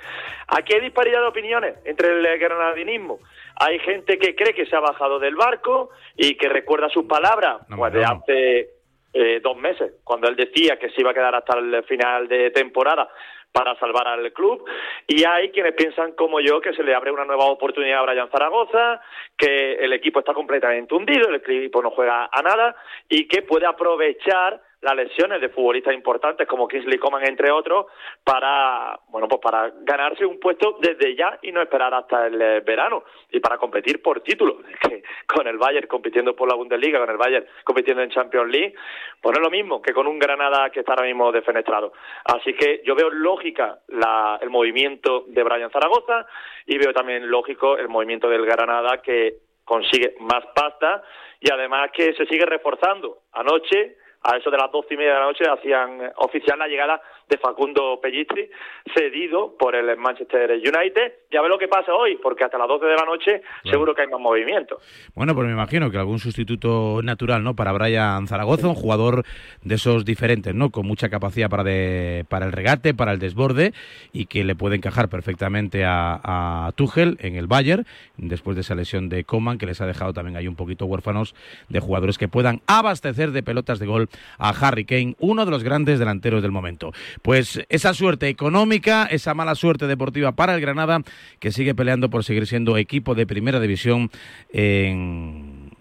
Aquí 0.48 0.74
hay 0.74 0.82
disparidad 0.82 1.22
de 1.22 1.28
opiniones 1.28 1.76
entre 1.86 2.10
el 2.10 2.40
granadinismo. 2.40 3.20
Hay 3.58 3.80
gente 3.80 4.18
que 4.18 4.36
cree 4.36 4.54
que 4.54 4.66
se 4.66 4.76
ha 4.76 4.80
bajado 4.80 5.20
del 5.20 5.36
barco 5.36 5.92
y 6.18 6.36
que 6.36 6.50
recuerda 6.50 6.90
sus 6.90 7.06
palabras, 7.06 7.58
pues 7.76 7.94
de 7.94 8.04
hace 8.04 8.70
eh, 9.14 9.40
dos 9.42 9.56
meses, 9.56 9.94
cuando 10.04 10.28
él 10.28 10.36
decía 10.36 10.78
que 10.78 10.90
se 10.90 11.02
iba 11.02 11.12
a 11.12 11.14
quedar 11.14 11.36
hasta 11.36 11.58
el 11.58 11.84
final 11.84 12.28
de 12.28 12.52
temporada 12.52 13.08
para 13.56 13.74
salvar 13.80 14.06
al 14.06 14.34
club. 14.34 14.66
Y 15.08 15.24
hay 15.24 15.50
quienes 15.52 15.76
piensan 15.76 16.12
como 16.12 16.42
yo 16.42 16.60
que 16.60 16.74
se 16.74 16.84
le 16.84 16.94
abre 16.94 17.12
una 17.12 17.24
nueva 17.24 17.46
oportunidad 17.46 18.00
a 18.00 18.02
Brian 18.02 18.30
Zaragoza, 18.30 19.00
que 19.38 19.76
el 19.76 19.94
equipo 19.94 20.20
está 20.20 20.34
completamente 20.34 20.94
hundido, 20.94 21.30
el 21.30 21.36
equipo 21.36 21.82
no 21.82 21.92
juega 21.92 22.28
a 22.30 22.42
nada 22.42 22.76
y 23.08 23.30
que 23.30 23.44
puede 23.44 23.66
aprovechar 23.66 24.62
las 24.86 24.96
lesiones 24.96 25.42
de 25.42 25.50
futbolistas 25.50 25.94
importantes 25.94 26.48
como 26.48 26.68
Kingsley 26.68 26.98
Coman 26.98 27.28
entre 27.28 27.52
otros 27.52 27.88
para 28.24 29.00
bueno 29.10 29.28
pues 29.28 29.42
para 29.42 29.72
ganarse 29.82 30.26
un 30.26 30.40
puesto 30.40 30.78
desde 30.80 31.16
ya 31.16 31.40
y 31.42 31.52
no 31.52 31.62
esperar 31.62 31.94
hasta 31.94 32.28
el 32.28 32.42
eh, 32.42 32.60
verano 32.62 33.04
y 33.32 33.40
para 33.40 33.58
competir 33.58 34.02
por 34.02 34.22
título 34.22 34.60
que 34.82 35.04
con 35.28 35.48
el 35.48 35.58
Bayern 35.58 35.88
compitiendo 35.88 36.36
por 36.36 36.50
la 36.50 36.56
Bundesliga 36.56 37.00
con 37.00 37.10
el 37.10 37.18
Bayern 37.18 37.46
compitiendo 37.64 38.04
en 38.04 38.10
Champions 38.10 38.52
League 38.52 38.76
pues 39.22 39.34
no 39.34 39.42
es 39.42 39.46
lo 39.46 39.52
mismo 39.52 39.82
que 39.82 39.94
con 39.94 40.08
un 40.08 40.20
Granada 40.20 40.70
que 40.70 40.82
está 40.82 40.94
ahora 40.94 41.06
mismo 41.06 41.32
defenestrado. 41.32 41.94
Así 42.26 42.54
que 42.54 42.82
yo 42.86 42.96
veo 42.96 43.10
lógica 43.10 43.80
la, 43.88 44.38
el 44.42 44.50
movimiento 44.50 45.26
de 45.28 45.44
Brian 45.44 45.72
Zaragoza 45.72 46.28
y 46.66 46.78
veo 46.78 46.94
también 46.94 47.30
lógico 47.30 47.78
el 47.78 47.90
movimiento 47.90 48.30
del 48.30 48.46
Granada 48.46 49.02
que 49.02 49.38
consigue 49.64 50.16
más 50.20 50.46
pasta 50.54 51.04
y 51.40 51.52
además 51.52 51.90
que 51.92 52.14
se 52.14 52.26
sigue 52.28 52.46
reforzando. 52.46 53.24
Anoche 53.34 53.98
a 54.26 54.38
eso 54.38 54.50
de 54.50 54.58
las 54.58 54.72
doce 54.72 54.96
y 54.96 54.98
media 54.98 55.14
de 55.14 55.20
la 55.20 55.26
noche 55.26 55.46
hacían 55.48 56.12
oficial 56.18 56.58
la 56.58 56.68
llegada 56.68 57.02
de 57.30 57.38
Facundo 57.38 58.00
Pellistri, 58.02 58.50
cedido 58.94 59.56
por 59.58 59.76
el 59.76 59.98
Manchester 59.98 60.52
United. 60.52 61.14
Ya 61.32 61.42
ve 61.42 61.50
lo 61.50 61.58
que 61.58 61.68
pasa 61.68 61.94
hoy, 61.94 62.18
porque 62.22 62.44
hasta 62.44 62.58
las 62.58 62.68
12 62.68 62.86
de 62.86 62.96
la 62.96 63.06
noche 63.06 63.42
seguro 63.64 63.96
que 63.96 64.04
hay 64.04 64.08
más 64.08 64.20
movimiento. 64.20 64.80
Bueno, 65.16 65.34
pues 65.34 65.48
me 65.48 65.54
imagino 65.54 65.90
que 65.90 65.98
algún 65.98 66.20
sustituto 66.20 67.02
natural, 67.04 67.44
¿no? 67.44 67.56
Para 67.56 67.72
Brian 67.72 68.28
Zaragoza, 68.28 68.68
un 68.68 68.76
jugador 68.76 69.24
de 69.64 69.76
esos 69.76 70.06
diferentes, 70.06 70.54
¿no? 70.54 70.70
Con 70.70 70.86
mucha 70.86 71.10
capacidad 71.10 71.50
para, 71.50 71.64
de, 71.64 72.26
para 72.30 72.46
el 72.46 72.52
regate, 72.52 72.94
para 72.94 73.12
el 73.12 73.20
desborde 73.20 73.74
y 74.14 74.28
que 74.28 74.44
le 74.44 74.56
puede 74.56 74.76
encajar 74.76 75.10
perfectamente 75.10 75.84
a, 75.84 76.68
a 76.68 76.72
Tuchel 76.74 77.18
en 77.22 77.36
el 77.36 77.48
Bayern, 77.48 77.86
después 78.18 78.56
de 78.56 78.62
esa 78.62 78.76
lesión 78.76 79.10
de 79.10 79.24
Coman, 79.24 79.58
que 79.58 79.66
les 79.66 79.82
ha 79.82 79.86
dejado 79.86 80.14
también 80.14 80.38
ahí 80.38 80.48
un 80.48 80.56
poquito 80.56 80.86
huérfanos 80.86 81.36
de 81.70 81.80
jugadores 81.80 82.18
que 82.18 82.28
puedan 82.28 82.62
abastecer 82.68 83.32
de 83.32 83.44
pelotas 83.44 83.80
de 83.80 83.86
gol 83.86 84.10
a 84.38 84.50
Harry 84.50 84.86
Kane, 84.86 85.16
uno 85.20 85.46
de 85.46 85.52
los 85.52 85.64
grandes 85.64 86.00
delanteros 86.00 86.42
del 86.42 86.52
momento. 86.52 86.92
Pues 87.22 87.62
esa 87.70 87.94
suerte 87.94 88.28
económica, 88.28 89.06
esa 89.06 89.34
mala 89.34 89.56
suerte 89.56 89.88
deportiva 89.88 90.34
para 90.34 90.56
el 90.56 90.62
Granada, 90.62 91.02
que 91.40 91.52
sigue 91.52 91.76
peleando 91.76 92.10
por 92.10 92.24
seguir 92.24 92.48
siendo 92.48 92.78
equipo 92.78 93.16
de 93.16 93.26
primera 93.26 93.60
división 93.60 94.12
de 94.52 95.72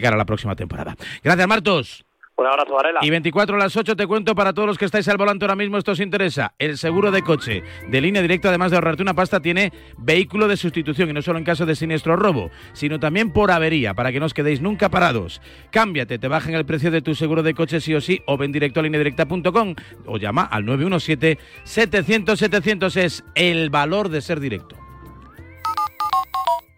cara 0.00 0.14
a 0.14 0.18
la 0.18 0.26
próxima 0.26 0.56
temporada. 0.56 0.96
Gracias, 1.22 1.48
Martos. 1.48 2.07
Un 2.38 2.46
abrazo, 2.46 2.72
Varela. 2.72 3.00
Y 3.02 3.10
24 3.10 3.56
a 3.56 3.58
las 3.58 3.76
8 3.76 3.96
te 3.96 4.06
cuento 4.06 4.36
para 4.36 4.52
todos 4.52 4.68
los 4.68 4.78
que 4.78 4.84
estáis 4.84 5.08
al 5.08 5.16
volante 5.16 5.44
ahora 5.44 5.56
mismo, 5.56 5.76
esto 5.76 5.90
os 5.90 5.98
interesa. 5.98 6.54
El 6.56 6.78
seguro 6.78 7.10
de 7.10 7.22
coche 7.22 7.64
de 7.88 8.00
línea 8.00 8.22
directa, 8.22 8.50
además 8.50 8.70
de 8.70 8.76
ahorrarte 8.76 9.02
una 9.02 9.14
pasta, 9.14 9.40
tiene 9.40 9.72
vehículo 9.96 10.46
de 10.46 10.56
sustitución 10.56 11.10
y 11.10 11.12
no 11.12 11.20
solo 11.20 11.40
en 11.40 11.44
caso 11.44 11.66
de 11.66 11.74
siniestro 11.74 12.12
o 12.12 12.16
robo, 12.16 12.52
sino 12.74 13.00
también 13.00 13.32
por 13.32 13.50
avería, 13.50 13.94
para 13.94 14.12
que 14.12 14.20
no 14.20 14.26
os 14.26 14.34
quedéis 14.34 14.60
nunca 14.60 14.88
parados. 14.88 15.42
Cámbiate, 15.72 16.20
te 16.20 16.28
bajen 16.28 16.54
el 16.54 16.64
precio 16.64 16.92
de 16.92 17.02
tu 17.02 17.16
seguro 17.16 17.42
de 17.42 17.54
coche 17.54 17.80
sí 17.80 17.92
o 17.96 18.00
sí, 18.00 18.22
o 18.24 18.36
ven 18.36 18.52
directo 18.52 18.78
a 18.78 18.84
lineadirecta.com 18.84 19.74
o 20.06 20.16
llama 20.16 20.44
al 20.44 20.64
917-700-700. 20.64 22.96
Es 22.98 23.24
el 23.34 23.68
valor 23.70 24.10
de 24.10 24.20
ser 24.20 24.38
directo. 24.38 24.76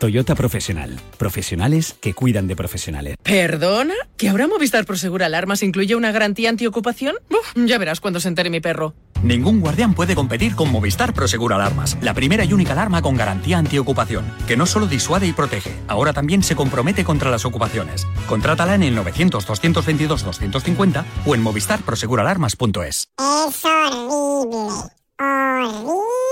Toyota 0.00 0.34
Profesional. 0.34 0.98
Profesionales 1.18 1.94
que 2.00 2.14
cuidan 2.14 2.48
de 2.48 2.56
profesionales. 2.56 3.16
¿Perdona? 3.22 3.92
¿Que 4.16 4.30
ahora 4.30 4.48
Movistar 4.48 4.86
Prosegura 4.86 5.26
Alarmas 5.26 5.62
incluye 5.62 5.94
una 5.94 6.10
garantía 6.10 6.48
antiocupación? 6.48 7.16
Uf, 7.28 7.52
ya 7.54 7.76
verás 7.76 8.00
cuando 8.00 8.18
se 8.18 8.28
entere 8.28 8.48
mi 8.48 8.60
perro. 8.60 8.94
Ningún 9.22 9.60
guardián 9.60 9.92
puede 9.92 10.14
competir 10.14 10.56
con 10.56 10.72
Movistar 10.72 11.12
Prosegur 11.12 11.52
Alarmas, 11.52 11.98
la 12.00 12.14
primera 12.14 12.46
y 12.46 12.54
única 12.54 12.72
alarma 12.72 13.02
con 13.02 13.14
garantía 13.14 13.58
antiocupación, 13.58 14.24
que 14.48 14.56
no 14.56 14.64
solo 14.64 14.86
disuade 14.86 15.26
y 15.26 15.34
protege, 15.34 15.74
ahora 15.86 16.14
también 16.14 16.42
se 16.42 16.56
compromete 16.56 17.04
contra 17.04 17.30
las 17.30 17.44
ocupaciones. 17.44 18.06
Contrátala 18.26 18.76
en 18.76 18.84
el 18.84 18.96
900-222-250 18.96 21.04
o 21.26 21.34
en 21.34 21.42
movistarproseguralarmas.es. 21.42 23.08
Es 23.18 23.64
horrible. 23.66 24.72
Horrible. 25.18 25.92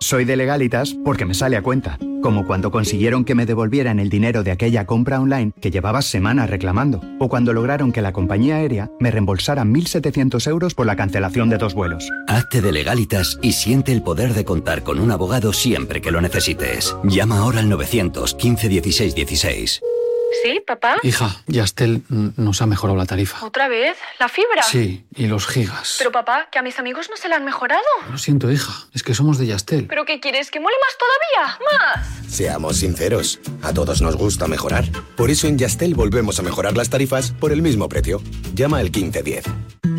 Soy 0.00 0.24
de 0.24 0.36
legalitas 0.36 0.94
porque 1.04 1.24
me 1.24 1.34
sale 1.34 1.56
a 1.56 1.62
cuenta. 1.62 1.98
Como 2.22 2.46
cuando 2.46 2.70
consiguieron 2.70 3.24
que 3.24 3.34
me 3.34 3.46
devolvieran 3.46 3.98
el 3.98 4.10
dinero 4.10 4.44
de 4.44 4.52
aquella 4.52 4.86
compra 4.86 5.20
online 5.20 5.52
que 5.60 5.72
llevaba 5.72 6.02
semanas 6.02 6.48
reclamando. 6.48 7.00
O 7.18 7.28
cuando 7.28 7.52
lograron 7.52 7.90
que 7.90 8.00
la 8.00 8.12
compañía 8.12 8.56
aérea 8.56 8.90
me 9.00 9.10
reembolsara 9.10 9.64
1.700 9.64 10.48
euros 10.48 10.74
por 10.74 10.86
la 10.86 10.94
cancelación 10.94 11.48
de 11.48 11.58
dos 11.58 11.74
vuelos. 11.74 12.08
Hazte 12.28 12.60
de 12.60 12.72
legalitas 12.72 13.38
y 13.42 13.52
siente 13.52 13.92
el 13.92 14.02
poder 14.02 14.34
de 14.34 14.44
contar 14.44 14.84
con 14.84 15.00
un 15.00 15.10
abogado 15.10 15.52
siempre 15.52 16.00
que 16.00 16.12
lo 16.12 16.20
necesites. 16.20 16.96
Llama 17.02 17.38
ahora 17.38 17.58
al 17.58 17.68
915 17.68 18.68
16 18.68 19.14
16. 19.16 19.80
¿Sí, 20.42 20.60
papá? 20.66 20.96
Hija, 21.02 21.36
Yastel 21.46 22.02
nos 22.08 22.62
ha 22.62 22.66
mejorado 22.66 22.96
la 22.96 23.06
tarifa. 23.06 23.44
¿Otra 23.44 23.68
vez? 23.68 23.96
¿La 24.18 24.28
fibra? 24.28 24.62
Sí, 24.62 25.04
y 25.14 25.26
los 25.26 25.46
gigas. 25.46 25.96
Pero 25.98 26.12
papá, 26.12 26.48
que 26.50 26.58
a 26.58 26.62
mis 26.62 26.78
amigos 26.78 27.08
no 27.10 27.16
se 27.16 27.28
la 27.28 27.36
han 27.36 27.44
mejorado. 27.44 27.82
Lo 28.10 28.18
siento, 28.18 28.50
hija, 28.50 28.72
es 28.94 29.02
que 29.02 29.14
somos 29.14 29.38
de 29.38 29.46
Yastel. 29.46 29.86
¿Pero 29.86 30.04
qué 30.04 30.20
quieres? 30.20 30.50
¿Que 30.50 30.60
mole 30.60 30.76
más 30.86 30.96
todavía? 30.98 31.58
¡Más! 31.72 32.32
Seamos 32.32 32.78
sinceros, 32.78 33.40
a 33.62 33.72
todos 33.72 34.02
nos 34.02 34.16
gusta 34.16 34.46
mejorar. 34.46 34.84
Por 35.16 35.30
eso 35.30 35.46
en 35.46 35.58
Yastel 35.58 35.94
volvemos 35.94 36.38
a 36.38 36.42
mejorar 36.42 36.76
las 36.76 36.90
tarifas 36.90 37.32
por 37.32 37.52
el 37.52 37.62
mismo 37.62 37.88
precio. 37.88 38.22
Llama 38.54 38.78
al 38.78 38.90
1510. 38.90 39.44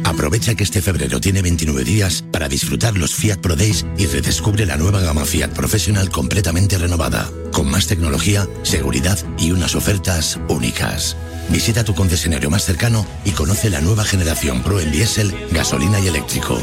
Aprovecha 0.06 0.56
que 0.56 0.64
este 0.64 0.82
febrero 0.82 1.20
tiene 1.22 1.42
29 1.42 1.84
días 1.84 2.24
para 2.32 2.50
disfrutar 2.50 2.98
los 2.98 3.14
Fiat 3.14 3.40
Pro 3.40 3.56
Days 3.56 3.86
y 3.98 4.08
redescubre 4.08 4.66
la 4.66 4.76
nueva 4.76 5.02
gama 5.02 5.24
Fiat 5.24 5.52
Professional 5.52 6.10
completamente 6.10 6.78
renovada, 6.78 7.30
con 7.54 7.70
más 7.70 7.88
tecnología, 7.88 8.48
seguridad 8.64 9.20
y 9.38 9.52
unas 9.52 9.76
ofertas 9.76 10.19
únicas. 10.48 11.16
Visita 11.50 11.84
tu 11.84 11.96
concesionario 11.96 12.50
más 12.50 12.64
cercano 12.64 13.06
y 13.26 13.32
conoce 13.32 13.70
la 13.70 13.82
nueva 13.82 14.04
generación 14.04 14.62
Pro 14.62 14.80
en 14.80 14.92
diésel, 14.92 15.34
gasolina 15.52 16.00
y 16.00 16.08
eléctrico. 16.08 16.58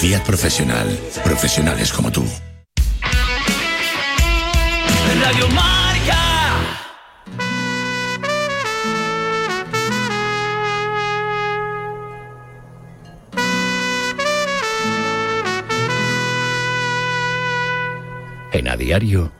Fiat 0.00 0.22
Professional. 0.24 0.86
Profesionales 1.24 1.92
como 1.92 2.12
tú. 2.12 2.24
Radio 5.22 5.48
Marca. 5.48 5.80
En 18.52 18.68
a 18.68 18.76
diario. 18.76 19.39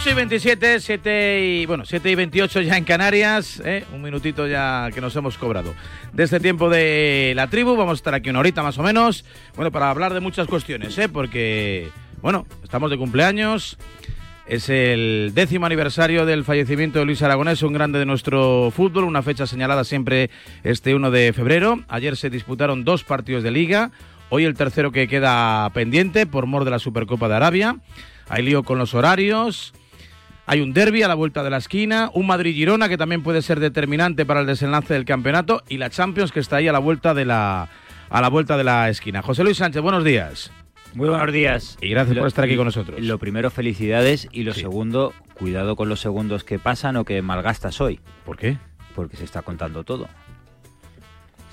Ocho 0.00 0.10
y 0.10 0.14
27, 0.14 0.78
7 0.78 1.40
y, 1.44 1.66
bueno, 1.66 1.84
7 1.84 2.08
y 2.08 2.14
28 2.14 2.60
ya 2.60 2.76
en 2.76 2.84
Canarias, 2.84 3.60
¿eh? 3.64 3.84
un 3.92 4.00
minutito 4.00 4.46
ya 4.46 4.90
que 4.94 5.00
nos 5.00 5.16
hemos 5.16 5.36
cobrado. 5.36 5.74
De 6.12 6.22
este 6.22 6.38
tiempo 6.38 6.70
de 6.70 7.32
la 7.34 7.48
tribu, 7.48 7.74
vamos 7.74 7.94
a 7.94 7.96
estar 7.96 8.14
aquí 8.14 8.30
una 8.30 8.38
horita 8.38 8.62
más 8.62 8.78
o 8.78 8.84
menos, 8.84 9.24
bueno, 9.56 9.72
para 9.72 9.90
hablar 9.90 10.14
de 10.14 10.20
muchas 10.20 10.46
cuestiones, 10.46 10.96
¿eh? 10.98 11.08
porque, 11.08 11.88
bueno, 12.22 12.46
estamos 12.62 12.92
de 12.92 12.96
cumpleaños, 12.96 13.76
es 14.46 14.68
el 14.68 15.32
décimo 15.34 15.66
aniversario 15.66 16.26
del 16.26 16.44
fallecimiento 16.44 17.00
de 17.00 17.04
Luis 17.04 17.20
Aragonés, 17.22 17.64
un 17.64 17.72
grande 17.72 17.98
de 17.98 18.06
nuestro 18.06 18.70
fútbol, 18.70 19.02
una 19.02 19.24
fecha 19.24 19.48
señalada 19.48 19.82
siempre 19.82 20.30
este 20.62 20.94
1 20.94 21.10
de 21.10 21.32
febrero. 21.32 21.80
Ayer 21.88 22.16
se 22.16 22.30
disputaron 22.30 22.84
dos 22.84 23.02
partidos 23.02 23.42
de 23.42 23.50
liga, 23.50 23.90
hoy 24.28 24.44
el 24.44 24.54
tercero 24.54 24.92
que 24.92 25.08
queda 25.08 25.68
pendiente 25.70 26.24
por 26.24 26.46
mor 26.46 26.64
de 26.64 26.70
la 26.70 26.78
Supercopa 26.78 27.28
de 27.28 27.34
Arabia. 27.34 27.78
Hay 28.28 28.44
lío 28.44 28.62
con 28.62 28.78
los 28.78 28.94
horarios. 28.94 29.74
Hay 30.50 30.62
un 30.62 30.72
derby 30.72 31.02
a 31.02 31.08
la 31.08 31.14
vuelta 31.14 31.42
de 31.44 31.50
la 31.50 31.58
esquina, 31.58 32.10
un 32.14 32.26
Madrid-Girona 32.26 32.88
que 32.88 32.96
también 32.96 33.22
puede 33.22 33.42
ser 33.42 33.60
determinante 33.60 34.24
para 34.24 34.40
el 34.40 34.46
desenlace 34.46 34.94
del 34.94 35.04
campeonato 35.04 35.62
y 35.68 35.76
la 35.76 35.90
Champions 35.90 36.32
que 36.32 36.40
está 36.40 36.56
ahí 36.56 36.66
a 36.68 36.72
la 36.72 36.78
vuelta 36.78 37.12
de 37.12 37.26
la 37.26 37.68
a 38.08 38.20
la 38.22 38.28
vuelta 38.30 38.56
de 38.56 38.64
la 38.64 38.88
esquina. 38.88 39.20
José 39.20 39.44
Luis 39.44 39.58
Sánchez, 39.58 39.82
buenos 39.82 40.04
días. 40.04 40.50
Muy 40.94 41.10
buenos 41.10 41.30
días. 41.34 41.76
Y 41.82 41.90
gracias 41.90 42.16
Lo- 42.16 42.22
por 42.22 42.28
estar 42.28 42.46
aquí 42.46 42.56
con 42.56 42.64
nosotros. 42.64 42.98
Lo 42.98 43.18
primero, 43.18 43.50
felicidades. 43.50 44.26
Y 44.32 44.44
lo 44.44 44.54
segundo, 44.54 45.12
cuidado 45.34 45.76
con 45.76 45.90
los 45.90 46.00
segundos 46.00 46.44
que 46.44 46.58
pasan 46.58 46.96
o 46.96 47.04
que 47.04 47.20
malgastas 47.20 47.82
hoy. 47.82 48.00
¿Por 48.24 48.38
qué? 48.38 48.56
Porque 48.94 49.18
se 49.18 49.24
está 49.24 49.42
contando 49.42 49.84
todo. 49.84 50.08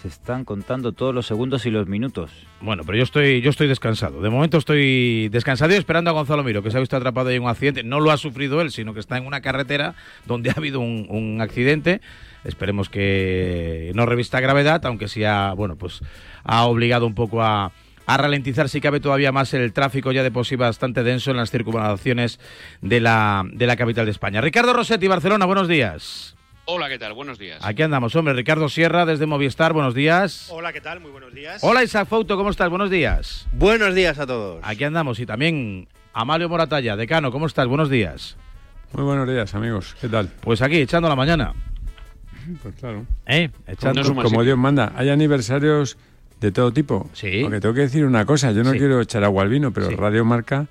Se 0.06 0.10
están 0.10 0.46
contando 0.46 0.92
todos 0.92 1.16
los 1.16 1.26
segundos 1.26 1.66
y 1.66 1.72
los 1.72 1.88
minutos. 1.88 2.30
Bueno, 2.62 2.84
pero 2.86 2.96
yo 2.96 3.04
estoy, 3.04 3.42
yo 3.42 3.50
estoy 3.50 3.68
descansado. 3.68 4.22
De 4.22 4.30
momento 4.30 4.60
estoy 4.60 5.30
descansado 5.30 5.74
y 5.74 5.78
esperando 5.78 6.12
a 6.12 6.14
Gonzalo 6.14 6.44
Miro, 6.44 6.62
que 6.62 6.70
se 6.70 6.78
ha 6.78 6.80
visto 6.80 6.96
atrapado 6.96 7.32
en 7.32 7.42
un 7.42 7.50
accidente. 7.50 7.82
No 7.82 8.00
lo 8.00 8.12
ha 8.12 8.18
sufrido 8.18 8.62
él, 8.62 8.70
sino 8.70 8.94
que 8.94 9.00
está 9.00 9.18
en 9.18 9.26
una 9.26 9.42
carretera 9.42 9.96
donde 10.28 10.50
ha 10.52 10.54
habido 10.58 10.80
un, 10.80 11.42
accidente. 11.42 12.02
Esperemos 12.44 12.88
que 12.88 13.94
no 13.96 14.06
revista 14.06 14.40
gravedad, 14.40 14.86
aunque 14.86 15.08
sí 15.08 15.24
ha, 15.24 15.54
bueno, 15.54 15.76
pues 15.76 16.02
ha 16.44 16.68
obligado 16.68 17.08
un 17.08 17.16
poco 17.16 17.42
a, 17.42 17.72
a 18.06 18.18
ralentizar, 18.18 18.70
si 18.70 18.82
cabe 18.82 19.00
todavía 19.00 19.32
más 19.32 19.56
el 19.56 19.74
tráfico 19.74 20.12
ya 20.12 20.22
de 20.22 20.30
por 20.30 20.46
sí 20.46 20.56
bastante 20.56 21.02
denso 21.02 21.32
en 21.32 21.38
las 21.38 21.50
circunvalaciones 21.50 22.40
de 22.80 23.00
la, 23.00 23.44
de 23.52 23.66
la 23.66 23.76
capital 23.76 24.06
de 24.06 24.12
España. 24.12 24.40
Ricardo 24.40 24.72
Rossetti, 24.72 25.08
Barcelona, 25.08 25.48
buenos 25.48 25.68
días. 25.68 26.35
Hola, 26.68 26.90
¿qué 26.90 26.98
tal? 26.98 27.14
Buenos 27.14 27.38
días. 27.38 27.60
Aquí 27.64 27.84
andamos, 27.84 28.16
hombre. 28.16 28.34
Ricardo 28.34 28.70
Sierra 28.70 29.06
desde 29.06 29.28
Movistar, 29.28 29.72
buenos 29.74 29.94
días. 29.94 30.48
Hola, 30.52 30.74
¿qué 30.74 30.82
tal? 30.82 31.00
Muy 31.00 31.12
buenos 31.12 31.32
días. 31.34 31.64
Hola 31.64 31.84
Isaac 31.84 32.08
Fouto, 32.08 32.38
¿cómo 32.38 32.50
estás? 32.50 32.70
Buenos 32.70 32.90
días. 32.90 33.48
Buenos 33.54 33.94
días 33.94 34.18
a 34.18 34.26
todos. 34.26 34.62
Aquí 34.64 34.84
andamos 34.84 35.20
y 35.20 35.28
también 35.28 35.88
Amalio 36.14 36.50
Moratalla, 36.50 36.96
decano, 36.96 37.32
¿cómo 37.32 37.46
estás? 37.46 37.68
Buenos 37.68 37.90
días. 37.92 38.36
Muy 38.94 39.04
buenos 39.04 39.28
días, 39.30 39.54
amigos. 39.54 39.96
¿Qué 40.02 40.10
tal? 40.10 40.30
Pues 40.42 40.62
aquí, 40.64 40.78
echando 40.78 41.08
la 41.08 41.16
mañana. 41.16 41.54
Pues 42.64 42.74
claro. 42.76 43.06
¿Eh? 43.28 43.52
Echando... 43.68 44.02
Como, 44.04 44.24
como 44.24 44.44
Dios 44.44 44.58
manda. 44.58 44.92
Hay 44.96 45.10
aniversarios 45.10 45.98
de 46.40 46.52
todo 46.52 46.72
tipo. 46.74 47.10
Sí. 47.14 47.42
Porque 47.44 47.60
tengo 47.60 47.76
que 47.76 47.82
decir 47.82 48.06
una 48.06 48.26
cosa. 48.26 48.52
Yo 48.54 48.64
no 48.64 48.72
Sí. 48.72 48.80
quiero 48.80 49.02
echar 49.02 49.24
agua 49.24 49.44
al 49.44 49.50
vino, 49.50 49.72
pero 49.72 49.88
Sí. 49.90 49.96
Radio 49.96 50.26
Marca 50.26 50.66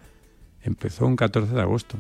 empezó 0.64 1.07
un 1.07 1.14
14 1.16 1.54
de 1.54 1.61
agosto. 1.61 1.98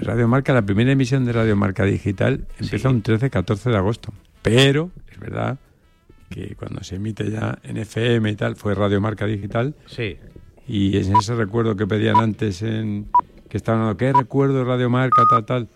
Radio 0.00 0.26
Marca, 0.26 0.52
la 0.52 0.62
primera 0.62 0.90
emisión 0.92 1.24
de 1.24 1.32
Radio 1.32 1.54
Marca 1.54 1.84
Digital 1.84 2.46
empezó 2.58 2.90
un 2.90 3.02
13-14 3.02 3.70
de 3.70 3.76
agosto. 3.76 4.12
Pero 4.42 4.90
es 5.10 5.18
verdad 5.18 5.58
que 6.30 6.56
cuando 6.56 6.82
se 6.82 6.96
emite 6.96 7.30
ya 7.30 7.58
en 7.62 7.76
FM 7.76 8.30
y 8.30 8.36
tal, 8.36 8.56
fue 8.56 8.74
Radio 8.74 9.00
Marca 9.00 9.26
Digital. 9.26 9.74
Sí. 9.86 10.16
Y 10.66 10.96
en 10.96 11.16
ese 11.16 11.34
recuerdo 11.34 11.76
que 11.76 11.86
pedían 11.86 12.16
antes 12.16 12.62
en 12.62 13.08
que 13.48 13.58
estaban 13.58 13.82
hablando, 13.82 13.98
¿qué 13.98 14.12
recuerdo 14.12 14.64
Radio 14.64 14.88
Marca, 14.88 15.22
tal, 15.30 15.44
tal? 15.44 15.68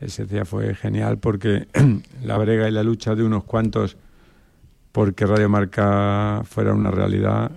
Ese 0.00 0.24
día 0.24 0.44
fue 0.44 0.74
genial 0.74 1.18
porque 1.18 1.66
la 2.22 2.38
brega 2.38 2.68
y 2.68 2.72
la 2.72 2.84
lucha 2.84 3.16
de 3.16 3.24
unos 3.24 3.44
cuantos 3.44 3.96
porque 4.92 5.26
Radio 5.26 5.48
Marca 5.48 6.42
fuera 6.44 6.72
una 6.72 6.90
realidad 6.90 7.50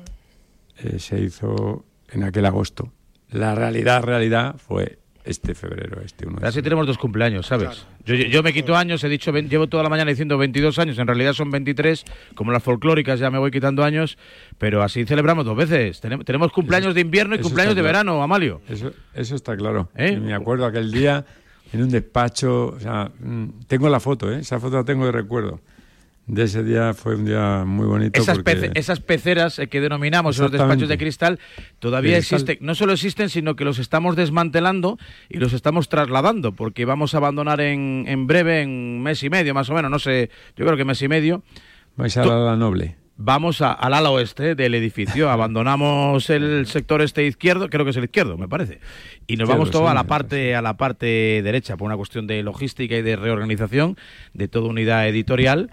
eh, 0.78 1.00
se 1.00 1.22
hizo 1.22 1.86
en 2.10 2.24
aquel 2.24 2.46
agosto. 2.46 2.92
La 3.30 3.56
realidad, 3.56 4.04
realidad 4.04 4.56
fue 4.58 5.01
este 5.24 5.54
febrero, 5.56 6.02
este 6.04 6.28
1 6.28 6.40
de 6.40 6.48
Así 6.48 6.62
tenemos 6.62 6.88
dos 6.88 6.98
cumpleaños, 6.98 7.46
¿sabes? 7.48 7.86
Yo, 8.06 8.16
yo- 8.16 8.26
yo 8.26 8.44
me 8.44 8.54
quito 8.54 8.76
años, 8.76 9.04
he 9.04 9.10
dicho, 9.10 9.32
llevo 9.32 9.68
toda 9.68 9.84
la 9.84 9.90
mañana 9.90 10.10
diciendo 10.10 10.38
22 10.38 10.80
años, 10.80 10.98
en 10.98 11.08
realidad 11.08 11.34
son 11.34 11.52
23, 11.52 12.04
como 12.36 12.52
las 12.52 12.64
folclóricas 12.64 13.20
ya 13.20 13.30
me 13.30 13.38
voy 13.38 13.52
quitando 13.52 13.84
años, 13.84 14.18
pero 14.58 14.82
así 14.84 15.06
celebramos 15.06 15.46
dos 15.46 15.56
veces. 15.56 16.02
Tenemos, 16.02 16.26
tenemos 16.26 16.52
cumpleaños 16.52 16.96
de 16.96 17.02
invierno 17.02 17.36
y 17.36 17.40
cumpleaños 17.40 17.76
de 17.76 17.82
claro. 17.82 17.94
verano, 18.00 18.24
Amalio. 18.24 18.62
Eso, 18.68 18.92
eso 19.14 19.36
está 19.36 19.56
claro. 19.56 19.90
¿Eh? 19.96 20.18
Me 20.18 20.34
acuerdo 20.34 20.66
aquel 20.66 20.92
día 20.92 21.26
en 21.74 21.84
un 21.84 21.90
despacho, 21.90 22.68
o 22.76 22.80
sea, 22.80 23.12
mm, 23.20 23.62
tengo 23.68 23.88
la 23.90 24.00
foto, 24.00 24.32
¿eh? 24.32 24.40
esa 24.40 24.60
foto 24.60 24.78
la 24.78 24.84
tengo 24.84 25.06
de 25.06 25.12
recuerdo. 25.12 25.62
De 26.34 26.44
ese 26.44 26.64
día 26.64 26.94
fue 26.94 27.16
un 27.16 27.26
día 27.26 27.66
muy 27.66 27.86
bonito. 27.86 28.22
Esas, 28.22 28.38
porque... 28.38 28.54
pece- 28.56 28.72
esas 28.76 29.02
peceras 29.02 29.60
eh, 29.60 29.68
que 29.68 29.82
denominamos 29.82 30.38
los 30.38 30.50
despachos 30.50 30.88
de 30.88 30.98
cristal 30.98 31.40
todavía 31.80 32.16
cristal. 32.20 32.40
existen. 32.40 32.66
No 32.66 32.74
solo 32.74 32.94
existen, 32.94 33.28
sino 33.30 33.58
que 33.58 33.66
los 33.66 33.80
estamos 33.80 34.16
desmantelando 34.16 34.98
y 35.28 35.40
los 35.40 35.52
estamos 35.52 35.90
trasladando, 35.90 36.54
porque 36.54 36.86
vamos 36.86 37.14
a 37.14 37.18
abandonar 37.18 37.60
en, 37.60 38.06
en 38.08 38.28
breve, 38.28 38.62
en 38.62 39.04
mes 39.04 39.22
y 39.24 39.30
medio 39.30 39.54
más 39.54 39.70
o 39.70 39.74
menos, 39.74 39.92
no 39.92 40.00
sé, 40.00 40.30
yo 40.56 40.64
creo 40.66 40.78
que 40.78 40.86
mes 40.86 41.02
y 41.02 41.10
medio. 41.10 41.44
Vais 41.98 42.16
a 42.16 42.24
la, 42.24 42.56
noble. 42.56 42.96
vamos 43.18 43.62
a- 43.62 43.74
al 43.74 43.94
ala 43.94 44.10
oeste 44.12 44.56
del 44.56 44.74
edificio, 44.74 45.30
abandonamos 45.62 46.30
el 46.30 46.66
sector 46.66 47.02
este 47.02 47.26
izquierdo, 47.28 47.70
creo 47.70 47.84
que 47.84 47.92
es 47.92 47.98
el 47.98 48.06
izquierdo, 48.06 48.38
me 48.38 48.48
parece, 48.48 48.80
y 49.28 49.36
nos 49.36 49.50
vamos 49.50 49.70
todo 49.70 49.84
sí, 49.84 49.90
a 49.92 49.94
la 49.94 50.06
parte 50.06 50.56
a 50.56 50.62
la 50.62 50.78
parte 50.78 51.42
derecha 51.44 51.76
por 51.76 51.88
una 51.88 51.98
cuestión 51.98 52.26
de 52.26 52.42
logística 52.42 52.96
y 52.96 53.02
de 53.02 53.18
reorganización 53.18 53.98
de 54.34 54.48
toda 54.48 54.70
unidad 54.70 55.10
editorial. 55.10 55.72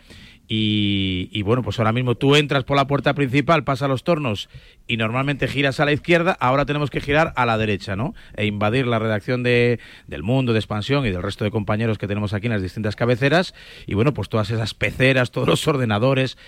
Y, 0.50 1.42
bueno, 1.42 1.62
pues 1.62 1.78
ahora 1.78 1.92
mismo 1.92 2.14
tú 2.14 2.34
entras 2.34 2.64
por 2.64 2.76
la 2.76 2.86
puerta 2.86 3.12
principal, 3.12 3.64
pasas 3.64 3.88
los 3.90 4.02
tornos 4.02 4.48
y 4.86 4.96
normalmente 4.96 5.46
giras 5.46 5.78
a 5.78 5.84
la 5.84 5.92
izquierda, 5.92 6.36
ahora 6.40 6.64
tenemos 6.64 6.88
que 6.88 7.02
girar 7.02 7.34
a 7.36 7.44
la 7.44 7.58
derecha, 7.58 7.96
¿no? 7.96 8.14
E 8.34 8.46
invadir 8.46 8.86
la 8.86 8.98
redacción 8.98 9.42
de, 9.42 9.78
del 10.06 10.22
Mundo, 10.22 10.54
de 10.54 10.58
Expansión 10.58 11.04
y 11.04 11.10
del 11.10 11.22
resto 11.22 11.44
de 11.44 11.50
compañeros 11.50 11.98
que 11.98 12.06
tenemos 12.06 12.32
aquí 12.32 12.46
en 12.46 12.54
las 12.54 12.62
distintas 12.62 12.96
cabeceras. 12.96 13.54
Y 13.86 13.92
bueno, 13.92 14.14
pues 14.14 14.30
todas 14.30 14.50
esas 14.50 14.72
peceras, 14.72 15.32
todos 15.32 15.48
los 15.48 15.68
ordenadores, 15.68 16.38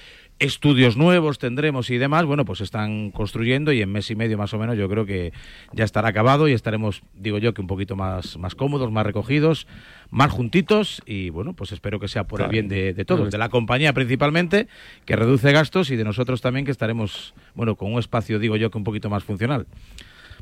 estudios 0.40 0.96
nuevos 0.96 1.38
tendremos 1.38 1.90
y 1.90 1.98
demás, 1.98 2.24
bueno, 2.24 2.44
pues 2.46 2.62
están 2.62 3.10
construyendo 3.10 3.72
y 3.72 3.82
en 3.82 3.92
mes 3.92 4.10
y 4.10 4.16
medio 4.16 4.38
más 4.38 4.52
o 4.54 4.58
menos 4.58 4.76
yo 4.76 4.88
creo 4.88 5.04
que 5.04 5.32
ya 5.72 5.84
estará 5.84 6.08
acabado 6.08 6.48
y 6.48 6.52
estaremos, 6.52 7.02
digo 7.14 7.38
yo, 7.38 7.52
que 7.52 7.60
un 7.60 7.66
poquito 7.66 7.94
más, 7.94 8.38
más 8.38 8.54
cómodos, 8.54 8.90
más 8.90 9.04
recogidos, 9.04 9.66
más 10.10 10.32
juntitos 10.32 11.02
y 11.04 11.28
bueno, 11.28 11.52
pues 11.52 11.72
espero 11.72 12.00
que 12.00 12.08
sea 12.08 12.24
por 12.24 12.40
el 12.40 12.48
bien 12.48 12.68
de, 12.68 12.94
de 12.94 13.04
todos, 13.04 13.30
de 13.30 13.38
la 13.38 13.50
compañía 13.50 13.92
principalmente, 13.92 14.66
que 15.04 15.14
reduce 15.14 15.52
gastos 15.52 15.90
y 15.90 15.96
de 15.96 16.04
nosotros 16.04 16.40
también 16.40 16.64
que 16.64 16.72
estaremos, 16.72 17.34
bueno, 17.54 17.76
con 17.76 17.92
un 17.92 17.98
espacio, 17.98 18.38
digo 18.38 18.56
yo, 18.56 18.70
que 18.70 18.78
un 18.78 18.84
poquito 18.84 19.10
más 19.10 19.22
funcional. 19.22 19.66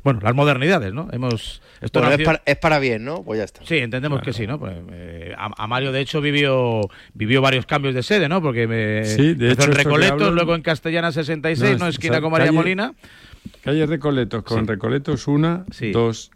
Bueno, 0.03 0.19
las 0.23 0.33
modernidades, 0.35 0.93
¿no? 0.93 1.07
Hemos... 1.11 1.61
Esto 1.81 1.99
Bueno, 1.99 2.13
es, 2.13 2.19
nació- 2.19 2.25
para, 2.25 2.41
es 2.45 2.57
para 2.57 2.79
bien, 2.79 3.05
¿no? 3.05 3.23
Pues 3.23 3.37
ya 3.39 3.43
está. 3.45 3.61
Sí, 3.65 3.77
entendemos 3.77 4.21
que 4.21 4.33
sí, 4.33 4.45
¿no? 4.47 4.59
Pues, 4.59 4.73
eh, 4.91 5.33
a, 5.37 5.49
a 5.63 5.67
Mario, 5.67 5.91
de 5.91 6.01
hecho, 6.01 6.19
vivió 6.21 6.81
vivió 7.13 7.41
varios 7.41 7.65
cambios 7.65 7.95
de 7.95 8.03
sede, 8.03 8.27
¿no? 8.29 8.41
Porque 8.41 8.67
me 8.67 9.05
Sí, 9.05 9.33
de 9.33 9.51
hecho, 9.51 9.63
en 9.65 9.71
Recoletos, 9.73 10.21
hablo- 10.21 10.31
luego 10.31 10.55
en 10.55 10.61
Castellana 10.61 11.11
66, 11.11 11.73
¿no? 11.73 11.85
No, 11.85 11.87
Esquina 11.87 12.11
o 12.11 12.15
sea, 12.15 12.21
con 12.21 12.31
María 12.31 12.47
calle- 12.47 12.55
Molina. 12.57 12.93
Calle 13.63 13.85
Recoletos, 13.85 14.43
con 14.43 14.61
Sí. 14.61 14.65
Recoletos 14.67 15.27
una, 15.27 15.65
Sí. 15.71 15.91
dos, 15.91 16.31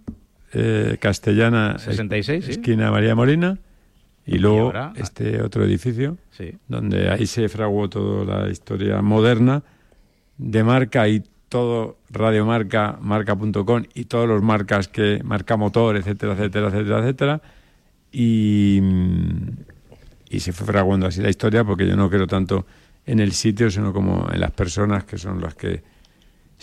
eh, 0.53 0.97
Castellana, 0.99 1.77
66, 1.79 2.45
sí. 2.45 2.51
esquina 2.51 2.91
María 2.91 3.15
Molina, 3.15 3.57
y 4.25 4.37
luego 4.37 4.61
ahora- 4.67 4.93
este 4.95 5.41
otro 5.41 5.65
edificio, 5.65 6.17
Sí. 6.31 6.53
donde 6.69 7.09
ahí 7.09 7.27
se 7.27 7.49
fraguó 7.49 7.89
toda 7.89 8.43
la 8.45 8.49
historia 8.49 9.01
moderna 9.01 9.63
de 10.37 10.63
marca 10.63 11.07
y 11.09 11.23
todo 11.53 11.99
radiomarca, 12.09 12.97
marca.com 12.99 13.83
y 13.93 14.05
todos 14.05 14.27
los 14.27 14.41
marcas 14.41 14.87
que 14.87 15.21
marca 15.23 15.55
motor, 15.55 15.95
etcétera, 15.95 16.33
etcétera, 16.33 16.69
etcétera, 16.69 16.99
etcétera. 16.99 17.41
Y, 18.11 18.81
y 20.31 20.39
se 20.39 20.51
fue 20.51 20.65
fraguando 20.65 21.05
así 21.05 21.21
la 21.21 21.29
historia 21.29 21.63
porque 21.63 21.87
yo 21.87 21.95
no 21.95 22.09
creo 22.09 22.25
tanto 22.25 22.65
en 23.05 23.19
el 23.19 23.33
sitio, 23.33 23.69
sino 23.69 23.93
como 23.93 24.27
en 24.33 24.39
las 24.39 24.49
personas 24.49 25.03
que 25.03 25.19
son 25.19 25.41
las 25.41 25.53
que 25.53 25.83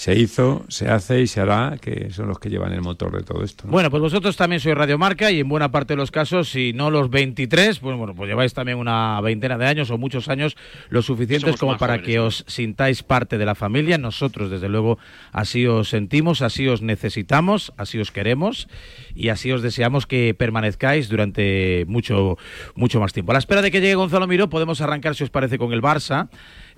se 0.00 0.18
hizo, 0.18 0.64
se 0.68 0.88
hace 0.88 1.20
y 1.20 1.26
se 1.26 1.42
hará, 1.42 1.76
que 1.78 2.08
son 2.10 2.26
los 2.26 2.38
que 2.38 2.48
llevan 2.48 2.72
el 2.72 2.80
motor 2.80 3.14
de 3.14 3.22
todo 3.22 3.44
esto. 3.44 3.66
¿no? 3.66 3.72
Bueno, 3.72 3.90
pues 3.90 4.00
vosotros 4.00 4.34
también 4.34 4.58
sois 4.58 4.74
Radiomarca 4.74 5.30
y 5.30 5.40
en 5.40 5.48
buena 5.50 5.70
parte 5.70 5.92
de 5.92 5.98
los 5.98 6.10
casos, 6.10 6.48
si 6.48 6.72
no 6.72 6.90
los 6.90 7.10
23, 7.10 7.78
pues 7.80 7.96
bueno, 7.98 8.14
pues 8.14 8.26
lleváis 8.26 8.54
también 8.54 8.78
una 8.78 9.20
veintena 9.20 9.58
de 9.58 9.66
años 9.66 9.90
o 9.90 9.98
muchos 9.98 10.30
años, 10.30 10.56
lo 10.88 11.02
suficientes 11.02 11.50
Somos 11.50 11.60
como 11.60 11.76
para 11.76 11.98
jóvenes, 11.98 12.06
que 12.06 12.18
os 12.18 12.44
sintáis 12.46 13.02
parte 13.02 13.36
de 13.36 13.44
la 13.44 13.54
familia. 13.54 13.98
Nosotros, 13.98 14.50
desde 14.50 14.70
luego, 14.70 14.98
así 15.32 15.66
os 15.66 15.90
sentimos, 15.90 16.40
así 16.40 16.66
os 16.66 16.80
necesitamos, 16.80 17.74
así 17.76 17.98
os 17.98 18.10
queremos 18.10 18.68
y 19.14 19.28
así 19.28 19.52
os 19.52 19.60
deseamos 19.60 20.06
que 20.06 20.32
permanezcáis 20.32 21.10
durante 21.10 21.84
mucho, 21.88 22.38
mucho 22.74 23.00
más 23.00 23.12
tiempo. 23.12 23.32
A 23.32 23.34
la 23.34 23.40
espera 23.40 23.60
de 23.60 23.70
que 23.70 23.82
llegue 23.82 23.96
Gonzalo 23.96 24.26
Miró, 24.26 24.48
podemos 24.48 24.80
arrancar, 24.80 25.14
si 25.14 25.24
os 25.24 25.30
parece, 25.30 25.58
con 25.58 25.74
el 25.74 25.82
Barça. 25.82 26.30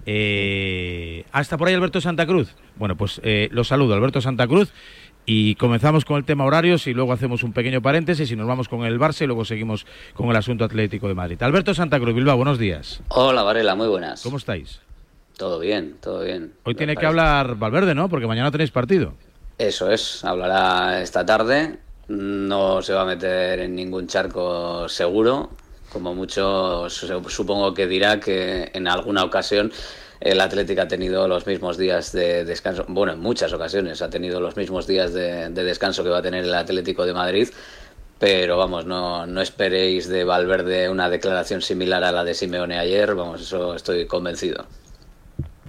Eh, 0.07 1.25
¿Hasta 1.33 1.57
por 1.57 1.69
ahí 1.69 1.75
Alberto 1.75 2.01
Santa 2.01 2.27
Cruz? 2.27 2.55
Bueno, 2.77 2.97
pues 2.97 3.21
eh, 3.25 3.49
los 3.53 3.69
saludo, 3.69 3.95
Alberto 3.95 4.21
Santa 4.21 4.47
Cruz. 4.47 4.73
Y 5.25 5.55
comenzamos 5.55 6.05
con 6.05 6.17
el 6.17 6.25
tema 6.25 6.45
horarios 6.45 6.89
y 6.89 6.95
luego 6.95 7.13
hacemos 7.13 7.45
un 7.45 7.53
pequeño 7.53 7.81
paréntesis 7.81 8.29
y 8.33 8.35
nos 8.35 8.49
vamos 8.49 8.69
con 8.69 8.85
el 8.85 8.99
Barça 8.99 9.23
y 9.23 9.27
luego 9.27 9.45
seguimos 9.45 9.87
con 10.15 10.29
el 10.31 10.37
asunto 10.37 10.65
Atlético 10.65 11.07
de 11.07 11.15
Madrid. 11.15 11.41
Alberto 11.43 11.75
Santa 11.75 12.01
Cruz, 12.01 12.15
Bilbao, 12.15 12.37
buenos 12.37 12.59
días. 12.59 13.01
Hola 13.09 13.45
Varela, 13.45 13.77
muy 13.77 13.87
buenas. 13.87 14.23
¿Cómo 14.23 14.37
estáis? 14.37 14.81
Todo 15.37 15.61
bien, 15.61 15.97
todo 16.01 16.25
bien. 16.25 16.55
Hoy 16.65 16.75
tiene 16.75 16.97
que 16.97 17.07
hablar 17.07 17.55
Valverde, 17.55 17.95
¿no? 17.95 18.09
Porque 18.09 18.27
mañana 18.27 18.51
tenéis 18.51 18.73
partido. 18.73 19.15
Eso 19.59 19.91
es, 19.93 20.25
hablará 20.25 21.01
esta 21.03 21.25
tarde. 21.25 21.79
No 22.09 22.83
se 22.83 22.93
va 22.93 23.03
a 23.03 23.07
meter 23.07 23.61
en 23.61 23.77
ningún 23.77 24.09
charco 24.09 24.89
seguro. 24.89 25.51
Como 25.93 26.15
mucho 26.15 26.89
su- 26.89 27.29
supongo 27.29 27.75
que 27.75 27.87
dirá 27.87 28.19
que 28.19 28.71
en 28.73 28.89
alguna 28.89 29.25
ocasión 29.25 29.71
el 30.21 30.41
Atlético 30.41 30.83
ha 30.83 30.89
tenido 30.89 31.27
los 31.29 31.47
mismos 31.47 31.77
días 31.77 32.13
de 32.13 32.45
descanso. 32.45 32.85
Bueno, 32.89 33.13
en 33.13 33.21
muchas 33.21 33.53
ocasiones 33.53 34.01
ha 34.03 34.09
tenido 34.09 34.41
los 34.41 34.57
mismos 34.57 34.87
días 34.87 35.13
de, 35.13 35.49
de 35.51 35.65
descanso 35.65 36.03
que 36.03 36.11
va 36.11 36.19
a 36.19 36.23
tener 36.23 36.45
el 36.45 36.55
Atlético 36.55 37.05
de 37.05 37.13
Madrid. 37.13 37.49
Pero 38.19 38.57
vamos, 38.57 38.87
no, 38.87 39.27
no 39.27 39.41
esperéis 39.43 40.09
de 40.09 40.23
Valverde 40.25 40.89
una 40.89 41.11
declaración 41.11 41.61
similar 41.61 42.05
a 42.05 42.13
la 42.13 42.23
de 42.25 42.35
Simeone 42.35 42.79
ayer. 42.79 43.15
Vamos, 43.15 43.43
eso 43.43 43.75
estoy 43.75 44.07
convencido. 44.07 44.65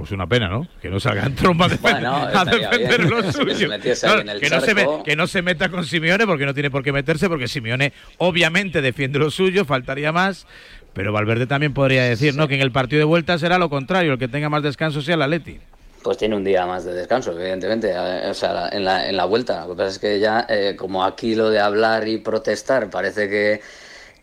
Pues 0.04 0.12
una 0.12 0.28
pena, 0.28 0.50
¿no? 0.50 0.68
Que 0.82 0.90
no 0.90 1.00
salga 1.00 1.24
en 1.26 1.34
tromba 1.34 1.66
a 1.68 1.70
defender, 1.70 2.02
Bueno, 2.02 2.14
a 2.18 2.44
defender 2.44 2.98
bien 3.08 3.10
lo 3.10 3.32
suyo. 3.32 3.70
que, 3.80 4.50
no 4.50 4.60
se 4.60 4.76
me- 4.76 4.86
que 5.06 5.16
no 5.16 5.28
se 5.28 5.42
meta 5.42 5.70
con 5.70 5.86
Simeone 5.86 6.26
porque 6.28 6.46
no 6.46 6.54
tiene 6.54 6.70
por 6.70 6.84
qué 6.84 6.92
meterse, 6.92 7.30
porque 7.30 7.48
Simeone 7.48 7.94
obviamente 8.18 8.82
defiende 8.82 9.18
lo 9.18 9.32
suyo, 9.32 9.64
faltaría 9.64 10.12
más. 10.12 10.46
Pero 10.92 11.14
Valverde 11.14 11.48
también 11.48 11.74
podría 11.74 12.04
decir, 12.04 12.36
¿no? 12.36 12.50
Que 12.50 12.56
en 12.56 12.62
el 12.62 12.74
partido 12.74 13.00
de 13.00 13.06
vuelta 13.06 13.38
será 13.40 13.58
lo 13.58 13.70
contrario, 13.70 14.12
el 14.12 14.20
que 14.20 14.28
tenga 14.28 14.50
más 14.50 14.62
descanso 14.62 15.02
sea 15.02 15.16
el 15.16 15.22
Atleti. 15.22 15.58
Pues 16.04 16.18
tiene 16.18 16.36
un 16.36 16.44
día 16.44 16.66
más 16.66 16.84
de 16.84 16.92
descanso, 16.94 17.32
evidentemente, 17.32 17.90
eh, 17.96 18.30
o 18.30 18.34
sea, 18.34 18.68
en 18.74 18.84
la, 18.84 19.08
en 19.08 19.16
la 19.16 19.24
vuelta. 19.24 19.62
Lo 19.66 19.70
que 19.74 19.78
pasa 19.78 19.90
es 19.92 20.00
que 20.00 20.20
ya, 20.20 20.46
eh, 20.50 20.76
como 20.78 21.06
aquí 21.06 21.34
lo 21.34 21.50
de 21.50 21.62
hablar 21.62 22.10
y 22.10 22.18
protestar 22.18 22.90
parece 22.90 23.30
que, 23.30 23.62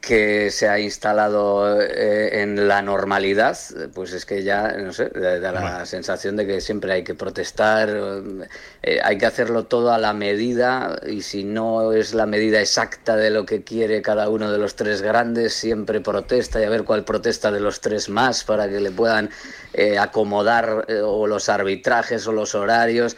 que 0.00 0.50
se 0.50 0.68
ha 0.68 0.78
instalado 0.78 1.80
eh, 1.80 2.42
en 2.42 2.68
la 2.68 2.80
normalidad, 2.80 3.58
pues 3.94 4.12
es 4.12 4.24
que 4.24 4.42
ya, 4.42 4.72
no 4.78 4.92
sé, 4.92 5.10
da 5.10 5.38
da 5.38 5.52
la 5.52 5.86
sensación 5.86 6.36
de 6.36 6.46
que 6.46 6.60
siempre 6.60 6.92
hay 6.92 7.04
que 7.04 7.14
protestar, 7.14 7.88
eh, 8.82 9.00
hay 9.02 9.18
que 9.18 9.26
hacerlo 9.26 9.66
todo 9.66 9.92
a 9.92 9.98
la 9.98 10.14
medida 10.14 10.98
y 11.06 11.20
si 11.22 11.44
no 11.44 11.92
es 11.92 12.14
la 12.14 12.26
medida 12.26 12.60
exacta 12.60 13.16
de 13.16 13.30
lo 13.30 13.44
que 13.44 13.62
quiere 13.62 14.00
cada 14.00 14.28
uno 14.30 14.50
de 14.50 14.58
los 14.58 14.74
tres 14.74 15.02
grandes, 15.02 15.52
siempre 15.52 16.00
protesta 16.00 16.60
y 16.60 16.64
a 16.64 16.70
ver 16.70 16.84
cuál 16.84 17.04
protesta 17.04 17.50
de 17.50 17.60
los 17.60 17.80
tres 17.80 18.08
más 18.08 18.44
para 18.44 18.68
que 18.68 18.80
le 18.80 18.90
puedan 18.90 19.30
eh, 19.74 19.98
acomodar 19.98 20.86
eh, 20.88 21.00
o 21.04 21.26
los 21.26 21.48
arbitrajes 21.48 22.26
o 22.26 22.32
los 22.32 22.54
horarios. 22.54 23.16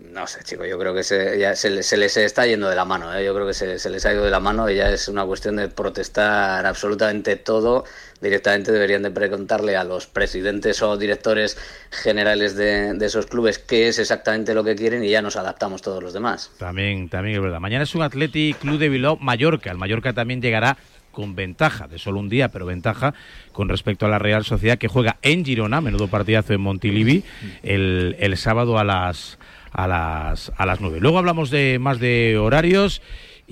No 0.00 0.26
sé, 0.26 0.42
chico, 0.44 0.64
yo 0.64 0.78
creo 0.78 0.94
que 0.94 1.02
se, 1.02 1.38
ya 1.38 1.54
se, 1.56 1.70
le- 1.70 1.82
se 1.82 1.96
les 1.96 2.16
está 2.16 2.46
yendo 2.46 2.68
de 2.68 2.76
la 2.76 2.84
mano. 2.84 3.14
¿eh? 3.14 3.24
Yo 3.24 3.34
creo 3.34 3.46
que 3.46 3.54
se, 3.54 3.78
se 3.78 3.90
les 3.90 4.04
ha 4.06 4.12
ido 4.12 4.24
de 4.24 4.30
la 4.30 4.40
mano 4.40 4.68
y 4.70 4.76
ya 4.76 4.90
es 4.90 5.08
una 5.08 5.24
cuestión 5.24 5.56
de 5.56 5.68
protestar 5.68 6.66
absolutamente 6.66 7.36
todo. 7.36 7.84
Directamente 8.20 8.70
deberían 8.72 9.02
de 9.02 9.10
preguntarle 9.10 9.76
a 9.76 9.84
los 9.84 10.06
presidentes 10.06 10.82
o 10.82 10.96
directores 10.98 11.56
generales 11.90 12.54
de, 12.56 12.94
de 12.94 13.06
esos 13.06 13.26
clubes 13.26 13.58
qué 13.58 13.88
es 13.88 13.98
exactamente 13.98 14.54
lo 14.54 14.62
que 14.64 14.74
quieren 14.76 15.02
y 15.04 15.10
ya 15.10 15.22
nos 15.22 15.36
adaptamos 15.36 15.80
todos 15.82 16.02
los 16.02 16.12
demás. 16.12 16.50
También, 16.58 17.08
también 17.08 17.36
es 17.36 17.42
verdad. 17.42 17.60
Mañana 17.60 17.84
es 17.84 17.94
un 17.94 18.02
Atleti 18.02 18.54
Club 18.60 18.78
de 18.78 18.88
Bilbao 18.88 19.16
Mallorca. 19.16 19.70
El 19.70 19.78
Mallorca 19.78 20.12
también 20.12 20.42
llegará 20.42 20.76
con 21.12 21.34
ventaja, 21.34 21.88
de 21.88 21.98
solo 21.98 22.20
un 22.20 22.28
día, 22.28 22.50
pero 22.50 22.66
ventaja 22.66 23.14
con 23.52 23.68
respecto 23.68 24.06
a 24.06 24.08
la 24.08 24.20
Real 24.20 24.44
Sociedad 24.44 24.78
que 24.78 24.86
juega 24.86 25.16
en 25.22 25.44
Girona, 25.44 25.80
menudo 25.80 26.06
partidazo 26.06 26.52
en 26.52 26.60
Montilivi, 26.60 27.24
el, 27.64 28.14
el 28.20 28.36
sábado 28.36 28.78
a 28.78 28.84
las 28.84 29.36
a 29.72 29.86
las 29.86 30.52
a 30.56 30.66
las 30.66 30.80
9. 30.80 30.98
Luego 31.00 31.18
hablamos 31.18 31.50
de 31.50 31.78
más 31.80 31.98
de 32.00 32.38
horarios 32.38 33.02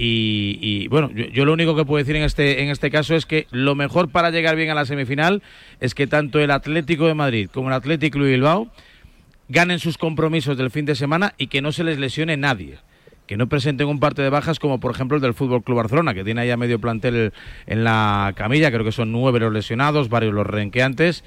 y, 0.00 0.87
bueno, 0.88 1.11
yo, 1.11 1.44
lo 1.44 1.52
único 1.52 1.74
que 1.74 1.85
puedo 1.85 1.98
decir 1.98 2.14
en 2.14 2.22
este 2.22 2.62
en 2.62 2.68
este 2.68 2.88
caso 2.88 3.16
es 3.16 3.26
que 3.26 3.48
lo 3.50 3.74
mejor 3.74 4.11
para 4.11 4.31
llegar 4.31 4.54
bien 4.54 4.70
a 4.70 4.74
la 4.74 4.85
semifinal 4.87 5.42
es 5.81 5.92
que 5.96 6.07
tanto 6.07 6.38
el 6.38 6.52
Atlético 6.52 7.09
de 7.09 7.14
Madrid 7.14 7.50
como 7.52 7.68
el 7.68 7.74
Atlético 7.74 8.20
de 8.20 8.31
Bilbao 8.31 8.68
ganen 9.48 9.81
sus 9.81 9.98
compromisos 9.98 10.57
del 10.57 10.70
fin 10.70 10.85
de 10.85 10.94
semana 10.94 11.35
y 11.37 11.48
que 11.48 11.62
no 11.62 11.72
se 11.72 11.83
les 11.83 11.98
lesione 11.98 12.37
nadie. 12.37 12.78
Que 13.26 13.37
no 13.37 13.48
presenten 13.48 13.88
un 13.88 13.98
parte 13.98 14.22
de 14.22 14.31
bajas 14.31 14.61
como 14.61 14.78
por 14.78 14.92
ejemplo 14.92 15.16
el 15.16 15.22
del 15.22 15.35
Fútbol 15.35 15.64
Club 15.64 15.78
Barcelona, 15.78 16.14
que 16.14 16.22
tiene 16.22 16.42
ahí 16.42 16.50
a 16.50 16.57
medio 16.57 16.78
plantel 16.78 17.33
en 17.66 17.85
la 17.85 18.33
camilla, 18.37 18.70
creo 18.70 18.85
que 18.85 18.92
son 18.92 19.11
nueve 19.11 19.40
los 19.40 19.52
lesionados, 19.52 20.09
varios 20.09 20.33
los 20.33 20.46
renqueantes. 20.46 21.24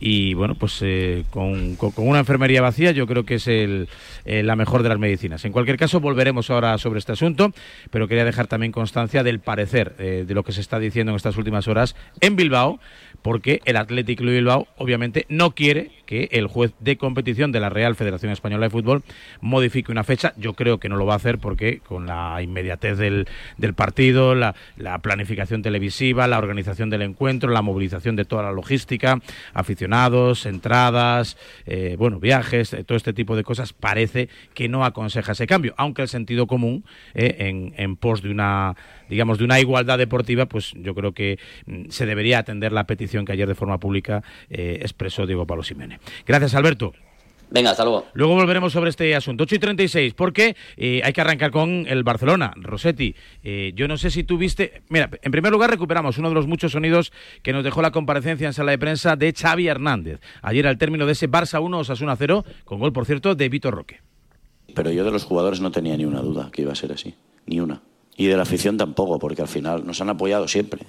Y 0.00 0.32
bueno, 0.32 0.54
pues 0.54 0.78
eh, 0.80 1.24
con, 1.30 1.76
con- 1.76 1.92
una 1.98 2.20
enfermería 2.20 2.62
vacía 2.62 2.90
yo 2.92 3.06
creo 3.06 3.24
que 3.24 3.34
es 3.34 3.46
el, 3.46 3.88
eh, 4.24 4.42
la 4.42 4.56
mejor 4.56 4.82
de 4.82 4.88
las 4.88 4.98
medicinas. 4.98 5.44
En 5.44 5.52
cualquier 5.52 5.76
caso, 5.76 6.00
volveremos 6.00 6.48
ahora 6.50 6.76
sobre 6.78 6.98
este 6.98 7.12
asunto, 7.12 7.52
pero 7.90 8.08
quería 8.08 8.24
dejar 8.24 8.46
también 8.46 8.72
constancia 8.72 9.22
del 9.22 9.40
parecer 9.40 9.94
eh, 9.98 10.24
de 10.26 10.34
lo 10.34 10.42
que 10.42 10.52
se 10.52 10.62
está 10.62 10.78
diciendo 10.78 11.12
en 11.12 11.16
estas 11.16 11.36
últimas 11.36 11.68
horas 11.68 11.94
en 12.20 12.34
Bilbao, 12.36 12.80
porque 13.22 13.60
el 13.64 13.76
Athletic 13.76 14.18
Club 14.18 14.32
Bilbao 14.32 14.68
obviamente 14.76 15.26
no 15.28 15.52
quiere 15.52 15.90
que 16.06 16.28
el 16.32 16.48
juez 16.48 16.72
de 16.80 16.96
competición 16.96 17.52
de 17.52 17.60
la 17.60 17.68
Real 17.68 17.94
Federación 17.94 18.32
Española 18.32 18.66
de 18.66 18.70
Fútbol 18.70 19.02
modifique 19.40 19.92
una 19.92 20.02
fecha. 20.02 20.32
Yo 20.36 20.54
creo 20.54 20.78
que 20.78 20.88
no 20.88 20.96
lo 20.96 21.06
va 21.06 21.12
a 21.12 21.16
hacer 21.16 21.38
porque 21.38 21.78
con 21.78 22.06
la 22.06 22.42
inmediatez 22.42 22.98
del, 22.98 23.28
del 23.58 23.74
partido, 23.74 24.34
la, 24.34 24.56
la 24.76 24.98
planificación 24.98 25.62
televisiva, 25.62 26.26
la 26.26 26.38
organización 26.38 26.90
del 26.90 27.02
encuentro, 27.02 27.50
la 27.50 27.62
movilización 27.62 28.16
de 28.16 28.24
toda 28.24 28.42
la 28.42 28.52
logística, 28.52 29.20
aficionados, 29.54 30.46
entradas, 30.46 31.36
eh, 31.66 31.94
bueno, 31.96 32.18
viajes, 32.18 32.72
eh, 32.72 32.82
todo 32.82 32.96
este 32.96 33.12
tipo 33.12 33.36
de 33.36 33.44
cosas, 33.44 33.72
parece 33.72 34.28
que 34.54 34.68
no 34.68 34.84
aconseja 34.84 35.32
ese 35.32 35.46
cambio, 35.46 35.74
aunque 35.76 36.02
el 36.02 36.08
sentido 36.08 36.46
común 36.46 36.84
eh, 37.14 37.36
en, 37.38 37.74
en 37.76 37.96
pos 37.96 38.22
de 38.22 38.30
una 38.30 38.74
digamos, 39.10 39.38
de 39.38 39.44
una 39.44 39.60
igualdad 39.60 39.98
deportiva, 39.98 40.46
pues 40.46 40.72
yo 40.76 40.94
creo 40.94 41.12
que 41.12 41.38
mm, 41.66 41.90
se 41.90 42.06
debería 42.06 42.38
atender 42.38 42.72
la 42.72 42.86
petición 42.86 43.24
que 43.24 43.32
ayer 43.32 43.48
de 43.48 43.54
forma 43.54 43.78
pública 43.78 44.22
eh, 44.48 44.78
expresó 44.80 45.26
Diego 45.26 45.46
Pablo 45.46 45.62
Simene. 45.62 46.00
Gracias, 46.24 46.54
Alberto. 46.54 46.94
Venga, 47.50 47.72
hasta 47.72 47.82
luego. 47.82 48.06
Luego 48.14 48.34
volveremos 48.34 48.72
sobre 48.72 48.90
este 48.90 49.14
asunto. 49.16 49.42
8 49.42 49.56
y 49.56 49.58
36, 49.58 50.14
porque 50.14 50.56
eh, 50.76 51.00
hay 51.02 51.12
que 51.12 51.20
arrancar 51.20 51.50
con 51.50 51.84
el 51.88 52.04
Barcelona. 52.04 52.52
Rosetti, 52.54 53.16
eh, 53.42 53.72
yo 53.74 53.88
no 53.88 53.96
sé 53.96 54.10
si 54.10 54.22
tú 54.22 54.38
viste. 54.38 54.82
Mira, 54.88 55.10
en 55.20 55.32
primer 55.32 55.50
lugar, 55.50 55.68
recuperamos 55.68 56.16
uno 56.18 56.28
de 56.28 56.34
los 56.36 56.46
muchos 56.46 56.72
sonidos 56.72 57.12
que 57.42 57.52
nos 57.52 57.64
dejó 57.64 57.82
la 57.82 57.90
comparecencia 57.90 58.46
en 58.46 58.52
sala 58.52 58.70
de 58.70 58.78
prensa 58.78 59.16
de 59.16 59.32
Xavi 59.32 59.66
Hernández. 59.66 60.20
Ayer, 60.42 60.68
al 60.68 60.78
término 60.78 61.06
de 61.06 61.12
ese 61.12 61.28
Barça 61.28 61.60
1, 61.60 61.76
Osasuna 61.76 62.14
0, 62.14 62.44
con 62.64 62.78
gol, 62.78 62.92
por 62.92 63.04
cierto, 63.04 63.34
de 63.34 63.48
Vitor 63.48 63.74
Roque. 63.74 64.00
Pero 64.72 64.92
yo 64.92 65.04
de 65.04 65.10
los 65.10 65.24
jugadores 65.24 65.60
no 65.60 65.72
tenía 65.72 65.96
ni 65.96 66.04
una 66.04 66.20
duda 66.20 66.50
que 66.52 66.62
iba 66.62 66.70
a 66.70 66.76
ser 66.76 66.92
así. 66.92 67.16
Ni 67.46 67.58
una. 67.58 67.82
Y 68.20 68.26
de 68.26 68.36
la 68.36 68.42
afición 68.42 68.76
tampoco, 68.76 69.18
porque 69.18 69.40
al 69.40 69.48
final 69.48 69.86
nos 69.86 70.02
han 70.02 70.10
apoyado 70.10 70.46
siempre. 70.46 70.82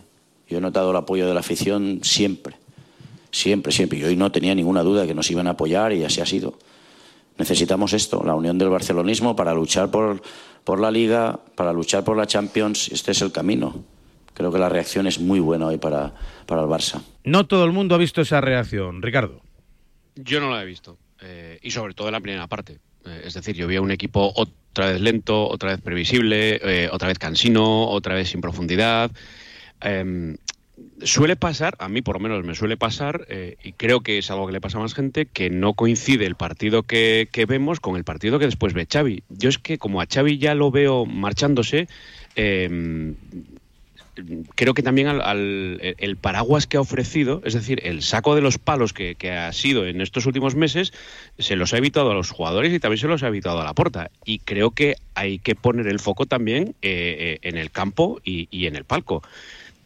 Yo 0.49 0.57
he 0.57 0.61
notado 0.61 0.91
el 0.91 0.97
apoyo 0.97 1.25
de 1.25 1.33
la 1.33 1.39
afición 1.39 1.99
siempre. 2.03 2.57
Siempre, 3.31 3.71
siempre. 3.71 3.99
Y 3.99 4.03
hoy 4.03 4.17
no 4.17 4.33
tenía 4.33 4.53
ninguna 4.53 4.83
duda 4.83 5.03
de 5.03 5.07
que 5.07 5.13
nos 5.13 5.31
iban 5.31 5.47
a 5.47 5.51
apoyar 5.51 5.93
y 5.93 6.03
así 6.03 6.19
ha 6.19 6.25
sido. 6.25 6.59
Necesitamos 7.37 7.93
esto, 7.93 8.21
la 8.25 8.35
unión 8.35 8.57
del 8.57 8.67
barcelonismo 8.67 9.33
para 9.33 9.53
luchar 9.53 9.89
por, 9.89 10.21
por 10.65 10.81
la 10.81 10.91
Liga, 10.91 11.39
para 11.55 11.71
luchar 11.71 12.03
por 12.03 12.17
la 12.17 12.27
Champions. 12.27 12.89
Este 12.91 13.11
es 13.11 13.21
el 13.21 13.31
camino. 13.31 13.81
Creo 14.33 14.51
que 14.51 14.59
la 14.59 14.67
reacción 14.67 15.07
es 15.07 15.17
muy 15.17 15.39
buena 15.39 15.67
hoy 15.67 15.77
para, 15.77 16.13
para 16.45 16.63
el 16.63 16.67
Barça. 16.67 17.01
No 17.23 17.47
todo 17.47 17.63
el 17.63 17.71
mundo 17.71 17.95
ha 17.95 17.97
visto 17.97 18.19
esa 18.19 18.41
reacción. 18.41 19.01
Ricardo. 19.01 19.39
Yo 20.15 20.41
no 20.41 20.51
la 20.51 20.63
he 20.63 20.65
visto. 20.65 20.97
Eh, 21.21 21.59
y 21.61 21.71
sobre 21.71 21.93
todo 21.93 22.09
en 22.09 22.11
la 22.11 22.19
primera 22.19 22.47
parte. 22.47 22.79
Eh, 23.05 23.23
es 23.25 23.33
decir, 23.33 23.55
yo 23.55 23.67
vi 23.67 23.75
a 23.75 23.81
un 23.81 23.91
equipo 23.91 24.31
otra 24.35 24.91
vez 24.91 25.01
lento, 25.01 25.47
otra 25.47 25.71
vez 25.71 25.81
previsible, 25.81 26.59
eh, 26.63 26.89
otra 26.91 27.07
vez 27.07 27.19
cansino, 27.19 27.87
otra 27.89 28.15
vez 28.15 28.29
sin 28.29 28.41
profundidad. 28.41 29.11
Em, 29.81 30.37
suele 31.03 31.35
pasar, 31.35 31.75
a 31.79 31.89
mí 31.89 32.01
por 32.01 32.15
lo 32.15 32.19
menos 32.19 32.43
me 32.43 32.55
suele 32.55 32.77
pasar, 32.77 33.25
eh, 33.29 33.57
y 33.63 33.73
creo 33.73 34.01
que 34.01 34.17
es 34.17 34.31
algo 34.31 34.47
que 34.47 34.53
le 34.53 34.61
pasa 34.61 34.77
a 34.77 34.81
más 34.81 34.93
gente, 34.93 35.25
que 35.25 35.49
no 35.49 35.73
coincide 35.73 36.25
el 36.25 36.35
partido 36.35 36.83
que, 36.83 37.27
que 37.31 37.45
vemos 37.45 37.79
con 37.79 37.95
el 37.95 38.03
partido 38.03 38.39
que 38.39 38.45
después 38.45 38.73
ve 38.73 38.87
Xavi. 38.91 39.23
Yo 39.29 39.49
es 39.49 39.57
que 39.57 39.77
como 39.77 40.01
a 40.01 40.07
Xavi 40.11 40.37
ya 40.37 40.55
lo 40.55 40.71
veo 40.71 41.05
marchándose, 41.05 41.87
eh, 42.35 43.13
creo 44.55 44.73
que 44.73 44.83
también 44.83 45.07
al, 45.07 45.21
al- 45.21 45.95
el 45.97 46.15
paraguas 46.17 46.67
que 46.67 46.77
ha 46.77 46.81
ofrecido, 46.81 47.41
es 47.45 47.53
decir, 47.53 47.79
el 47.83 48.01
saco 48.01 48.35
de 48.35 48.41
los 48.41 48.57
palos 48.57 48.93
que, 48.93 49.15
que 49.15 49.31
ha 49.31 49.51
sido 49.53 49.85
en 49.85 50.01
estos 50.01 50.25
últimos 50.25 50.55
meses, 50.55 50.93
se 51.39 51.55
los 51.55 51.73
ha 51.73 51.77
evitado 51.77 52.11
a 52.11 52.13
los 52.13 52.29
jugadores 52.31 52.73
y 52.73 52.79
también 52.79 52.99
se 52.99 53.07
los 53.07 53.23
ha 53.23 53.27
evitado 53.27 53.61
a 53.61 53.63
la 53.63 53.73
porta. 53.73 54.11
Y 54.25 54.39
creo 54.39 54.71
que 54.71 54.95
hay 55.15 55.39
que 55.39 55.55
poner 55.55 55.87
el 55.87 55.99
foco 55.99 56.25
también 56.25 56.75
eh, 56.81 57.39
eh, 57.41 57.47
en 57.49 57.57
el 57.57 57.71
campo 57.71 58.19
y, 58.23 58.47
y 58.51 58.67
en 58.67 58.75
el 58.75 58.83
palco. 58.85 59.23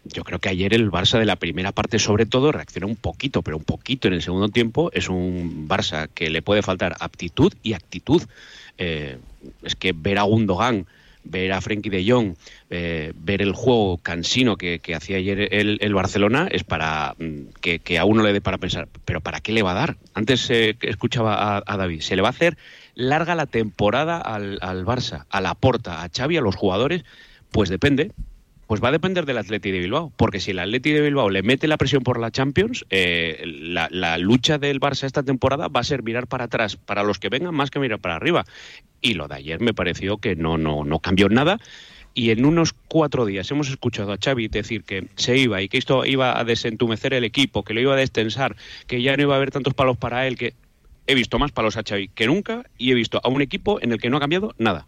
Yo 0.05 0.23
creo 0.23 0.37
que 0.37 0.49
ayer 0.49 0.71
el 0.75 0.91
Barça 0.91 1.17
de 1.17 1.25
la 1.25 1.35
primera 1.35 1.71
parte, 1.71 1.97
sobre 1.97 2.27
todo, 2.27 2.51
reaccionó 2.51 2.85
un 2.85 2.95
poquito, 2.95 3.41
pero 3.41 3.57
un 3.57 3.63
poquito 3.63 4.07
en 4.07 4.13
el 4.13 4.21
segundo 4.21 4.49
tiempo. 4.49 4.91
Es 4.93 5.09
un 5.09 5.67
Barça 5.67 6.09
que 6.13 6.29
le 6.29 6.43
puede 6.43 6.61
faltar 6.61 6.95
aptitud 6.99 7.51
y 7.63 7.73
actitud. 7.73 8.21
Eh, 8.77 9.17
es 9.63 9.75
que 9.75 9.93
ver 9.93 10.19
a 10.19 10.23
Gundogan, 10.23 10.85
ver 11.25 11.51
a 11.51 11.61
Frenkie 11.61 11.89
de 11.89 12.09
Jong, 12.09 12.35
eh, 12.69 13.13
ver 13.15 13.41
el 13.41 13.53
juego 13.53 13.97
cansino 13.97 14.57
que, 14.57 14.79
que 14.79 14.95
hacía 14.95 15.17
ayer 15.17 15.53
el, 15.53 15.77
el 15.81 15.93
Barcelona 15.93 16.47
es 16.51 16.63
para 16.63 17.15
mm, 17.19 17.53
que, 17.61 17.79
que 17.79 17.99
a 17.99 18.05
uno 18.05 18.23
le 18.23 18.33
dé 18.33 18.41
para 18.41 18.57
pensar, 18.57 18.87
pero 19.03 19.21
¿para 19.21 19.41
qué 19.41 19.51
le 19.51 19.63
va 19.63 19.71
a 19.71 19.75
dar? 19.75 19.97
Antes 20.13 20.49
eh, 20.49 20.77
escuchaba 20.81 21.57
a, 21.57 21.63
a 21.65 21.77
David, 21.77 22.01
se 22.01 22.15
le 22.15 22.21
va 22.21 22.29
a 22.29 22.31
hacer 22.31 22.57
larga 22.95 23.35
la 23.35 23.45
temporada 23.45 24.17
al, 24.17 24.57
al 24.61 24.85
Barça, 24.85 25.25
a 25.29 25.41
la 25.41 25.53
porta, 25.55 26.03
a 26.03 26.09
Xavi, 26.09 26.37
a 26.37 26.41
los 26.41 26.55
jugadores, 26.55 27.03
pues 27.51 27.69
depende. 27.69 28.11
Pues 28.67 28.83
va 28.83 28.87
a 28.87 28.91
depender 28.91 29.25
del 29.25 29.37
Atleti 29.37 29.69
de 29.69 29.79
Bilbao, 29.79 30.11
porque 30.15 30.39
si 30.39 30.51
el 30.51 30.59
Atleti 30.59 30.91
de 30.91 31.01
Bilbao 31.01 31.29
le 31.29 31.43
mete 31.43 31.67
la 31.67 31.77
presión 31.77 32.01
por 32.01 32.19
la 32.19 32.31
Champions, 32.31 32.85
eh, 32.89 33.43
la, 33.45 33.87
la 33.91 34.17
lucha 34.17 34.57
del 34.57 34.79
Barça 34.79 35.03
esta 35.03 35.21
temporada 35.21 35.67
va 35.67 35.81
a 35.81 35.83
ser 35.83 36.01
mirar 36.01 36.25
para 36.27 36.45
atrás 36.45 36.75
para 36.75 37.03
los 37.03 37.19
que 37.19 37.29
vengan 37.29 37.53
más 37.53 37.69
que 37.69 37.79
mirar 37.79 37.99
para 37.99 38.15
arriba. 38.15 38.43
Y 39.01 39.13
lo 39.13 39.27
de 39.27 39.35
ayer 39.35 39.61
me 39.61 39.73
pareció 39.73 40.17
que 40.17 40.35
no, 40.35 40.57
no, 40.57 40.83
no 40.83 40.99
cambió 40.99 41.29
nada. 41.29 41.59
Y 42.15 42.31
en 42.31 42.45
unos 42.45 42.73
cuatro 42.73 43.25
días 43.25 43.51
hemos 43.51 43.69
escuchado 43.69 44.13
a 44.13 44.17
Xavi 44.17 44.47
decir 44.47 44.83
que 44.83 45.09
se 45.15 45.37
iba 45.37 45.61
y 45.61 45.67
que 45.67 45.77
esto 45.77 46.05
iba 46.05 46.39
a 46.39 46.43
desentumecer 46.43 47.13
el 47.13 47.25
equipo, 47.25 47.63
que 47.63 47.73
lo 47.73 47.81
iba 47.81 47.93
a 47.93 47.97
destensar, 47.97 48.55
que 48.87 49.01
ya 49.01 49.15
no 49.15 49.23
iba 49.23 49.33
a 49.33 49.37
haber 49.37 49.51
tantos 49.51 49.73
palos 49.73 49.97
para 49.97 50.25
él, 50.25 50.37
que 50.37 50.53
he 51.07 51.13
visto 51.13 51.37
más 51.37 51.51
palos 51.51 51.77
a 51.77 51.83
Xavi 51.83 52.07
que 52.07 52.25
nunca 52.25 52.63
y 52.77 52.91
he 52.91 52.95
visto 52.95 53.19
a 53.23 53.27
un 53.27 53.41
equipo 53.41 53.79
en 53.81 53.91
el 53.91 53.99
que 53.99 54.09
no 54.09 54.17
ha 54.17 54.21
cambiado 54.21 54.55
nada. 54.57 54.87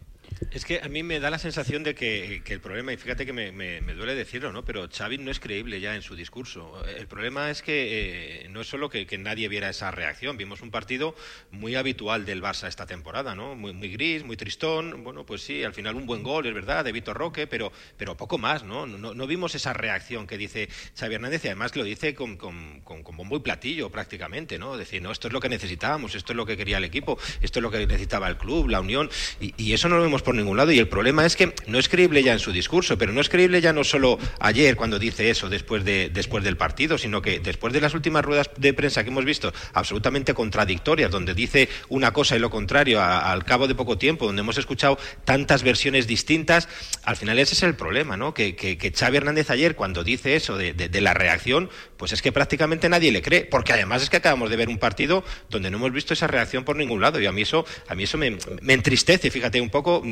Es 0.50 0.64
que 0.64 0.80
a 0.82 0.88
mí 0.88 1.02
me 1.02 1.20
da 1.20 1.30
la 1.30 1.38
sensación 1.38 1.82
de 1.82 1.94
que, 1.94 2.42
el 2.46 2.60
problema, 2.60 2.92
y 2.92 2.96
fíjate 2.96 3.26
que 3.26 3.32
me, 3.32 3.80
duele 3.94 4.14
decirlo, 4.14 4.52
¿no? 4.52 4.64
pero 4.64 4.88
Xavi 4.88 5.18
no 5.18 5.30
es 5.30 5.40
creíble 5.40 5.80
ya 5.80 5.94
en 5.94 6.02
su 6.02 6.14
discurso. 6.14 6.84
El 6.86 7.06
problema 7.06 7.50
es 7.50 7.62
que 7.62 8.44
eh, 8.44 8.48
no 8.48 8.60
es 8.60 8.68
solo 8.68 8.88
que, 8.88 9.06
nadie 9.18 9.48
viera 9.48 9.68
esa 9.68 9.90
reacción, 9.90 10.36
vimos 10.36 10.62
un 10.62 10.70
partido 10.70 11.16
muy 11.50 11.74
habitual 11.74 12.24
del 12.24 12.42
Barça 12.42 12.68
esta 12.68 12.86
temporada, 12.86 13.34
¿no? 13.34 13.56
muy, 13.56 13.72
gris, 13.90 14.24
muy 14.24 14.36
tristón, 14.36 15.02
bueno, 15.02 15.26
pues 15.26 15.42
sí, 15.42 15.64
al 15.64 15.74
final 15.74 15.96
un 15.96 16.06
buen 16.06 16.22
gol, 16.22 16.46
es 16.46 16.54
verdad, 16.54 16.84
de 16.84 16.92
Vitor 16.92 17.16
Roque, 17.16 17.46
pero, 17.46 17.72
pero 17.96 18.16
poco 18.16 18.38
más, 18.38 18.62
¿no? 18.62 18.86
No, 18.86 19.26
vimos 19.26 19.54
esa 19.54 19.72
reacción 19.72 20.26
que 20.26 20.38
dice 20.38 20.68
Xavi 20.96 21.16
Hernández 21.16 21.44
y 21.44 21.48
además 21.48 21.74
lo 21.74 21.84
dice 21.84 22.14
con, 22.14 22.36
con, 22.36 22.80
con- 22.82 23.02
bombo 23.02 23.36
y 23.36 23.40
platillo 23.40 23.90
prácticamente, 23.90 24.58
¿no? 24.58 24.76
Decir, 24.76 25.02
no, 25.02 25.10
esto 25.10 25.26
es 25.26 25.32
lo 25.32 25.40
que 25.40 25.48
necesitábamos, 25.48 26.14
esto 26.14 26.32
es 26.32 26.36
lo 26.36 26.46
que 26.46 26.56
quería 26.56 26.78
el 26.78 26.84
equipo, 26.84 27.18
esto 27.40 27.58
es 27.58 27.62
lo 27.62 27.70
que 27.70 27.78
necesitaba 27.78 28.28
el 28.28 28.36
club, 28.36 28.68
la 28.68 28.80
unión, 28.80 29.10
y, 29.40 29.52
y 29.56 29.72
eso 29.72 29.88
no 29.88 29.96
lo 29.96 30.02
vemos 30.02 30.22
por 30.28 30.34
ningún 30.34 30.58
lado. 30.58 30.72
Y 30.72 30.78
el 30.78 30.88
problema 30.88 31.24
es 31.24 31.36
que 31.36 31.54
no 31.68 31.78
es 31.78 31.88
creíble 31.88 32.22
ya 32.22 32.34
en 32.34 32.38
su 32.38 32.52
discurso, 32.52 32.98
pero 32.98 33.14
no 33.14 33.22
es 33.22 33.30
creíble 33.30 33.62
ya 33.62 33.72
no 33.72 33.82
solo 33.82 34.18
ayer 34.40 34.76
cuando 34.76 34.98
dice 34.98 35.30
eso 35.30 35.48
después, 35.48 35.86
de, 35.86 36.10
después 36.10 36.44
del 36.44 36.58
partido, 36.58 36.98
sino 36.98 37.22
que 37.22 37.40
después 37.40 37.72
de 37.72 37.80
las 37.80 37.94
últimas 37.94 38.22
ruedas 38.26 38.50
de 38.58 38.74
prensa 38.74 39.02
que 39.04 39.08
hemos 39.08 39.24
visto, 39.24 39.54
absolutamente 39.72 40.34
contradictorias, 40.34 41.10
donde 41.10 41.32
dice 41.32 41.70
una 41.88 42.12
cosa 42.12 42.36
y 42.36 42.40
lo 42.40 42.50
contrario 42.50 43.00
al 43.02 43.42
cabo 43.46 43.66
de 43.68 43.74
poco 43.74 43.96
tiempo, 43.96 44.26
donde 44.26 44.40
hemos 44.40 44.58
escuchado 44.58 44.98
tantas 45.24 45.62
versiones 45.62 46.06
distintas, 46.06 46.68
al 47.04 47.16
final 47.16 47.38
ese 47.38 47.54
es 47.54 47.62
el 47.62 47.74
problema, 47.74 48.18
¿no? 48.18 48.34
Que, 48.34 48.54
que, 48.54 48.76
Xavi 48.94 49.16
Hernández 49.16 49.48
ayer 49.48 49.76
cuando 49.76 50.04
dice 50.04 50.36
eso 50.36 50.58
de, 50.58 50.74
de- 50.74 50.98
la 51.00 51.14
reacción, 51.14 51.70
pues 51.96 52.12
es 52.12 52.20
que 52.20 52.32
prácticamente 52.32 52.88
nadie 52.90 53.12
le 53.12 53.22
cree, 53.22 53.44
porque 53.46 53.72
además 53.72 54.02
es 54.02 54.10
que 54.10 54.16
acabamos 54.18 54.50
de 54.50 54.56
ver 54.56 54.68
un 54.68 54.76
partido 54.78 55.24
donde 55.48 55.70
no 55.70 55.78
hemos 55.78 55.92
visto 55.92 56.12
esa 56.12 56.26
reacción 56.26 56.64
por 56.64 56.76
ningún 56.76 57.00
lado 57.00 57.18
y 57.18 57.24
a 57.24 57.32
mí 57.32 57.42
eso, 57.42 57.64
a 57.86 57.94
mí 57.94 58.02
eso 58.02 58.18
me, 58.18 58.36
me 58.60 58.72
entristece, 58.74 59.30
fíjate, 59.30 59.60
un 59.60 59.70
poco 59.70 60.02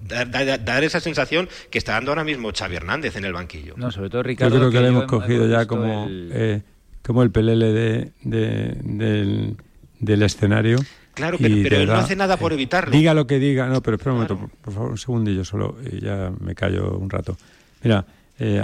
dar, 0.00 0.30
dar- 0.30 0.64
dar 0.64 0.84
esa 0.84 1.00
sensación 1.00 1.48
que 1.70 1.78
está 1.78 1.92
dando 1.92 2.10
ahora 2.12 2.24
mismo 2.24 2.50
Xavi 2.56 2.76
Hernández 2.76 3.16
en 3.16 3.24
el 3.24 3.32
banquillo. 3.32 3.74
No, 3.76 3.90
sobre 3.90 4.10
todo 4.10 4.20
Yo 4.22 4.28
Ricardo. 4.28 4.56
creo 4.56 4.70
que, 4.70 4.76
que 4.76 4.80
le 4.82 4.86
yo 4.86 4.90
hemos 4.92 5.04
he- 5.04 5.06
cogido 5.06 5.48
ya 5.48 5.66
como, 5.66 6.06
el- 6.06 6.30
eh, 6.34 6.62
como 7.02 7.22
el 7.22 7.30
pelele 7.30 7.72
de, 7.72 8.12
de- 8.22 8.76
del, 8.82 9.56
del 10.00 10.22
escenario. 10.22 10.78
Claro, 11.14 11.38
pero, 11.40 11.76
él 11.78 11.86
no 11.86 11.94
hace 11.94 12.14
nada 12.14 12.36
por 12.36 12.52
evitarlo. 12.52 12.94
Diga 12.94 13.14
lo 13.14 13.26
que 13.26 13.38
diga. 13.38 13.66
No, 13.68 13.80
pero 13.82 13.96
espera 13.96 14.12
un 14.12 14.18
momento, 14.18 14.38
por, 14.38 14.50
por 14.50 14.74
favor, 14.74 14.90
un 14.90 14.98
segundillo 14.98 15.44
solo 15.46 15.76
y 15.90 16.00
ya 16.00 16.30
me 16.40 16.54
callo 16.54 16.98
un 16.98 17.08
rato. 17.08 17.38
Mira, 17.82 18.04
eh, 18.38 18.62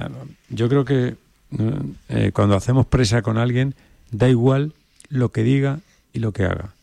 yo 0.50 0.68
creo 0.68 0.84
que 0.84 1.14
eh, 2.11 2.30
cuando 2.34 2.55
hacemos 2.55 2.84
presa 2.86 3.22
con 3.22 3.38
alguien, 3.38 3.74
da 4.11 4.28
igual 4.28 4.74
lo 5.09 5.30
que 5.30 5.42
diga 5.42 5.78
y 6.12 6.18
lo 6.18 6.32
que 6.32 6.44
haga. 6.44 6.74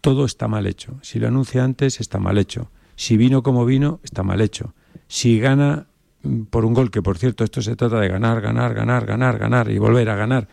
Todo 0.00 0.24
está 0.24 0.48
mal 0.48 0.66
hecho. 0.66 0.94
Si 1.02 1.18
lo 1.18 1.28
anuncia 1.28 1.62
antes, 1.64 2.00
está 2.00 2.18
mal 2.18 2.36
hecho. 2.38 2.68
Si 2.96 3.16
vino 3.16 3.42
como 3.42 3.64
vino, 3.64 4.00
está 4.02 4.22
mal 4.22 4.40
hecho. 4.40 4.74
Si 5.08 5.38
gana 5.38 5.86
mm, 6.22 6.42
por 6.44 6.64
un 6.64 6.74
gol, 6.74 6.90
que 6.90 7.02
por 7.02 7.18
cierto, 7.18 7.44
esto 7.44 7.62
se 7.62 7.76
trata 7.76 8.00
de 8.00 8.08
ganar, 8.08 8.40
ganar, 8.40 8.74
ganar, 8.74 9.06
ganar, 9.06 9.38
ganar 9.38 9.70
y 9.70 9.78
volver 9.78 10.08
a 10.10 10.16
ganar. 10.16 10.48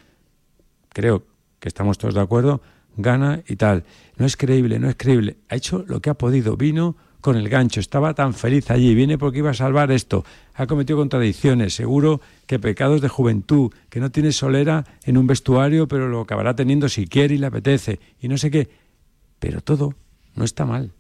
Creo 0.90 1.24
que 1.60 1.68
estamos 1.68 1.98
todos 1.98 2.16
de 2.16 2.22
acuerdo, 2.22 2.62
gana 2.98 3.42
y 3.48 3.56
tal. 3.56 3.84
No 4.18 4.26
es 4.26 4.36
creíble, 4.36 4.80
no 4.80 4.90
es 4.90 4.96
creíble. 4.96 5.38
Ha 5.50 5.56
hecho 5.56 5.84
lo 5.88 6.02
que 6.02 6.10
ha 6.10 6.16
podido. 6.16 6.58
Vino 6.58 6.96
con 7.22 7.38
el 7.38 7.48
gancho, 7.50 7.80
estaba 7.80 8.14
tan 8.16 8.34
feliz 8.34 8.72
allí, 8.72 8.96
viene 8.96 9.18
porque 9.18 9.38
iba 9.38 9.52
a 9.52 9.54
salvar 9.54 9.92
esto. 9.92 10.26
Ha 10.56 10.66
cometido 10.66 10.98
contradicciones, 10.98 11.76
seguro 11.76 12.20
que 12.48 12.60
pecados 12.60 13.00
de 13.00 13.08
juventud, 13.08 13.72
que 13.90 14.00
no 14.00 14.12
tiene 14.12 14.32
solera 14.32 14.86
en 15.04 15.18
un 15.18 15.28
vestuario, 15.28 15.88
pero 15.88 16.10
lo 16.10 16.22
acabará 16.22 16.56
teniendo 16.56 16.90
si 16.90 17.08
quiere 17.08 17.36
y 17.36 17.38
le 17.38 17.48
apetece, 17.48 18.00
y 18.20 18.28
no 18.28 18.38
sé 18.38 18.50
qué. 18.50 18.70
Pero 19.40 19.62
todo 19.62 19.94
no 20.36 20.44
está 20.44 20.66
mal. 20.66 20.92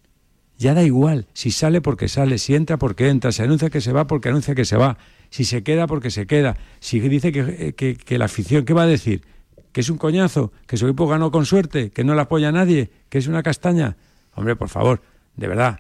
Ya 0.62 0.74
da 0.76 0.84
igual 0.84 1.26
si 1.34 1.50
sale 1.50 1.82
porque 1.82 2.08
sale, 2.08 2.38
si 2.38 2.54
entra 2.54 2.78
porque 2.78 3.10
entra, 3.10 3.32
si 3.32 3.42
anuncia 3.42 3.70
que 3.72 3.82
se 3.82 3.92
va 3.94 4.06
porque 4.06 4.30
anuncia 4.30 4.54
que 4.54 4.66
se 4.66 4.78
va, 4.78 4.98
si 5.32 5.44
se 5.44 5.64
queda 5.64 5.88
porque 5.88 6.12
se 6.12 6.28
queda, 6.28 6.56
si 6.80 7.00
dice 7.00 7.32
que, 7.32 7.74
que- 7.74 7.96
que 7.96 8.18
la 8.20 8.26
afición, 8.26 8.64
¿qué 8.66 8.74
va 8.74 8.84
a 8.84 8.88
decir? 8.88 9.24
que 9.72 9.80
es 9.82 9.90
un 9.90 9.98
coñazo, 9.98 10.52
que 10.68 10.76
su 10.78 10.86
equipo 10.86 11.08
ganó 11.08 11.32
con 11.32 11.46
suerte, 11.46 11.92
que 11.92 12.04
no 12.04 12.14
le 12.14 12.22
apoya 12.22 12.52
nadie, 12.52 12.92
que 13.10 13.18
es 13.18 13.28
una 13.28 13.42
castaña. 13.42 13.96
Hombre, 14.36 14.56
por 14.58 14.68
favor, 14.68 15.02
de 15.38 15.48
verdad, 15.48 15.80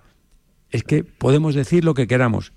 es 0.70 0.84
que 0.84 1.04
podemos 1.04 1.56
decir 1.56 1.84
lo 1.84 1.94
que 1.94 2.08
queramos. 2.08 2.54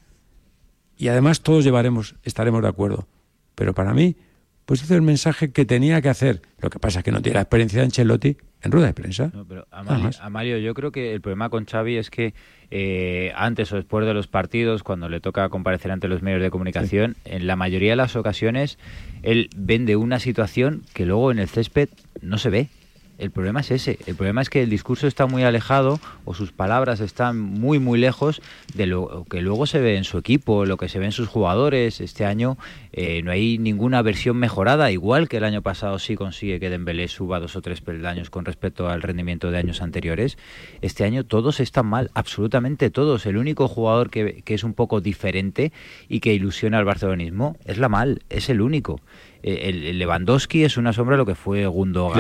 Y 0.96 1.08
además 1.08 1.40
todos 1.42 1.64
llevaremos, 1.64 2.14
estaremos 2.22 2.62
de 2.62 2.68
acuerdo. 2.68 3.08
Pero 3.56 3.74
para 3.74 3.92
mí, 3.94 4.16
pues 4.64 4.82
hizo 4.82 4.94
el 4.94 5.02
mensaje 5.02 5.52
que 5.52 5.64
tenía 5.64 6.00
que 6.00 6.08
hacer. 6.08 6.42
Lo 6.60 6.70
que 6.70 6.78
pasa 6.78 7.00
es 7.00 7.04
que 7.04 7.12
no 7.12 7.20
tiene 7.20 7.34
la 7.34 7.42
experiencia 7.42 7.80
de 7.80 7.86
Ancelotti 7.86 8.36
en 8.62 8.72
rueda 8.72 8.86
de 8.86 8.94
prensa. 8.94 9.30
No, 9.34 9.44
pero 9.46 9.66
más. 9.84 10.20
Amalio, 10.20 10.58
yo 10.58 10.72
creo 10.74 10.90
que 10.90 11.12
el 11.12 11.20
problema 11.20 11.50
con 11.50 11.66
Xavi 11.66 11.96
es 11.96 12.10
que 12.10 12.34
eh, 12.70 13.32
antes 13.36 13.70
o 13.72 13.76
después 13.76 14.06
de 14.06 14.14
los 14.14 14.26
partidos, 14.26 14.82
cuando 14.82 15.08
le 15.08 15.20
toca 15.20 15.48
comparecer 15.50 15.90
ante 15.90 16.08
los 16.08 16.22
medios 16.22 16.40
de 16.40 16.50
comunicación, 16.50 17.16
en 17.24 17.46
la 17.46 17.56
mayoría 17.56 17.90
de 17.90 17.96
las 17.96 18.16
ocasiones 18.16 18.78
él 19.22 19.50
vende 19.56 19.96
una 19.96 20.18
situación 20.18 20.82
que 20.94 21.04
luego 21.04 21.30
en 21.30 21.38
el 21.38 21.48
césped 21.48 21.90
no 22.22 22.38
se 22.38 22.50
ve. 22.50 22.68
El 23.16 23.30
problema 23.30 23.60
es 23.60 23.70
ese. 23.70 23.98
El 24.06 24.16
problema 24.16 24.42
es 24.42 24.50
que 24.50 24.62
el 24.62 24.70
discurso 24.70 25.06
está 25.06 25.26
muy 25.26 25.44
alejado 25.44 26.00
o 26.24 26.34
sus 26.34 26.50
palabras 26.50 27.00
están 27.00 27.38
muy, 27.38 27.78
muy 27.78 27.98
lejos 27.98 28.42
de 28.74 28.86
lo 28.86 29.24
que 29.30 29.40
luego 29.40 29.66
se 29.66 29.80
ve 29.80 29.96
en 29.96 30.02
su 30.02 30.18
equipo, 30.18 30.64
lo 30.66 30.76
que 30.76 30.88
se 30.88 30.98
ve 30.98 31.06
en 31.06 31.12
sus 31.12 31.28
jugadores. 31.28 32.00
Este 32.00 32.24
año 32.24 32.58
eh, 32.92 33.22
no 33.22 33.30
hay 33.30 33.58
ninguna 33.58 34.02
versión 34.02 34.36
mejorada, 34.36 34.90
igual 34.90 35.28
que 35.28 35.36
el 35.36 35.44
año 35.44 35.62
pasado 35.62 36.00
sí 36.00 36.16
consigue 36.16 36.58
que 36.58 36.70
Dembélé 36.70 37.06
suba 37.06 37.38
dos 37.38 37.54
o 37.54 37.62
tres 37.62 37.80
peldaños 37.80 38.30
con 38.30 38.44
respecto 38.44 38.88
al 38.88 39.00
rendimiento 39.00 39.52
de 39.52 39.58
años 39.58 39.80
anteriores. 39.80 40.36
Este 40.82 41.04
año 41.04 41.24
todos 41.24 41.60
están 41.60 41.86
mal, 41.86 42.10
absolutamente 42.14 42.90
todos. 42.90 43.26
El 43.26 43.36
único 43.36 43.68
jugador 43.68 44.10
que, 44.10 44.42
que 44.42 44.54
es 44.54 44.64
un 44.64 44.74
poco 44.74 45.00
diferente 45.00 45.72
y 46.08 46.18
que 46.18 46.34
ilusiona 46.34 46.78
al 46.78 46.84
barcelonismo 46.84 47.56
es 47.64 47.78
la 47.78 47.88
mal, 47.88 48.22
es 48.28 48.50
el 48.50 48.60
único. 48.60 49.00
Eh, 49.46 49.68
El, 49.68 49.84
el 49.84 49.98
Lewandowski 49.98 50.64
es 50.64 50.78
una 50.78 50.94
sombra 50.94 51.16
de 51.16 51.18
lo 51.18 51.26
que 51.26 51.34
fue 51.34 51.66
Gundogan, 51.66 52.16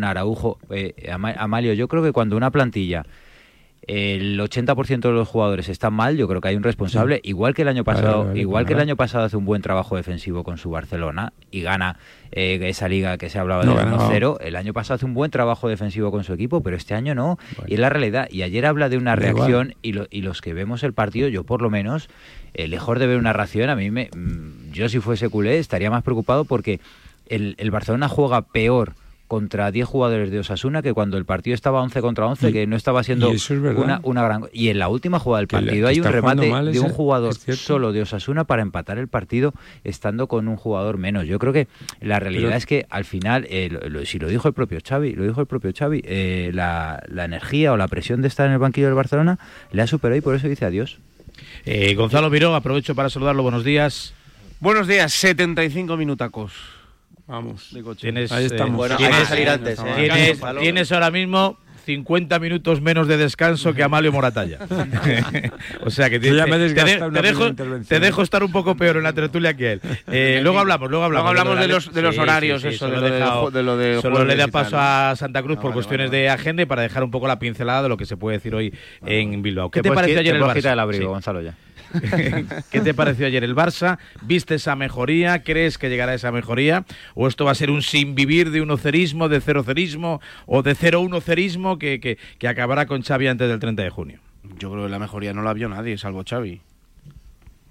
De 0.00 0.06
Araujo, 0.06 0.58
eh, 0.70 0.94
Ama- 1.12 1.34
Amalio. 1.36 1.74
Yo 1.74 1.88
creo 1.88 2.02
que 2.02 2.12
cuando 2.12 2.38
una 2.38 2.50
plantilla 2.50 3.04
el 3.88 4.38
80% 4.38 5.00
de 5.00 5.12
los 5.12 5.26
jugadores 5.26 5.68
están 5.70 5.94
mal, 5.94 6.16
yo 6.16 6.28
creo 6.28 6.40
que 6.42 6.48
hay 6.48 6.56
un 6.56 6.62
responsable, 6.62 7.20
igual 7.24 7.54
que 7.54 7.62
el 7.62 7.68
año 7.68 7.84
pasado, 7.84 8.26
vale, 8.26 8.40
igual 8.40 8.66
que 8.66 8.74
el 8.74 8.80
año 8.80 8.96
pasado 8.96 9.24
hace 9.24 9.36
un 9.38 9.46
buen 9.46 9.62
trabajo 9.62 9.96
defensivo 9.96 10.44
con 10.44 10.58
su 10.58 10.68
Barcelona 10.70 11.32
y 11.50 11.62
gana 11.62 11.96
eh, 12.30 12.58
esa 12.64 12.86
liga 12.88 13.16
que 13.16 13.30
se 13.30 13.38
hablaba 13.38 13.64
No 13.64 13.72
de 13.74 13.78
ganaba. 13.84 14.10
1-0, 14.10 14.36
el 14.42 14.56
año 14.56 14.74
pasado 14.74 14.96
hace 14.96 15.06
un 15.06 15.14
buen 15.14 15.30
trabajo 15.30 15.68
defensivo 15.68 16.10
con 16.10 16.22
su 16.22 16.34
equipo, 16.34 16.62
pero 16.62 16.76
este 16.76 16.94
año 16.94 17.14
no, 17.14 17.38
y 17.66 17.74
es 17.74 17.80
la 17.80 17.88
realidad. 17.88 18.28
Y 18.30 18.42
ayer 18.42 18.66
habla 18.66 18.90
de 18.90 18.98
una 18.98 19.16
reacción 19.16 19.74
y, 19.80 19.92
lo- 19.94 20.06
y 20.10 20.20
los 20.20 20.42
que 20.42 20.52
vemos 20.52 20.82
el 20.82 20.92
partido, 20.92 21.28
yo 21.28 21.44
por 21.44 21.62
lo 21.62 21.70
menos, 21.70 22.10
eh, 22.52 22.68
lejos 22.68 22.98
de 22.98 23.06
ver 23.06 23.16
una 23.18 23.32
reacción, 23.32 23.70
a 23.70 23.74
mí 23.76 23.90
me, 23.90 24.10
mm, 24.14 24.72
yo 24.72 24.90
si 24.90 25.00
fuese 25.00 25.30
culé 25.30 25.58
estaría 25.58 25.90
más 25.90 26.02
preocupado 26.02 26.44
porque 26.44 26.78
el, 27.30 27.54
el 27.58 27.70
Barcelona 27.70 28.08
juega 28.08 28.42
peor 28.42 28.92
contra 29.28 29.70
10 29.70 29.86
jugadores 29.86 30.30
de 30.30 30.38
Osasuna 30.40 30.82
que 30.82 30.92
cuando 30.94 31.18
el 31.18 31.24
partido 31.26 31.54
estaba 31.54 31.80
11 31.82 32.00
contra 32.00 32.26
11, 32.26 32.48
Y- 32.48 32.52
que 32.52 32.66
no 32.66 32.74
estaba 32.76 33.04
siendo 33.04 33.30
es 33.30 33.48
una, 33.50 34.00
una 34.02 34.22
gran... 34.22 34.44
Y 34.52 34.68
en 34.70 34.78
la 34.78 34.88
última 34.88 35.18
jugada 35.20 35.40
del 35.40 35.48
partido 35.48 35.86
que 35.86 35.92
hay 35.92 36.00
un 36.00 36.06
remate 36.06 36.50
mal 36.50 36.72
de 36.72 36.80
un 36.80 36.88
jugador 36.88 37.34
solo 37.34 37.92
de 37.92 38.02
Osasuna 38.02 38.44
para 38.44 38.62
empatar 38.62 38.98
el 38.98 39.06
partido 39.06 39.52
estando 39.84 40.26
con 40.26 40.48
un 40.48 40.56
jugador 40.56 40.96
menos. 40.98 41.26
Yo 41.26 41.38
creo 41.38 41.52
que 41.52 41.68
la 42.00 42.18
realidad 42.18 42.46
Pero- 42.48 42.56
es 42.56 42.66
que 42.66 42.86
al 42.88 43.04
final, 43.04 43.46
eh, 43.50 43.68
lo- 43.70 43.88
lo- 43.88 44.04
si 44.06 44.18
lo 44.18 44.28
dijo 44.28 44.48
el 44.48 44.54
propio 44.54 44.78
Xavi, 44.82 45.12
lo 45.12 45.24
dijo 45.24 45.40
el 45.42 45.46
propio 45.46 45.72
Xavi, 45.78 46.00
eh, 46.04 46.50
la, 46.54 47.02
la 47.08 47.24
energía 47.26 47.72
o 47.72 47.76
la 47.76 47.86
presión 47.88 48.22
de 48.22 48.28
estar 48.28 48.46
en 48.46 48.52
el 48.54 48.58
banquillo 48.58 48.86
del 48.86 48.94
Barcelona 48.96 49.38
le 49.72 49.82
ha 49.82 49.86
superado 49.86 50.16
y 50.16 50.22
por 50.22 50.34
eso 50.34 50.48
dice 50.48 50.64
adiós. 50.64 50.98
Eh, 51.66 51.94
Gonzalo 51.94 52.30
Miró, 52.30 52.54
aprovecho 52.54 52.94
para 52.94 53.10
saludarlo. 53.10 53.42
Buenos 53.42 53.62
días. 53.62 54.14
Buenos 54.60 54.86
días, 54.88 55.12
75 55.12 55.96
minutacos. 55.98 56.77
Vamos. 57.28 57.70
Tienes, 58.00 58.32
Ahí 58.32 58.46
estamos. 58.46 58.72
eh, 58.72 58.76
Bueno, 58.76 58.94
hay 58.94 59.04
tienes- 59.04 59.18
que 59.20 59.26
salir 59.26 59.48
antes, 59.50 59.78
¿eh? 59.78 59.82
Tienes, 59.96 60.40
tienes 60.60 60.92
ahora 60.92 61.10
mismo 61.10 61.58
50 61.84 62.38
minutos 62.38 62.80
menos 62.82 63.06
de 63.08 63.16
descanso 63.16 63.72
que 63.72 63.82
Amalio 63.82 64.12
Moratalla. 64.12 64.58
o 65.84 65.90
sea 65.90 66.10
que 66.10 66.18
ya 66.20 66.46
me 66.46 66.58
te, 66.58 67.22
dejo, 67.22 67.54
te 67.88 68.22
estar 68.22 68.42
un 68.42 68.52
poco 68.52 68.76
peor 68.76 68.96
en 68.98 69.02
la 69.04 69.12
tertulia 69.14 69.54
que 69.54 69.72
él. 69.72 69.80
Eh, 70.10 70.40
luego 70.42 70.58
hablamos, 70.58 70.88
luego 70.90 71.04
hablamos. 71.04 71.32
Luego 71.32 71.40
hablamos 71.50 71.60
de 71.66 71.68
los- 71.72 71.92
de 71.94 72.02
los 72.02 72.16
horarios, 72.18 72.64
eso, 72.64 72.86
solo 72.88 72.94
de 72.96 73.00
lo 73.00 73.06
de 73.14 73.20
dejado- 73.20 73.50
de 73.50 73.62
lo 73.62 73.76
de 73.76 74.00
Solo 74.02 74.24
le 74.24 74.36
da 74.36 74.48
paso 74.48 74.76
a 74.78 75.14
Santa 75.16 75.42
Cruz 75.42 75.56
por 75.56 75.64
vale, 75.66 75.74
cuestiones 75.74 76.10
vale, 76.10 76.22
de 76.22 76.28
agenda 76.30 76.62
y 76.62 76.66
para 76.66 76.82
dejar 76.82 77.04
un 77.04 77.10
poco 77.10 77.26
la 77.28 77.38
pincelada 77.38 77.82
de 77.82 77.88
lo 77.90 77.96
que 77.96 78.06
se 78.06 78.16
puede 78.16 78.38
decir 78.38 78.54
hoy 78.54 78.72
en 79.06 79.40
Bilbao. 79.42 79.70
¿Qué 79.70 79.80
Te 79.82 79.88
te 79.90 79.94
pareció 79.94 80.20
ayer 80.20 80.32
te 80.32 80.38
el 80.38 80.44
Barça? 80.44 80.72
el 80.72 80.78
abrigo, 80.80 81.02
Sí. 81.04 81.08
Gonzalo, 81.08 81.42
ya. 81.42 81.54
¿Qué 82.70 82.80
te 82.80 82.94
pareció 82.94 83.26
ayer 83.26 83.44
el 83.44 83.54
Barça? 83.54 83.98
¿Viste 84.22 84.56
esa 84.56 84.76
mejoría? 84.76 85.42
¿Crees 85.42 85.78
que 85.78 85.88
llegará 85.88 86.14
esa 86.14 86.32
mejoría? 86.32 86.84
¿O 87.14 87.28
esto 87.28 87.44
va 87.44 87.52
a 87.52 87.54
ser 87.54 87.70
un 87.70 87.82
sin 87.82 88.14
vivir 88.14 88.50
de 88.50 88.60
unocerismo, 88.60 89.28
de 89.28 89.40
cerocerismo 89.40 90.20
o 90.46 90.62
de 90.62 90.76
0-1-cerismo 90.76 91.78
que, 91.78 92.00
que, 92.00 92.18
que 92.38 92.48
acabará 92.48 92.86
con 92.86 93.02
Xavi 93.02 93.26
antes 93.26 93.48
del 93.48 93.58
30 93.58 93.82
de 93.82 93.90
junio? 93.90 94.20
Yo 94.58 94.70
creo 94.70 94.84
que 94.84 94.90
la 94.90 94.98
mejoría 94.98 95.32
no 95.32 95.42
la 95.42 95.52
vio 95.52 95.68
nadie, 95.68 95.98
salvo 95.98 96.24
Xavi. 96.28 96.60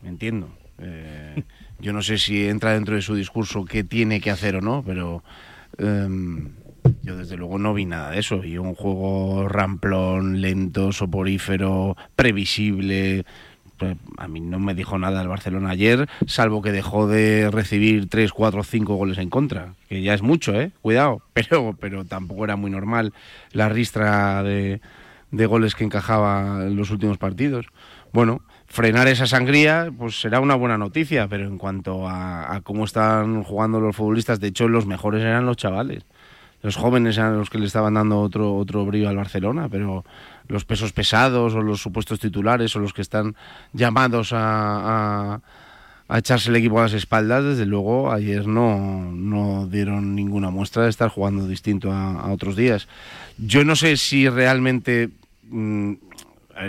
Entiendo. 0.04 0.50
Eh, 0.80 1.44
yo 1.80 1.94
no 1.94 2.02
sé 2.02 2.18
si 2.18 2.48
entra 2.48 2.74
dentro 2.74 2.96
de 2.96 3.02
su 3.02 3.16
discurso 3.16 3.66
qué 3.66 3.84
tiene 3.84 4.22
que 4.22 4.32
hacer 4.32 4.56
o 4.56 4.62
no, 4.62 4.84
pero 4.86 5.24
em, 5.78 6.50
yo 7.04 7.18
desde 7.18 7.38
luego 7.38 7.58
no 7.58 7.74
vi 7.74 7.86
nada 7.86 8.12
de 8.12 8.20
eso. 8.20 8.44
Y 8.44 8.58
un 8.58 8.76
juego 8.76 9.48
ramplón, 9.48 10.42
lento, 10.42 10.92
soporífero, 10.92 11.96
previsible. 12.16 13.26
Pues, 13.78 13.96
A 14.18 14.28
mí 14.28 14.40
no 14.40 14.60
me 14.60 14.74
dijo 14.74 14.98
nada 14.98 15.22
el 15.22 15.28
Barcelona 15.28 15.72
ayer, 15.72 16.10
salvo 16.26 16.62
que 16.62 16.72
dejó 16.72 17.08
de 17.08 17.50
recibir 17.52 18.10
3, 18.10 18.32
4, 18.32 18.64
5 18.64 18.96
goles 18.96 19.18
en 19.18 19.30
contra, 19.30 19.74
que 19.88 20.02
ya 20.02 20.14
es 20.14 20.22
mucho, 20.22 20.60
¿eh? 20.60 20.72
Cuidado, 20.82 21.22
pero, 21.34 21.76
pero 21.80 22.06
tampoco 22.06 22.44
era 22.44 22.56
muy 22.56 22.72
normal 22.72 23.14
la 23.52 23.70
ristra 23.70 24.42
de, 24.44 24.82
de 25.32 25.46
goles 25.46 25.76
que 25.76 25.84
encajaba 25.84 26.64
en 26.64 26.76
los 26.76 26.90
últimos 26.92 27.18
partidos. 27.18 27.68
Bueno, 28.14 28.42
frenar 28.68 29.08
esa 29.08 29.28
sangría 29.28 29.92
pues 29.98 30.20
será 30.20 30.40
una 30.40 30.56
buena 30.56 30.78
noticia, 30.78 31.28
pero 31.28 31.46
en 31.46 31.58
cuanto 31.58 32.08
a, 32.08 32.56
a 32.56 32.62
cómo 32.62 32.86
están 32.86 33.44
jugando 33.44 33.80
los 33.80 33.96
futbolistas, 33.96 34.40
de 34.40 34.48
hecho 34.48 34.68
los 34.68 34.86
mejores 34.86 35.22
eran 35.22 35.46
los 35.46 35.58
chavales. 35.58 36.06
Los 36.62 36.76
jóvenes 36.76 37.18
eran 37.18 37.38
los 37.38 37.50
que 37.50 37.60
le 37.60 37.66
estaban 37.66 37.94
dando 37.94 38.20
otro, 38.20 38.56
otro 38.56 38.86
brillo 38.86 39.10
al 39.10 39.16
Barcelona, 39.16 39.70
pero 39.70 40.04
los 40.48 40.66
pesos 40.66 40.92
pesados 40.92 41.54
o 41.54 41.62
los 41.62 41.82
supuestos 41.82 42.20
titulares 42.20 42.76
o 42.76 42.80
los 42.80 42.94
que 42.94 43.02
están 43.02 43.36
llamados 43.74 44.34
a, 44.34 45.42
a, 46.08 46.18
echarse 46.18 46.50
el 46.50 46.56
equipo 46.56 46.80
a 46.80 46.84
las 46.84 46.94
espaldas, 46.94 47.44
desde 47.44 47.66
luego 47.66 48.12
ayer 48.12 48.48
no, 48.48 49.12
no 49.12 49.68
dieron 49.68 50.16
ninguna 50.16 50.50
muestra 50.50 50.84
de 50.84 50.90
estar 50.90 51.10
jugando 51.10 51.48
distinto 51.48 51.92
a, 51.92 52.32
otros 52.32 52.56
días. 52.56 52.88
Yo 53.38 53.64
no 53.64 53.76
sé 53.76 53.98
si 53.98 54.28
realmente... 54.28 55.10
mm, 55.50 55.94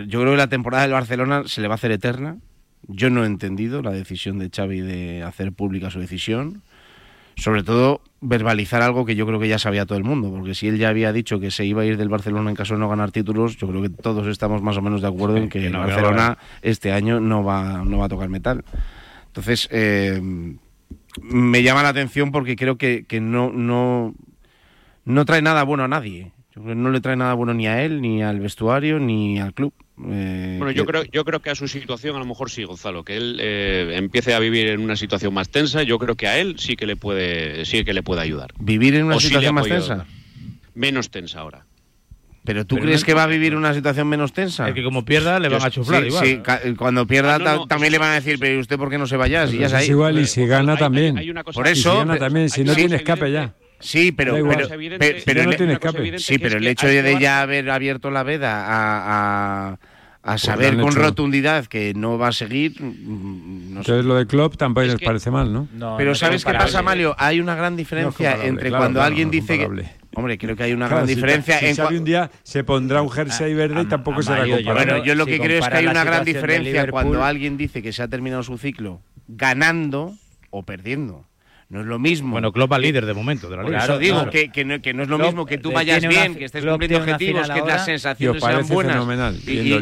yo 0.07 0.21
creo 0.21 0.33
que 0.33 0.37
la 0.37 0.49
temporada 0.49 0.83
del 0.83 0.93
Barcelona 0.93 1.45
se 1.47 1.63
le 1.63 1.69
va 1.69 1.75
a 1.75 1.77
hacer 1.77 1.93
eterna. 1.93 2.37
Yo 2.89 3.09
no 3.11 3.25
he 3.25 3.27
entendido 3.27 3.81
la 3.81 3.91
decisión 3.91 4.39
de 4.39 4.51
Xavi 4.51 4.81
de 4.81 5.23
hacer 5.23 5.53
pública 5.53 5.91
su 5.91 5.99
decisión. 5.99 6.63
Sobre 7.39 7.63
todo 7.63 8.01
verbalizar 8.21 8.83
algo 8.83 9.07
que 9.07 9.15
yo 9.15 9.25
creo 9.25 9.39
que 9.39 9.47
ya 9.47 9.61
sabía 9.61 9.87
todo 9.87 9.97
el 9.97 10.03
mundo, 10.03 10.31
porque 10.31 10.55
si 10.55 10.67
él 10.67 10.77
ya 10.77 10.89
había 10.89 11.13
dicho 11.13 11.39
que 11.39 11.53
se 11.53 11.65
iba 11.65 11.83
a 11.83 11.85
ir 11.85 11.97
del 11.97 12.09
Barcelona 12.09 12.51
en 12.51 12.57
caso 12.57 12.75
de 12.75 12.81
no 12.81 12.89
ganar 12.89 13.13
títulos, 13.13 13.57
yo 13.57 13.69
creo 13.69 13.81
que 13.81 13.91
todos 13.91 14.27
estamos 14.27 14.61
más 14.61 14.77
o 14.77 14.83
menos 14.83 15.03
de 15.03 15.07
acuerdo 15.07 15.37
en 15.37 15.49
que, 15.49 15.67
el 15.67 15.73
no, 15.73 15.79
Barcelona 15.79 16.37
este 16.63 16.91
año 16.91 17.21
no 17.21 17.45
va, 17.45 17.85
no 17.85 17.99
va 17.99 18.07
a 18.07 18.09
tocar 18.09 18.29
metal. 18.29 18.65
Entonces, 19.29 19.69
eh, 19.71 20.21
me 21.23 21.63
llama 21.63 21.85
la 21.85 21.91
atención 21.91 22.33
porque 22.33 22.57
creo 22.57 22.77
que, 22.77 23.05
que 23.07 23.21
no, 23.21 23.53
no, 23.53 24.15
no 25.05 25.25
trae 25.25 25.41
nada 25.41 25.63
bueno 25.63 25.85
a 25.85 25.89
nadie. 25.89 26.33
No 26.57 26.91
le 26.91 27.01
trae 27.01 27.15
nada 27.15 27.35
bueno 27.35 27.55
ni 27.55 27.69
a 27.69 27.85
él, 27.85 28.01
ni 28.01 28.21
al 28.21 28.41
vestuario, 28.41 28.99
ni 28.99 29.39
al 29.39 29.55
club. 29.55 29.73
Eh, 30.07 30.57
Bueno, 30.59 30.71
yo 30.71 30.85
que- 30.85 30.93
creo, 30.93 31.03
yo 31.11 31.25
creo 31.25 31.41
que 31.41 31.51
a 31.51 31.55
su 31.55 31.67
situación 31.69 32.15
a 32.17 32.19
lo 32.21 32.25
mejor 32.25 32.51
sí, 32.51 32.63
Gonzalo, 32.65 33.05
que 33.05 33.17
él 33.17 33.39
eh, 33.41 33.93
empiece 33.97 34.35
a 34.35 34.39
vivir 34.39 34.69
en 34.69 34.81
una 34.81 34.97
situación 34.97 35.35
más 35.35 35.49
tensa, 35.49 35.83
yo 35.83 35.99
creo 35.99 36.15
que 36.15 36.29
a 36.29 36.39
él 36.39 36.57
sí 36.59 36.77
que 36.77 36.87
le 36.87 36.97
puede, 36.97 37.65
sí 37.65 37.85
que 37.85 37.93
le 37.93 38.03
puede 38.03 38.21
ayudar. 38.23 38.53
¿Vivir 38.61 38.95
en 38.95 39.07
una 39.07 39.17
O 39.17 39.21
sí 39.21 39.25
le 39.27 39.29
situación 39.31 39.55
más 39.55 39.67
tensa? 39.67 40.07
Menos 40.75 41.11
tensa 41.11 41.41
ahora. 41.41 41.65
¿Pero 42.45 42.65
tú 42.65 42.77
Pero 42.77 42.87
crees 42.87 43.01
no- 43.03 43.07
que 43.07 43.15
va 43.15 43.25
a 43.25 43.27
vivir 43.27 43.55
una 43.57 43.75
situación 43.75 44.09
menos 44.09 44.33
tensa? 44.33 44.69
Es 44.69 44.75
que 44.75 44.83
como 44.83 45.05
pierda 45.05 45.39
le 45.41 45.49
van 45.49 45.63
a 45.63 45.71
chuflar 45.71 46.03
sí, 46.03 46.09
igual. 46.09 46.27
sí, 46.27 46.39
ca- 46.43 46.61
cuando 46.79 47.07
pierda 47.07 47.35
Ah, 47.35 47.39
no, 47.39 47.45
ta- 47.45 47.57
no, 47.57 47.67
también 47.67 47.93
le 47.93 47.99
van 47.99 48.13
a 48.13 48.15
decir, 48.15 48.39
pero 48.39 48.55
¿y 48.55 48.59
usted 48.59 48.79
por 48.79 48.89
qué 48.89 48.97
no 48.97 49.07
se 49.07 49.17
vaya? 49.17 49.47
Si 49.49 49.59
ya 49.59 49.67
eso 49.67 49.77
es 49.77 49.83
ahí. 49.83 49.91
igual 49.91 50.19
y 50.19 50.27
si 50.27 50.47
gana 50.47 50.77
también. 50.77 51.19
hay 51.19 51.29
una 51.29 51.45
cosa- 51.45 51.57
Por 51.57 51.67
Y 51.67 51.75
si 51.75 51.81
eso... 51.81 51.99
gana 51.99 52.17
también, 52.17 52.49
si 52.49 52.65
no 52.65 52.75
tiene 52.75 52.97
escape 52.97 53.31
ya. 53.33 53.55
Sí, 53.81 54.13
pero, 54.13 54.33
pero, 54.35 54.67
evidente- 54.75 55.25
no 55.45 55.51
el- 56.11 56.19
sí, 56.21 56.39
pero 56.39 56.59
el 56.59 56.67
hecho 56.67 56.87
de, 56.89 57.19
ya 57.21 57.43
haber 57.43 57.71
abierto 57.71 58.11
la 58.11 58.23
veda 58.25 58.65
a, 58.67 59.71
a, 59.73 59.79
a 60.23 60.39
saber 60.39 60.77
con 60.79 60.89
hecho- 60.91 60.99
rotundidad 60.99 61.67
que 61.67 61.95
no 61.95 62.19
va 62.19 62.29
a 62.29 62.33
seguir, 62.33 62.75
mm, 62.83 63.75
no 63.75 63.83
sé. 63.85 63.93
Entonces 63.93 64.05
lo 64.05 64.17
de 64.17 64.27
Klopp 64.27 64.57
tampoco 64.57 64.83
Es 64.83 64.89
les 64.89 64.97
que- 64.99 65.07
parece 65.07 65.31
mal, 65.31 65.53
¿no? 65.53 65.69
Pero 65.97 66.15
¿sabes 66.15 66.45
qué 66.45 66.53
pasa, 66.53 66.83
Malio? 66.83 67.15
Hay 67.19 67.41
una 67.41 67.55
gran 67.55 67.77
diferencia 67.77 68.45
entre 68.45 68.69
claro, 68.71 68.83
cuando 68.83 69.03
alguien 69.03 69.29
no 69.29 69.33
dice 69.33 69.59
que... 69.59 69.99
Hombre, 70.15 70.37
creo 70.39 70.57
que 70.57 70.65
hay 70.65 70.73
una 70.73 70.87
Claro, 70.89 70.97
gran 71.05 71.09
si 71.09 71.15
diferencia 71.15 71.59
si 71.61 71.67
en 71.67 71.77
cua- 71.77 71.97
un 71.99 72.05
día 72.05 72.31
se 72.43 72.65
pondrá 72.65 73.03
un 73.03 73.11
jersey 73.11 73.55
verde 73.55 73.83
y 73.83 73.85
tampoco 73.85 74.21
será 74.23 74.39
comparable. 74.39 74.73
Bueno, 74.93 75.05
yo 75.05 75.15
lo 75.15 75.25
si 75.27 75.31
que 75.31 75.39
creo 75.39 75.61
es 75.61 75.69
que 75.69 75.77
hay 75.77 75.87
una 75.87 76.03
gran 76.03 76.25
diferencia 76.25 76.91
cuando 76.91 77.23
alguien 77.23 77.57
dice 77.57 77.83
que 77.83 77.93
se 77.93 78.03
ha 78.03 78.09
terminado 78.09 78.43
su 78.43 78.59
ciclo 78.59 79.01
ganando 79.29 80.15
o 80.51 80.65
perdiendo. 80.65 81.25
No 81.71 81.83
es 81.83 81.87
lo 81.87 81.99
mismo. 81.99 82.31
Bueno, 82.31 82.51
Klopp 82.51 82.73
va 82.73 82.79
líder 82.79 83.05
de 83.05 83.13
momento 83.13 83.51
de 83.51 83.59
la 83.59 83.63
liga. 83.63 83.79
Claro, 83.79 83.99
digo. 83.99 84.31
Que, 84.31 84.49
que, 84.49 84.65
no, 84.65 84.81
que, 84.81 84.95
no, 84.95 85.03
es 85.03 85.09
lo 85.11 85.19
mismo 85.19 85.45
que 85.45 85.59
tú 85.59 85.71
vayas 85.71 86.07
bien, 86.07 86.35
que 86.35 86.47
estés 86.47 86.65
cumpliendo 86.65 86.99
objetivos, 86.99 87.51
que 87.51 87.61
las 87.61 87.85
sensaciones 87.85 88.43
sean 88.43 88.67
buenas. 88.69 88.95
Fenomenal. 88.95 89.37
Y, 89.47 89.75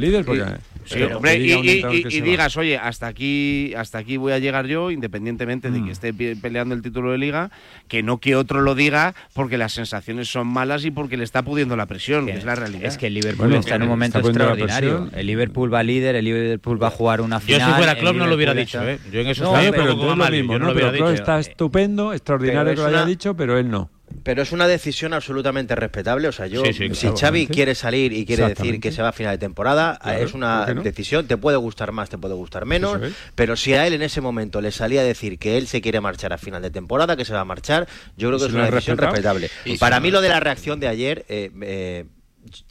y, 0.88 2.20
digas, 2.22 2.56
oye, 2.56 2.76
hasta 2.76 3.06
aquí, 3.06 3.72
hasta 3.74 3.98
aquí 3.98 4.16
voy 4.16 4.32
a 4.32 4.38
llegar 4.38 4.66
yo, 4.66 4.90
independientemente 4.90 5.70
de 5.70 5.78
que 5.78 5.86
mm. 5.86 5.90
esté 5.90 6.12
peleando 6.12 6.74
el 6.74 6.82
título 6.82 7.12
de 7.12 7.18
liga, 7.18 7.50
que 7.86 8.02
no 8.02 8.18
que 8.18 8.34
otro 8.34 8.60
lo 8.60 8.74
diga 8.74 9.14
porque 9.32 9.56
las 9.56 9.72
sensaciones 9.72 10.28
son 10.28 10.48
malas 10.48 10.84
y 10.84 10.90
porque 10.90 11.16
le 11.16 11.24
está 11.24 11.42
pudiendo 11.42 11.76
la 11.76 11.86
presión, 11.86 12.26
que 12.26 12.32
es 12.32 12.44
la 12.44 12.56
realidad. 12.56 12.84
Es 12.84 12.98
que 12.98 13.06
el 13.06 13.14
Liverpool 13.14 13.54
está 13.54 13.76
en 13.76 13.82
un 13.82 13.88
eh, 13.88 13.90
momento 13.90 14.18
extraordinario. 14.18 15.08
El 15.12 15.26
Liverpool 15.26 15.72
va 15.72 15.84
líder, 15.84 16.16
el 16.16 16.24
Liverpool 16.24 16.82
va 16.82 16.88
a 16.88 16.90
jugar 16.90 17.20
una 17.20 17.38
final. 17.38 17.60
Yo 17.60 17.66
si 17.66 17.72
fuera 17.74 17.96
Klopp 17.96 18.16
no 18.16 18.26
lo 18.26 18.34
hubiera 18.34 18.54
dicho, 18.54 18.82
¿eh? 18.88 18.98
Yo 19.12 19.20
en 19.20 19.28
eso 19.28 19.44
no, 19.44 19.52
pero 19.70 19.86
lo 19.86 20.16
no 20.16 20.58
lo 20.58 20.72
hubiera 20.72 20.92
dicho. 20.92 21.10
está 21.10 21.38
estupendo 21.38 21.75
estupendo, 21.76 22.12
extraordinario 22.12 22.74
que 22.74 22.80
lo 22.80 22.88
una... 22.88 22.98
haya 22.98 23.06
dicho, 23.06 23.36
pero 23.36 23.58
él 23.58 23.70
no. 23.70 23.90
Pero 24.22 24.42
es 24.42 24.52
una 24.52 24.68
decisión 24.68 25.14
absolutamente 25.14 25.74
respetable. 25.74 26.28
O 26.28 26.32
sea, 26.32 26.46
yo, 26.46 26.62
si 26.64 27.08
Xavi 27.08 27.48
quiere 27.48 27.74
salir 27.74 28.12
y 28.12 28.24
quiere 28.24 28.48
decir 28.48 28.80
que 28.80 28.92
se 28.92 29.02
va 29.02 29.08
a 29.08 29.12
final 29.12 29.34
de 29.34 29.38
temporada, 29.38 29.98
es 30.18 30.32
una 30.32 30.64
decisión. 30.66 31.26
Te 31.26 31.36
puede 31.36 31.56
gustar 31.56 31.90
más, 31.92 32.08
te 32.08 32.16
puede 32.16 32.34
gustar 32.34 32.66
menos. 32.66 33.00
Pero 33.34 33.56
si 33.56 33.74
a 33.74 33.86
él 33.86 33.94
en 33.94 34.02
ese 34.02 34.20
momento 34.20 34.60
le 34.60 34.70
salía 34.70 35.00
a 35.00 35.04
decir 35.04 35.38
que 35.38 35.58
él 35.58 35.66
se 35.66 35.80
quiere 35.80 36.00
marchar 36.00 36.32
a 36.32 36.38
final 36.38 36.62
de 36.62 36.70
temporada, 36.70 37.16
que 37.16 37.24
se 37.24 37.32
va 37.32 37.40
a 37.40 37.44
marchar, 37.44 37.88
yo 38.16 38.28
creo 38.28 38.38
que 38.38 38.46
es 38.46 38.52
una 38.52 38.70
decisión 38.70 38.96
respetable. 38.96 39.50
Y 39.64 39.76
Para 39.78 39.98
mí, 39.98 40.10
lo 40.10 40.20
de 40.20 40.28
la 40.28 40.40
reacción 40.40 40.78
de 40.78 40.86
ayer, 40.86 41.24
eh, 41.28 41.50
eh, 41.62 42.04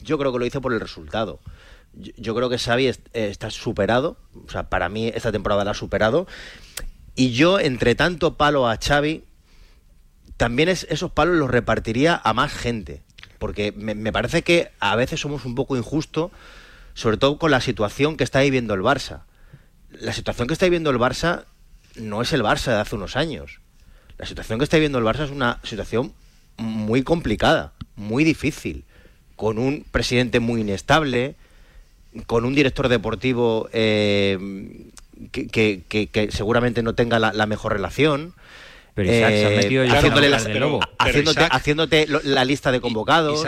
yo 0.00 0.18
creo 0.18 0.32
que 0.32 0.38
lo 0.38 0.46
hizo 0.46 0.60
por 0.62 0.72
el 0.72 0.80
resultado 0.80 1.40
yo 2.16 2.34
creo 2.34 2.48
que 2.48 2.58
Xavi 2.58 2.88
eh, 2.88 2.96
está 3.14 3.50
superado, 3.50 4.18
o 4.46 4.50
sea, 4.50 4.68
para 4.68 4.88
mí 4.88 5.10
esta 5.14 5.32
temporada 5.32 5.64
la 5.64 5.70
ha 5.70 5.74
superado 5.74 6.26
y 7.16 7.32
yo, 7.32 7.58
entre 7.58 7.94
tanto 7.94 8.36
palo 8.36 8.68
a 8.68 8.76
Xavi, 8.76 9.24
también 10.36 10.68
es, 10.68 10.86
esos 10.90 11.10
palos 11.10 11.36
los 11.36 11.50
repartiría 11.50 12.20
a 12.22 12.34
más 12.34 12.52
gente. 12.52 13.02
Porque 13.38 13.72
me, 13.72 14.12
parece 14.12 14.42
que 14.42 14.70
a 14.80 14.96
veces 14.96 15.20
somos 15.20 15.46
un 15.46 15.54
poco 15.54 15.76
injustos, 15.76 16.30
sobre 16.94 17.16
todo 17.16 17.38
con 17.38 17.50
la 17.50 17.60
situación 17.60 18.16
que 18.16 18.24
está 18.24 18.40
viviendo 18.40 18.74
el 18.74 18.82
Barça. 18.82 19.22
La 19.90 20.12
situación 20.12 20.46
que 20.46 20.52
está 20.52 20.66
viviendo 20.66 20.90
el 20.90 20.98
Barça 20.98 21.44
no 21.96 22.20
es 22.20 22.32
el 22.34 22.42
Barça 22.42 22.72
de 22.72 22.80
hace 22.80 22.96
unos 22.96 23.16
años. 23.16 23.60
La 24.18 24.26
situación 24.26 24.58
que 24.58 24.64
está 24.64 24.76
viviendo 24.76 24.98
el 24.98 25.04
Barça 25.04 25.24
es 25.24 25.30
una 25.30 25.60
situación 25.62 26.12
muy 26.58 27.02
complicada, 27.02 27.72
muy 27.96 28.24
difícil, 28.24 28.84
con 29.36 29.58
un 29.58 29.84
presidente 29.90 30.40
muy 30.40 30.62
inestable, 30.62 31.34
con 32.26 32.44
un 32.44 32.54
director 32.54 32.88
deportivo 32.88 33.68
eh, 33.72 34.38
que, 35.30 35.82
que, 35.88 36.28
seguramente 36.30 36.82
no 36.82 36.94
tenga 36.94 37.18
la, 37.18 37.46
mejor 37.46 37.72
relación. 37.72 38.34
Pero 38.94 39.12
Isaac 39.12 39.32
eh, 39.32 39.88
haciéndote, 41.50 42.06
la 42.24 42.44
lista 42.44 42.72
de 42.72 42.80
convocados. 42.80 43.44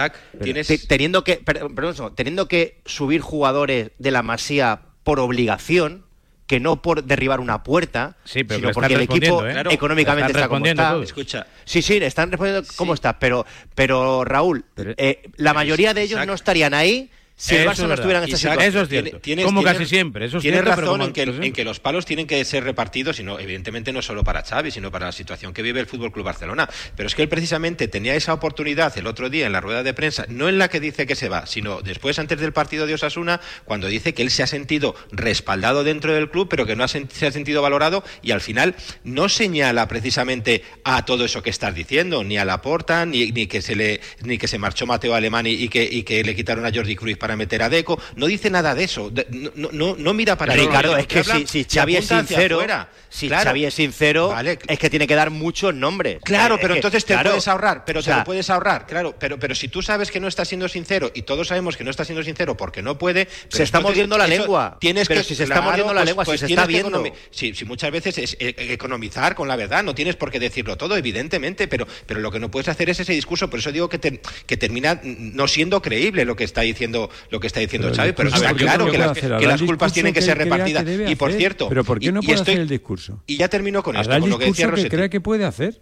Teniendo, 0.89 1.25
que, 1.25 1.37
perdón, 1.37 1.75
perdón, 1.75 2.15
teniendo 2.15 2.49
que 2.49 2.81
subir 2.85 3.23
jugadores 3.23 3.91
de 3.99 4.11
la 4.11 4.23
masía 4.23 4.81
por 5.05 5.21
obligación, 5.21 6.05
que 6.47 6.61
no 6.61 6.83
por 6.83 7.05
derribar 7.05 7.41
una 7.41 7.63
puerta, 7.63 8.17
sino 8.25 8.73
porque 8.73 8.95
el 8.95 9.03
equipo 9.03 9.47
económicamente 9.47 10.33
está 10.33 10.49
como 10.49 10.67
Escucha. 11.03 11.47
Sí, 11.65 11.83
sí, 11.83 11.99
están 11.99 12.31
respondiendo 12.31 12.65
sí. 12.65 12.75
cómo 12.77 12.95
está, 12.95 13.19
pero, 13.19 13.47
pero 13.75 14.25
Raúl, 14.25 14.65
eh, 14.77 15.31
la 15.37 15.55
mayoría 15.55 15.95
de 15.95 16.03
ellos 16.03 16.27
no 16.27 16.35
estarían 16.35 16.75
ahí 16.75 17.11
si 17.39 17.55
el 17.55 17.69
Barça 17.69 17.87
no 17.87 17.95
estuviera 17.95 18.19
en 18.19 18.25
esta 18.25 18.37
situación. 18.37 18.69
Eso 18.69 18.81
es 18.83 18.89
cierto. 18.89 19.21
Tienes, 19.21 19.45
como 19.45 19.63
casi 19.63 19.87
siempre. 19.87 20.27
Eso 20.27 20.41
tienes 20.41 20.65
razón 20.65 21.03
en 21.03 21.13
que, 21.13 21.23
en 21.23 21.53
que, 21.53 21.65
los 21.65 21.79
palos 21.79 22.05
tienen 22.05 22.27
que 22.27 22.45
ser 22.45 22.65
repartidos, 22.65 23.21
y 23.21 23.23
evidentemente 23.23 23.93
no 23.93 24.03
solo 24.03 24.25
para 24.25 24.43
Xavi, 24.43 24.73
sino 24.73 24.91
para 24.91 25.07
la 25.07 25.13
situación 25.13 25.55
que 25.55 25.63
vive 25.63 25.79
el 25.79 25.87
Fútbol 25.87 26.11
Club 26.11 26.25
Barcelona. 26.25 26.69
Pero 26.97 27.07
es 27.07 27.15
que 27.15 27.23
él 27.23 27.29
precisamente 27.29 27.87
tenía 27.87 28.17
esa 28.17 28.35
oportunidad 28.35 28.97
el 28.99 29.07
otro 29.07 29.31
día 29.31 29.47
en 29.47 29.53
la 29.53 29.61
rueda 29.61 29.85
de 29.85 29.95
prensa, 29.95 30.27
no 30.29 30.49
en 30.49 30.59
la 30.59 30.69
que 30.69 30.81
dice 30.81 31.07
que 31.07 31.15
se 31.15 31.29
va, 31.29 31.47
sino 31.47 31.81
después, 31.81 32.19
antes 32.19 32.41
del 32.41 32.53
partido 32.53 32.87
de 32.89 32.95
Osasuna, 32.95 33.41
cuando 33.65 33.87
dice 33.87 34.15
que 34.15 34.23
él 34.23 34.31
se 34.31 34.43
ha 34.43 34.49
sentido 34.49 34.97
respaldado 35.13 35.85
dentro 35.85 36.13
del 36.13 36.31
club, 36.31 36.49
pero 36.51 36.67
que 36.67 36.75
no 36.75 36.83
ha 36.83 36.89
se 36.89 37.27
ha 37.27 37.31
sentido 37.31 37.63
valorado 37.63 38.03
y 38.21 38.33
al 38.33 38.41
final 38.41 38.75
no 39.05 39.29
señala 39.29 39.87
precisamente 39.87 40.65
a 40.83 41.05
todo 41.05 41.25
eso 41.25 41.43
que 41.43 41.51
estás 41.51 41.73
diciendo, 41.75 42.25
ni 42.25 42.37
a 42.37 42.45
Laporta, 42.45 43.07
ni, 43.07 43.31
ni 43.31 43.47
que 43.47 43.63
se 43.63 43.77
le 43.77 44.01
ni 44.23 44.39
que 44.39 44.49
se 44.49 44.59
marchó 44.59 44.87
Mateo 44.87 45.15
Alemán 45.15 45.47
y, 45.47 45.69
que, 45.69 45.89
y 45.91 46.03
que 46.03 46.25
le 46.25 46.35
quitaron 46.35 46.67
a 46.67 46.73
Jordi 46.73 46.97
Cruz 46.97 47.17
para 47.17 47.28
para 47.29 47.37
meter 47.37 47.63
a 47.63 47.69
Deco. 47.69 48.01
No 48.17 48.25
dice 48.25 48.49
nada 48.49 48.75
de 48.75 48.85
eso. 48.85 49.13
No, 49.55 49.69
no, 49.71 49.97
no, 49.99 50.15
mira 50.15 50.39
para 50.39 50.55
Ricardo, 50.55 50.97
es 50.97 51.07
que 51.07 51.23
si, 51.23 51.47
si 51.47 51.65
Xavi 51.65 51.97
es 51.97 52.07
sincero, 52.07 52.63
si 53.11 53.29
claro, 53.29 53.51
Xavi 53.51 53.67
es 53.67 53.75
sincero, 53.75 54.35
es 54.67 54.79
que 54.79 54.89
tiene 54.89 55.07
que 55.07 55.15
dar 55.15 55.29
muchos 55.29 55.75
nombres. 55.75 56.21
Claro, 56.25 56.59
pero 56.59 56.75
entonces 56.75 57.05
te 57.05 57.19
puedes 57.19 57.47
ahorrar, 57.47 57.85
pero 57.85 58.01
o 58.01 58.03
te 58.03 58.15
lo 58.15 58.25
puedes 58.25 58.49
ahorrar, 58.49 58.87
claro. 58.87 59.15
Pero, 59.19 59.39
pero 59.39 59.55
si 59.55 59.69
tú 59.69 59.83
sabes 59.83 60.11
que 60.11 60.21
no 60.21 60.29
estás 60.29 60.49
siendo 60.49 60.69
sincero 60.69 61.11
y 61.15 61.23
todos 61.23 61.49
sabemos 61.49 61.77
que 61.77 61.85
no 61.85 61.91
está 61.91 62.07
siendo 62.07 62.23
sincero 62.23 62.57
porque 62.57 62.81
no 62.83 62.97
puede. 62.97 63.29
Se 63.51 63.63
está 63.63 63.81
mordiendo 63.81 64.17
la 64.17 64.27
lengua. 64.27 64.79
Tienes 64.81 65.07
pero 65.07 65.21
que, 65.21 65.29
si 65.29 65.35
se 65.35 65.45
está 65.45 65.61
mordiendo 65.61 65.93
la 65.93 66.01
pues, 66.01 66.09
lengua, 66.09 66.25
pues, 66.25 66.41
si 66.41 66.47
está 66.47 66.65
viendo. 66.65 67.05
Si, 67.31 67.53
muchas 67.67 67.91
veces 67.91 68.17
es 68.17 68.37
e-, 68.41 68.73
economizar 68.73 69.35
con 69.35 69.49
la 69.49 69.57
verdad, 69.57 69.85
no 69.85 69.95
tienes 69.95 70.17
por 70.17 70.31
qué 70.31 70.41
decirlo 70.41 70.79
todo, 70.79 70.97
evidentemente, 70.97 71.69
pero, 71.69 71.87
pero 72.07 72.21
lo 72.21 72.31
que 72.31 72.41
no 72.41 72.51
puedes 72.51 72.69
hacer 72.69 72.89
es 72.89 73.01
ese 73.01 73.13
discurso. 73.13 73.51
Por 73.51 73.59
eso 73.59 73.71
digo 73.71 73.91
que, 73.91 73.99
que 74.47 74.57
termina 74.57 74.99
no 75.03 75.47
siendo 75.47 75.83
creíble 75.83 76.25
lo 76.25 76.37
que 76.37 76.45
está 76.45 76.63
diciendo 76.63 77.11
lo 77.31 77.41
que 77.41 77.47
está 77.47 77.61
diciendo 77.61 77.91
Chávez, 77.91 78.15
pero 78.17 78.29
está 78.29 78.55
claro 78.55 78.91
que, 78.91 78.99
las, 78.99 79.19
que 79.19 79.47
las 79.47 79.63
culpas 79.63 79.93
tienen 79.93 80.13
que, 80.13 80.21
que 80.21 80.27
ser 80.27 80.39
repartidas. 80.39 80.85
Que 80.85 81.11
y 81.11 81.15
por 81.17 81.33
cierto, 81.33 81.69
pero 81.69 81.85
¿por 81.85 82.01
qué 82.01 82.13
no 82.13 82.21
puede 82.21 82.35
estoy, 82.35 82.55
hacer 82.55 82.63
el 82.63 82.69
discurso? 82.69 83.23
Y 83.27 83.37
ya 83.37 83.49
termino 83.49 83.83
con 83.83 83.97
esto, 83.97 84.19
con 84.19 84.31
lo 84.31 84.39
que 84.39 84.47
decía 84.47 84.71
que 84.73 84.89
cree 84.89 85.11
que 85.11 85.21
puede 85.21 85.45
hacer? 85.45 85.81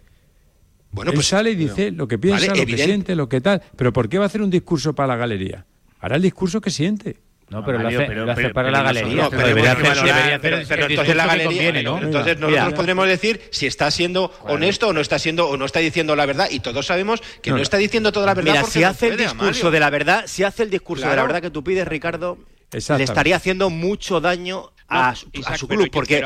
Bueno, 0.91 1.11
pues, 1.11 1.27
Él 1.27 1.29
sale 1.29 1.51
y 1.51 1.55
dice 1.55 1.91
no. 1.91 1.97
lo 1.97 2.07
que 2.07 2.17
piensa, 2.17 2.47
vale, 2.47 2.47
lo 2.47 2.53
evidente. 2.55 2.75
que 2.75 2.83
siente, 2.83 3.15
lo 3.15 3.29
que 3.29 3.41
tal. 3.41 3.61
Pero 3.75 3.93
¿por 3.93 4.09
qué 4.09 4.17
va 4.17 4.25
a 4.25 4.27
hacer 4.27 4.41
un 4.41 4.49
discurso 4.49 4.95
para 4.95 5.07
la 5.07 5.15
galería? 5.17 5.65
Hará 5.99 6.15
el 6.15 6.21
discurso 6.21 6.61
que 6.61 6.69
siente. 6.69 7.17
No, 7.49 7.63
pero, 7.63 7.79
lo, 7.79 7.87
hace, 8.31 8.49
para 8.49 8.69
la 8.69 8.83
galería. 8.83 9.29
Pero 9.29 10.57
entonces 10.57 11.15
la 11.15 11.25
galería. 11.27 11.47
Conviene, 11.47 11.83
¿no? 11.83 12.01
Entonces 12.01 12.37
nosotros 12.37 12.73
podremos 12.73 13.07
decir 13.07 13.41
si 13.51 13.67
está 13.67 13.89
siendo 13.89 14.33
honesto 14.41 14.89
o 14.89 14.93
no 14.93 14.99
está 14.99 15.17
siendo 15.17 15.47
o 15.47 15.55
no 15.55 15.65
está 15.65 15.79
diciendo 15.79 16.15
la 16.15 16.25
verdad 16.25 16.49
y 16.51 16.59
todos 16.59 16.85
sabemos 16.85 17.21
que 17.41 17.51
no, 17.51 17.57
está 17.57 17.77
diciendo 17.77 18.11
toda 18.11 18.25
la 18.25 18.33
verdad. 18.33 18.51
Mira, 18.51 18.63
si 18.65 18.83
hace 18.83 19.07
el 19.07 19.17
discurso 19.17 19.71
de 19.71 19.79
la 19.79 19.89
verdad, 19.89 20.25
si 20.27 20.43
hace 20.43 20.63
el 20.63 20.69
discurso 20.69 21.07
de 21.07 21.15
la 21.15 21.23
verdad 21.23 21.41
que 21.41 21.49
tú 21.49 21.63
pides, 21.63 21.87
Ricardo, 21.87 22.37
le 22.71 23.03
estaría 23.03 23.37
haciendo 23.37 23.69
mucho 23.69 24.19
daño 24.19 24.71
a, 24.89 25.09
ah, 25.09 25.15
su, 25.57 25.67
club. 25.67 25.89
Porque, 25.91 26.23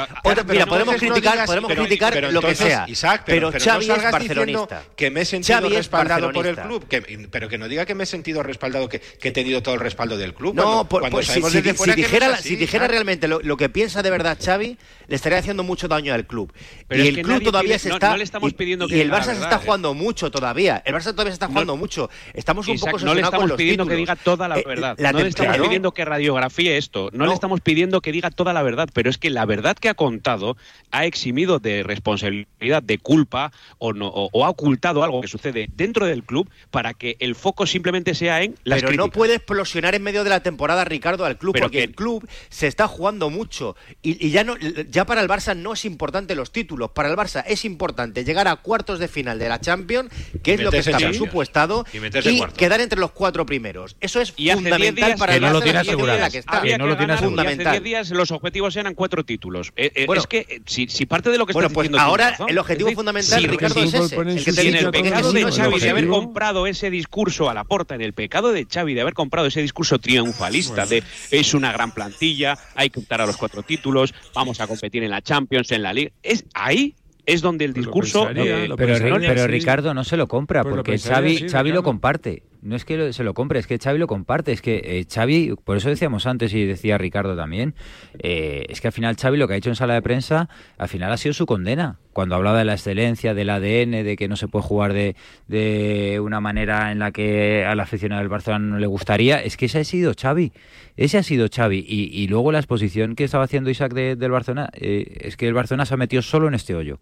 mira, 0.48 0.66
podemos 0.66 0.96
criticar, 0.96 1.46
podemos 1.46 1.72
criticar 1.74 2.32
lo 2.32 2.42
que 2.42 2.56
sea. 2.56 2.86
Isaac, 2.88 3.24
pero, 3.26 3.52
Xavi 3.52 3.88
no 3.88 3.96
es 3.96 4.12
barcelonista. 4.12 4.84
Que 4.96 5.10
me 5.10 5.22
he 5.22 5.26
sentido 5.26 5.70
respaldado 5.70 6.32
por 6.32 6.46
el 6.46 6.56
club, 6.56 6.86
pero 7.32 7.50
que 7.50 7.58
no 7.58 7.68
diga 7.68 7.86
que 7.86 7.96
me 7.96 8.04
he 8.04 8.08
sentido 8.08 8.44
respaldado, 8.44 8.88
que, 8.90 9.02
he 9.22 9.32
tenido 9.32 9.64
todo 9.64 9.76
el 9.76 9.82
respaldo 9.82 10.18
del 10.18 10.34
club. 10.34 10.56
No, 10.56 10.88
si, 11.22 11.92
dijera, 11.96 12.38
si 12.38 12.56
dijera 12.56 12.88
realmente 12.88 13.28
lo, 13.28 13.58
que 13.58 13.70
piensa 13.70 14.02
de 14.02 14.10
verdad 14.10 14.38
Xavi, 14.44 14.78
le 15.08 15.16
estaría 15.16 15.40
haciendo 15.40 15.64
mucho 15.64 15.88
daño 15.88 16.14
al 16.14 16.26
club. 16.26 16.54
Y 16.90 17.08
el 17.08 17.22
club 17.22 17.44
todavía 17.44 17.80
se 17.80 17.90
está. 17.90 18.18
Y 18.18 19.00
el 19.00 19.12
Barça 19.12 19.36
se 19.36 19.42
está 19.42 19.58
jugando 19.58 19.92
eh. 19.92 19.96
mucho 19.96 20.30
todavía. 20.30 20.82
El 20.86 20.94
Barça 20.94 21.12
todavía 21.12 21.32
se 21.32 21.36
está 21.36 21.48
jugando 21.48 21.76
mucho. 21.78 22.10
Estamos 22.34 22.68
un 22.68 22.78
poco 22.78 23.00
No 23.00 23.14
le 23.14 23.22
estamos 23.22 23.52
pidiendo 23.54 23.86
que 23.86 23.96
diga 23.96 24.16
toda 24.16 24.48
la 24.48 24.60
eh, 24.60 24.64
verdad. 24.66 24.98
No 24.98 25.20
le 25.20 25.30
estamos 25.30 25.58
pidiendo 25.58 25.94
que 25.94 26.06
radiografíe 26.06 26.78
esto. 26.78 27.10
No 27.14 27.26
le 27.26 27.34
estamos 27.34 27.62
pidiendo 27.62 28.02
que 28.02 28.12
diga 28.12 28.30
toda 28.30 28.51
la 28.54 28.64
verdad, 28.64 28.90
pero 28.94 29.10
es 29.10 29.18
que 29.18 29.30
la 29.30 29.46
verdad 29.46 29.78
que 29.78 29.90
ha 29.90 29.94
contado 29.94 30.58
ha 30.92 31.06
eximido 31.06 31.60
de 31.60 31.84
responsabilidad, 31.84 32.84
de 32.84 32.98
culpa 32.98 33.52
o, 33.78 33.94
no, 33.94 34.08
o, 34.08 34.46
ha 34.46 34.50
ocultado 34.50 35.04
algo 35.04 35.22
que 35.22 35.28
sucede 35.28 35.70
dentro 35.76 36.06
del 36.06 36.24
club 36.24 36.50
para 36.70 36.94
que 36.94 37.16
el 37.20 37.36
foco 37.36 37.66
simplemente 37.66 38.14
sea 38.16 38.44
en 38.44 38.56
las 38.64 38.80
Pero 38.80 38.90
críticas. 38.90 39.08
no 39.08 39.12
puede 39.12 39.36
explosionar 39.36 39.96
en 39.96 40.04
medio 40.04 40.24
de 40.24 40.30
la 40.30 40.42
temporada, 40.42 40.84
Ricardo, 40.86 41.26
al 41.26 41.38
club, 41.38 41.56
porque 41.60 41.84
el 41.84 41.96
club 41.96 42.28
se 42.50 42.68
está 42.68 42.88
jugando 42.88 43.30
mucho 43.30 43.76
y, 44.02 44.30
ya, 44.30 44.44
no, 44.44 44.58
ya 44.58 45.06
para 45.06 45.22
el 45.22 45.28
Barça 45.28 45.56
no 45.56 45.74
es 45.74 45.86
importante 45.86 46.36
los 46.36 46.52
títulos, 46.52 46.92
para 46.92 47.10
el 47.10 47.16
Barça 47.16 47.44
es 47.48 47.66
importante 47.66 48.24
llegar 48.24 48.48
a 48.48 48.58
cuartos 48.58 49.00
de 49.00 49.08
final 49.08 49.40
de 49.40 49.50
la 49.50 49.60
Champions, 49.60 50.12
que 50.44 50.56
es 50.56 50.62
lo 50.62 50.72
que 50.72 50.80
está 50.80 50.98
presupuestado, 50.98 51.86
y, 51.94 52.30
y 52.30 52.42
quedar 52.58 52.82
entre 52.82 53.00
los 53.00 53.12
cuatro 53.12 53.46
primeros. 53.46 53.96
Eso 54.00 54.20
es 54.20 54.32
fundamental 54.32 55.16
para 55.18 55.36
el 55.36 55.42
Barça. 55.42 55.46
Que 55.46 55.48
no 55.48 55.54
lo 55.54 55.62
tiene 55.62 55.80
asegurado. 55.80 56.30
Que 56.62 56.78
no 56.78 56.88
lo 56.88 56.98
tiene 56.98 57.18
fundamental. 57.18 57.68
Hace 57.68 57.80
10 57.80 57.84
días 57.84 58.10
los 58.12 58.32
objetivos 58.42 58.76
eran 58.76 58.94
cuatro 58.96 59.24
títulos. 59.24 59.72
Eh, 59.76 59.92
eh, 59.96 60.08
es 60.16 60.28
que 60.28 60.40
eh, 60.40 60.62
si, 60.66 61.06
parte 61.06 61.30
de 61.30 61.38
lo 61.38 61.46
que 61.46 61.54
bueno, 61.54 61.68
estás 61.68 61.88
pues 61.88 62.02
ahora 62.02 62.36
el 62.48 62.58
objetivo 62.58 62.92
fundamental, 62.92 63.44
Ricardo, 63.44 63.84
es 63.84 64.12
que 64.44 64.62
en 64.62 64.76
el 64.76 64.92
pecado 64.92 65.32
de 65.32 65.52
Xavi 65.52 65.80
de 65.80 65.90
haber 65.90 66.08
comprado 66.08 66.68
ese 66.68 66.90
discurso 66.90 67.50
a 67.50 67.54
la 67.54 67.64
porta, 67.64 67.96
en 67.96 68.02
el 68.02 68.14
pecado 68.14 68.52
de 68.52 68.66
Xavi 68.66 68.94
de 68.94 69.02
haber 69.02 69.14
comprado 69.14 69.48
ese 69.48 69.62
discurso 69.62 70.00
triunfalista 70.00 70.86
de 70.86 71.04
es 71.30 71.54
una 71.54 71.72
gran 71.72 71.92
plantilla, 71.92 72.58
hay 72.76 72.90
que 72.90 73.00
optar 73.00 73.22
a 73.22 73.26
los 73.26 73.38
cuatro 73.38 73.64
títulos, 73.64 74.14
vamos 74.34 74.60
a 74.60 74.68
competir 74.68 75.04
en 75.04 75.12
la 75.12 75.22
Champions, 75.22 75.72
en 75.72 75.84
la 75.84 75.94
Liga, 75.94 76.12
es 76.24 76.46
ahí 76.54 76.96
es 77.26 77.42
donde 77.42 77.66
el 77.66 77.74
discurso. 77.74 78.26
Pensaría, 78.26 78.66
eh, 78.66 78.70
pero, 78.76 79.48
Ricardo 79.48 79.94
no 79.94 80.04
se 80.04 80.18
lo 80.18 80.28
compra, 80.28 80.64
porque 80.64 80.94
lo 80.94 80.98
Xavi, 80.98 81.50
Xavi 81.50 81.72
lo 81.72 81.84
comparte 81.84 82.44
no 82.62 82.76
es 82.76 82.86
que 82.86 82.98
lo- 82.98 83.12
se 83.14 83.24
lo 83.24 83.34
compre, 83.34 83.60
es 83.60 83.68
que 83.68 83.78
Xavi 83.80 83.98
lo 84.00 84.08
comparte. 84.08 84.52
Es 84.52 84.62
que 84.62 84.82
eh, 84.84 85.06
Xavi, 85.12 85.56
por 85.64 85.78
eso 85.78 85.90
decíamos 85.90 86.26
antes 86.28 86.54
y 86.54 86.66
decía 86.66 86.98
Ricardo 86.98 87.36
también, 87.36 87.74
eh, 88.20 88.66
es 88.70 88.82
que 88.82 88.88
al 88.88 88.94
final 88.94 89.16
Xavi 89.16 89.38
lo 89.38 89.48
que 89.48 89.56
ha 89.56 89.58
hecho 89.58 89.70
en 89.70 89.76
sala 89.76 89.94
de 89.96 90.02
prensa, 90.02 90.50
al 90.78 90.88
final 90.88 91.12
ha 91.12 91.18
sido 91.18 91.34
su 91.34 91.46
condena. 91.46 91.98
Cuando 92.14 92.36
hablaba 92.36 92.60
de 92.60 92.66
la 92.66 92.74
excelencia, 92.74 93.34
del 93.34 93.50
ADN, 93.50 94.04
de 94.04 94.16
que 94.18 94.28
no 94.28 94.36
se 94.36 94.48
puede 94.50 94.64
jugar 94.64 94.92
de, 94.94 95.16
de 95.48 96.20
una 96.22 96.42
manera 96.42 96.92
en 96.92 97.00
la 97.00 97.12
que 97.12 97.64
al 97.66 97.80
aficionado 97.80 98.20
del 98.20 98.28
Barcelona 98.30 98.66
no 98.66 98.80
le 98.80 98.88
gustaría, 98.88 99.42
es 99.42 99.56
que 99.58 99.66
ese 99.68 99.80
ha 99.80 99.84
sido 99.86 100.14
Xavi. 100.20 100.52
Ese 100.98 101.18
ha 101.18 101.24
sido 101.24 101.48
Xavi. 101.54 101.86
Y, 101.88 102.28
luego 102.28 102.52
la 102.52 102.60
exposición 102.60 103.16
que 103.16 103.24
estaba 103.24 103.46
haciendo 103.46 103.70
Isaac 103.70 103.94
de- 103.94 104.16
del 104.18 104.32
Barcelona, 104.32 104.70
eh, 104.74 105.20
es 105.22 105.38
que 105.38 105.48
el 105.48 105.54
Barcelona 105.54 105.86
se 105.86 105.94
ha 105.94 105.98
metido 105.98 106.22
solo 106.22 106.48
en 106.50 106.54
este 106.54 106.76
hoyo. 106.76 107.00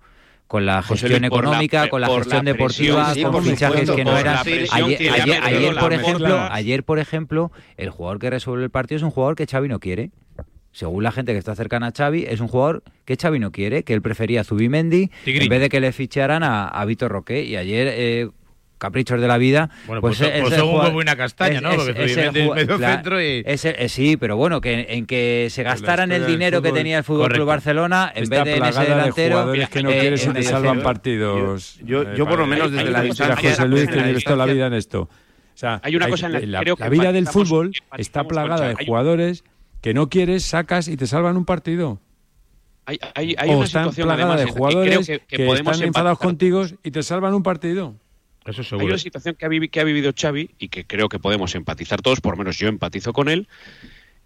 Con 0.49 0.65
la 0.65 0.81
gestión 0.81 1.21
la 1.21 1.27
económica, 1.27 1.89
con 1.89 2.01
la 2.01 2.07
gestión 2.07 2.43
la 2.45 2.51
deportiva, 2.53 3.13
sí, 3.13 3.21
con 3.21 3.43
fichajes 3.43 3.87
supuesto, 3.87 3.95
que 3.95 4.03
no 4.03 4.17
eran. 4.17 4.37
Ayer, 4.39 4.97
que 4.97 5.09
ayer- 5.11 5.43
ayer, 5.43 5.75
por 5.75 5.93
ejemplo, 5.93 6.39
ayer, 6.51 6.83
por 6.83 6.99
ejemplo, 6.99 7.51
el 7.77 7.89
jugador 7.91 8.17
que 8.19 8.29
resuelve 8.31 8.63
el 8.63 8.71
partido 8.71 8.97
es 8.97 9.03
un 9.03 9.11
jugador 9.11 9.35
que 9.35 9.45
Xavi 9.45 9.67
no 9.69 9.79
quiere. 9.79 10.09
Según 10.71 11.03
la 11.03 11.11
gente 11.11 11.33
que 11.33 11.37
está 11.37 11.55
cercana 11.55 11.87
a 11.87 11.91
Xavi, 11.95 12.25
es 12.27 12.39
un 12.41 12.47
jugador 12.47 12.81
que 13.05 13.15
Xavi 13.15 13.37
no 13.39 13.51
quiere, 13.51 13.83
que 13.83 13.93
él 13.93 14.01
prefería 14.01 14.41
a 14.41 14.43
Zubimendi 14.43 15.11
en 15.43 15.49
vez 15.49 15.61
de 15.61 15.69
que 15.69 15.79
le 15.79 15.91
ficharan 15.91 16.41
a, 16.43 16.67
a 16.67 16.85
Vitor 16.85 17.11
Roque. 17.11 17.43
Y 17.43 17.55
ayer, 17.55 17.87
eh, 17.91 18.29
caprichos 18.79 19.21
de 19.21 19.27
la 19.27 19.37
vida. 19.37 19.69
Bueno, 19.85 20.01
pues, 20.01 20.19
es 20.21 20.27
pues 20.41 20.51
el 20.53 20.57
según 20.57 20.71
jugador- 20.71 20.87
como 20.87 20.97
una 21.01 21.15
castaña, 21.15 21.57
es- 21.57 21.61
¿no? 21.61 21.69
es- 21.71 21.75
Porque 21.77 21.91
es 22.05 22.17
el 22.17 22.23
es 22.25 22.33
medio 22.33 22.77
claro, 22.77 22.93
centro 22.95 23.21
y... 23.21 23.43
es 23.45 23.65
eh, 23.65 23.89
sí, 23.89 24.17
pero 24.17 24.35
bueno, 24.37 24.59
que 24.61 24.87
en 24.89 25.05
que 25.05 25.47
se 25.51 25.61
gastaran 25.63 26.11
el 26.11 26.25
dinero 26.25 26.61
que 26.63 26.69
fútbol- 26.69 26.73
tenía 26.73 26.97
el 26.97 27.03
Fútbol 27.03 27.19
Club 27.27 27.29
Correcto. 27.29 27.45
Barcelona 27.45 28.11
en 28.15 28.23
Está 28.23 28.43
vez 28.43 28.45
de 28.53 28.57
en 28.59 28.65
ese 28.65 28.79
de 28.79 28.85
delantero. 28.87 29.29
jugadores 29.35 29.69
que 29.69 29.83
no 29.83 29.89
eh, 29.91 29.99
quieres 29.99 30.23
y 30.23 30.27
en 30.27 30.33
te 30.33 30.39
de 30.39 30.45
salvan 30.45 30.73
cero. 30.77 30.83
partidos. 30.83 31.79
Yo- 31.83 32.01
eh, 32.01 32.13
yo 32.17 32.25
por 32.27 32.39
lo 32.39 32.47
menos 32.47 32.71
desde 32.71 32.89
la 32.89 33.01
que 33.01 33.07
distancia- 33.09 33.49
José 33.51 33.67
Luis 33.67 33.87
que 33.87 33.95
la 33.97 34.05
lleves 34.07 34.23
toda 34.23 34.37
la 34.37 34.45
vida 34.45 34.65
en 34.67 34.73
esto. 34.73 35.01
O 35.01 35.09
sea, 35.59 35.81
Hay 35.83 35.95
una 35.95 36.07
cosa 36.07 36.27
en 36.27 36.31
la 36.31 36.39
que 36.59 36.63
creo 36.63 36.75
que 36.77 36.83
la 36.83 36.89
vida 36.89 37.11
del 37.11 37.27
fútbol 37.27 37.71
está 37.97 38.23
plagada 38.23 38.69
de 38.69 38.85
jugadores 38.85 39.43
que 39.81 39.93
no 39.93 40.07
quieres, 40.09 40.43
sacas 40.45 40.87
y 40.87 40.95
te 40.97 41.05
salvan 41.05 41.35
un 41.37 41.43
partido. 41.45 41.99
Hay, 42.85 42.97
hay, 43.13 43.35
hay 43.37 43.49
o 43.49 43.57
una 43.57 43.65
están 43.65 43.83
situación 43.83 44.07
plagada 44.07 44.33
además 44.33 44.37
de 44.37 44.41
en 44.41 44.47
la 44.47 44.53
que 44.53 44.57
jugadores 44.57 45.07
que, 45.07 45.19
que 45.19 45.37
que 45.37 45.45
podemos 45.45 45.73
están 45.73 45.87
enfadados 45.89 46.17
contigo 46.19 46.63
y 46.83 46.91
te 46.91 47.03
salvan 47.03 47.33
un 47.35 47.43
partido. 47.43 47.93
Eso 48.49 48.77
Hay 48.79 48.85
una 48.85 48.97
situación 48.97 49.35
que 49.35 49.45
ha, 49.45 49.49
vivi- 49.49 49.69
que 49.69 49.79
ha 49.79 49.83
vivido 49.83 50.11
Xavi 50.15 50.49
y 50.59 50.69
que 50.69 50.85
creo 50.85 51.09
que 51.09 51.19
podemos 51.19 51.53
empatizar 51.55 52.01
todos, 52.01 52.21
por 52.21 52.33
lo 52.33 52.37
menos 52.39 52.57
yo 52.57 52.67
empatizo 52.67 53.13
con 53.13 53.29
él, 53.29 53.47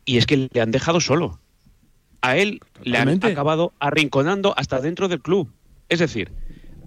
y 0.05 0.17
es 0.17 0.25
que 0.25 0.49
le 0.51 0.61
han 0.61 0.71
dejado 0.71 0.99
solo. 1.01 1.39
A 2.21 2.37
él 2.37 2.61
le 2.83 2.97
han 2.97 3.07
acabado 3.31 3.73
arrinconando 3.79 4.53
hasta 4.57 4.79
dentro 4.79 5.07
del 5.09 5.19
club. 5.21 5.51
Es 5.89 5.99
decir, 5.99 6.31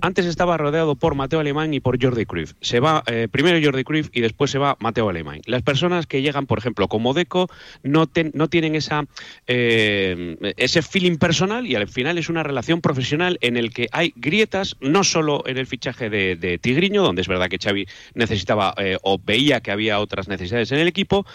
antes 0.01 0.27
estaba 0.27 0.57
rodeado 0.57 0.95
por 0.95 1.15
Mateo 1.15 1.41
Alemán 1.41 1.75
y 1.75 1.81
por 1.81 2.03
Jordi 2.03 2.27
Cruyff. 2.27 2.53
Se 2.61 2.81
va 2.81 3.03
eh, 3.07 3.29
primero 3.31 3.59
Jordi 3.63 3.85
Cruyff 3.85 4.09
y 4.13 4.21
después 4.21 4.51
se 4.51 4.59
va 4.59 4.77
Mateo 4.81 5.09
Alemán. 5.09 5.41
Las 5.47 5.63
personas 5.63 6.07
que 6.07 6.23
llegan, 6.23 6.47
por 6.47 6.59
ejemplo, 6.59 6.89
como 6.89 7.15
Deco, 7.15 7.49
no, 7.83 8.07
ten- 8.07 8.31
no 8.35 8.49
tienen 8.49 8.75
esa, 8.75 9.07
eh, 9.47 10.37
ese 10.57 10.83
feeling 10.83 11.17
personal 11.17 11.67
y 11.67 11.75
al 11.75 11.89
final 11.89 12.19
es 12.19 12.29
una 12.29 12.43
relación 12.43 12.81
profesional 12.81 13.39
en 13.41 13.57
el 13.57 13.73
que 13.73 13.89
hay 13.93 14.13
grietas, 14.17 14.77
no 14.81 15.03
solo 15.05 15.43
en 15.47 15.59
el 15.59 15.67
fichaje 15.67 16.11
de, 16.11 16.59
Tigriño, 16.61 17.03
donde 17.03 17.23
es 17.23 17.29
verdad 17.29 17.49
que 17.49 17.59
Xavi 17.59 17.87
necesitaba 18.15 18.75
eh, 18.79 18.99
o 19.03 19.19
veía 19.19 19.61
que 19.61 19.71
había 19.71 19.99
otras 19.99 20.29
necesidades 20.29 20.73
en 20.73 20.79
el 20.79 20.89
equipo, 20.89 21.27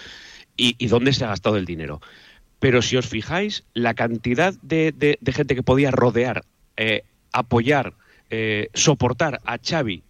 y, 0.57 0.75
y 0.77 0.87
dónde 0.87 1.13
se 1.13 1.23
ha 1.25 1.29
gastado 1.29 1.57
el 1.57 1.65
dinero. 1.65 2.01
Pero 2.59 2.81
si 2.81 2.95
os 2.97 3.07
fijáis, 3.07 3.63
la 3.73 3.93
cantidad 3.95 4.53
de 4.61 5.17
gente 5.33 5.55
que 5.55 5.63
podía 5.63 5.89
rodear, 5.91 6.43
eh, 6.77 7.03
apoyar, 7.31 7.93
eh, 8.31 8.69
soportar 8.73 9.41
a 9.45 9.57
Xavi 9.57 10.03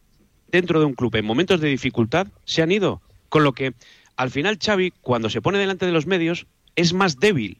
dentro 0.51 0.79
de 0.79 0.85
un 0.85 0.93
club 0.93 1.15
en 1.15 1.25
momentos 1.25 1.59
de 1.59 1.69
dificultad 1.69 2.27
se 2.45 2.61
han 2.61 2.71
ido. 2.71 3.01
Con 3.29 3.43
lo 3.43 3.53
que 3.53 3.73
al 4.15 4.29
final 4.29 4.59
Xavi, 4.63 4.93
cuando 5.01 5.29
se 5.29 5.41
pone 5.41 5.57
delante 5.57 5.85
de 5.85 5.91
los 5.91 6.05
medios, 6.05 6.45
es 6.75 6.93
más 6.93 7.19
débil. 7.19 7.57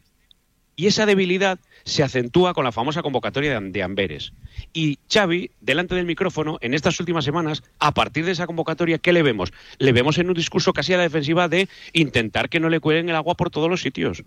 Y 0.76 0.88
esa 0.88 1.06
debilidad 1.06 1.60
se 1.84 2.04
acentúa 2.04 2.54
con 2.54 2.64
la 2.64 2.72
famosa 2.72 3.02
convocatoria 3.02 3.60
de, 3.60 3.84
Amberes. 3.84 4.34
Y 4.74 5.00
Xavi, 5.12 5.52
delante 5.60 5.96
del 5.96 6.06
micrófono, 6.06 6.58
en 6.62 6.74
estas 6.74 7.00
últimas 7.00 7.26
semanas, 7.26 7.64
a 7.80 7.94
partir 7.94 8.26
de 8.26 8.32
esa 8.32 8.48
convocatoria, 8.48 8.98
¿qué 8.98 9.14
le 9.14 9.24
vemos? 9.24 9.52
Le 9.80 9.92
vemos 9.92 10.18
en 10.18 10.30
un 10.30 10.36
discurso 10.36 10.74
casi 10.74 10.94
a 10.94 10.98
la 10.98 11.04
defensiva 11.04 11.48
de 11.48 11.68
intentar 11.94 12.50
que 12.50 12.60
no 12.60 12.70
le 12.70 12.80
cuelen 12.80 13.10
el 13.10 13.16
agua 13.16 13.36
por 13.36 13.50
todos 13.50 13.70
los 13.70 13.82
sitios. 13.82 14.24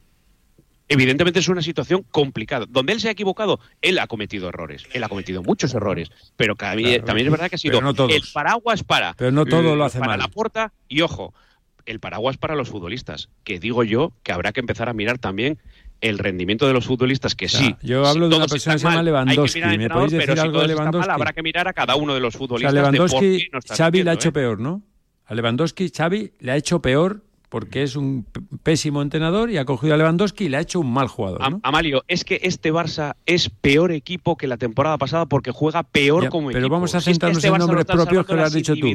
Evidentemente 0.89 1.39
es 1.41 1.49
una 1.49 1.63
situación 1.63 2.05
complicada. 2.11 2.67
Donde 2.69 2.93
él 2.93 3.01
se 3.01 3.09
ha 3.09 3.13
equivocado, 3.13 3.59
él 3.81 3.99
ha 3.99 4.07
cometido 4.07 4.49
errores. 4.49 4.85
Él 4.93 5.03
ha 5.03 5.09
cometido 5.09 5.43
muchos 5.43 5.73
errores. 5.75 6.11
Pero 6.37 6.57
Claro. 6.57 6.79
también 7.05 7.27
es 7.27 7.31
verdad 7.31 7.49
que 7.49 7.57
ha 7.57 7.59
sido 7.59 7.81
no 7.81 7.91
el 8.09 8.23
paraguas 8.33 8.83
para. 8.85 9.15
Pero 9.15 9.33
no 9.33 9.47
todo 9.47 9.75
lo 9.77 9.85
hace 9.85 9.99
para 9.99 10.13
mal. 10.13 10.19
la 10.21 10.29
puerta 10.29 10.73
y 10.89 11.01
ojo, 11.01 11.33
el 11.87 12.01
paraguas 12.01 12.37
para 12.37 12.55
los 12.55 12.69
futbolistas. 12.69 13.29
Que 13.45 13.59
digo 13.59 13.83
yo 13.85 14.13
que 14.23 14.33
habrá 14.33 14.53
que 14.53 14.61
empezar 14.61 14.89
a 14.89 14.93
mirar 14.93 15.19
también 15.19 15.59
el 16.01 16.19
rendimiento 16.19 16.67
de 16.67 16.75
los 16.75 16.85
futbolistas, 16.85 17.35
que 17.35 17.49
sí. 17.49 17.77
yo 17.83 18.05
si 18.05 18.11
hablo 18.11 18.29
de 18.29 18.37
una 18.37 18.47
persona 18.47 18.75
que 18.75 18.79
se 18.81 18.85
llama 18.85 18.99
hay 18.99 19.05
que 19.05 19.11
Lewandowski. 19.11 19.63
al 19.63 19.79
¿Me 19.79 19.89
podéis 19.89 20.13
decir 20.13 20.27
pero 20.27 20.35
si 20.35 20.41
algo 20.43 20.59
de 20.61 20.67
mal, 20.67 20.77
Lewandowski? 20.77 21.11
habrá 21.11 21.33
que 21.33 21.43
mirar 21.43 21.69
a 21.69 21.73
cada 21.73 21.97
uno 21.97 22.13
de 22.13 22.21
los 22.21 22.35
O 22.35 22.39
sea, 22.39 22.39
futbolistas 22.41 22.75
de 22.75 22.81
por 22.83 22.93
Lewandowski, 22.93 23.39
qué 23.39 23.49
no 23.53 23.59
está 23.59 23.75
Xavi 23.77 24.03
le 24.03 24.11
ha 24.11 24.13
hecho 24.13 24.29
¿eh? 24.29 24.33
peor, 24.33 24.61
¿no? 24.61 24.83
A 25.25 25.35
Lewandowski, 25.35 25.89
Xavi 25.89 26.33
le 26.41 26.53
ha 26.53 26.57
hecho 26.57 26.83
peor 26.83 27.23
porque 27.55 27.85
es 27.85 27.95
un 27.95 28.27
pésimo 28.65 29.01
entrenador 29.01 29.49
y 29.49 29.59
ha 29.59 29.65
cogido 29.65 29.95
a 29.95 29.97
Lewandowski 29.97 30.47
y 30.47 30.49
le 30.49 30.57
ha 30.57 30.61
hecho 30.61 30.81
un 30.81 30.93
mal 30.93 31.07
jugador, 31.07 31.41
Amalio, 31.63 32.03
es 32.09 32.25
que 32.25 32.41
este 32.43 32.73
Barça 32.73 33.15
es 33.27 33.49
peor 33.49 33.93
equipo 33.93 34.37
que 34.37 34.49
la 34.49 34.57
temporada 34.57 34.99
pasada 34.99 35.27
porque 35.27 35.53
juega 35.53 35.85
peor 35.85 36.25
Ya, 36.25 36.31
como 36.31 36.49
pero 36.49 36.59
equipo. 36.59 36.73
vamos 36.73 36.97
a 36.97 37.01
Si 37.01 37.03
es 37.03 37.05
que 37.05 37.13
centrarnos 37.13 37.39
este 37.45 37.47
en 37.55 37.59
nombres 37.59 37.85
propios 37.85 38.27
que 38.27 38.35
lo 38.35 38.43
has 38.43 38.53
dicho 38.55 38.75
tú. 38.75 38.89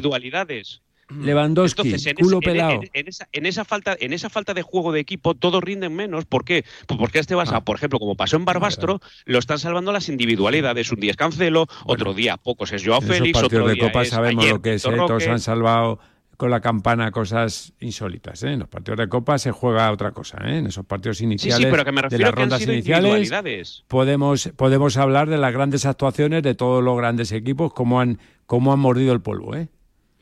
Lewandowski, 1.08 1.80
Entonces, 1.88 2.06
en, 2.06 2.16
culo 2.16 2.38
ese- 2.38 2.50
pelado. 2.50 2.72
en- 2.82 2.90
en 2.92 3.08
esa, 3.08 3.28
en 3.32 3.46
esa 3.46 3.64
falta, 3.64 3.96
en 3.98 4.12
esa 4.12 4.28
falta 4.28 4.52
de 4.52 4.60
juego 4.62 4.92
de 4.92 5.00
equipo, 5.00 5.34
todos 5.34 5.60
rinden 5.64 5.96
menos. 5.96 6.26
¿Por 6.26 6.44
qué? 6.44 6.64
Pues 6.86 7.00
porque 7.00 7.18
este 7.18 7.34
Barça, 7.34 7.54
Ah. 7.54 7.64
por 7.64 7.76
ejemplo, 7.76 7.98
como 7.98 8.14
pasó 8.14 8.36
en 8.36 8.44
Barbastro, 8.44 9.00
lo 9.24 9.38
están 9.38 9.58
salvando 9.58 9.90
las 9.90 10.08
individualidades. 10.10 10.92
Un 10.92 11.00
día 11.00 11.12
es 11.12 11.16
Cancelo, 11.16 11.66
otro 11.86 12.12
día 12.12 12.36
pocos 12.36 12.72
es 12.72 12.84
Joao 12.84 13.00
Félix, 13.00 13.32
partidos 13.40 13.44
otro 13.44 13.66
de 13.68 13.74
día 13.74 13.84
Copa 13.86 14.02
es 14.02 14.10
sabemos 14.10 14.44
ayer 14.44 14.54
lo 14.56 14.62
que 14.62 14.74
es, 14.74 14.84
¿eh? 14.84 14.90
todos 15.06 15.26
han 15.26 15.40
salvado 15.40 15.98
con 16.40 16.50
la 16.50 16.62
campana 16.62 17.10
cosas 17.10 17.74
insólitas. 17.80 18.42
¿eh? 18.44 18.54
En 18.54 18.60
los 18.60 18.68
partidos 18.68 18.96
de 18.98 19.10
Copa 19.10 19.36
se 19.36 19.50
juega 19.50 19.92
otra 19.92 20.12
cosa. 20.12 20.38
¿eh? 20.46 20.56
En 20.56 20.68
esos 20.68 20.86
partidos 20.86 21.18
Sí, 21.18 21.24
iniciales 21.24 21.66
sí, 21.66 21.70
pero 21.70 21.84
que 21.84 21.92
me 21.92 22.00
de 22.00 22.18
las 22.18 22.30
que 22.30 22.34
rondas 22.34 22.62
iniciales 22.62 23.84
podemos, 23.88 24.48
podemos 24.56 24.96
hablar 24.96 25.28
de 25.28 25.36
las 25.36 25.52
grandes 25.52 25.84
actuaciones 25.84 26.42
de 26.42 26.54
todos 26.54 26.82
los 26.82 26.96
grandes 26.96 27.30
equipos, 27.32 27.74
cómo 27.74 28.00
han, 28.00 28.18
cómo 28.46 28.72
han 28.72 28.78
mordido 28.78 29.12
el 29.12 29.20
polvo. 29.20 29.54
¿eh? 29.54 29.68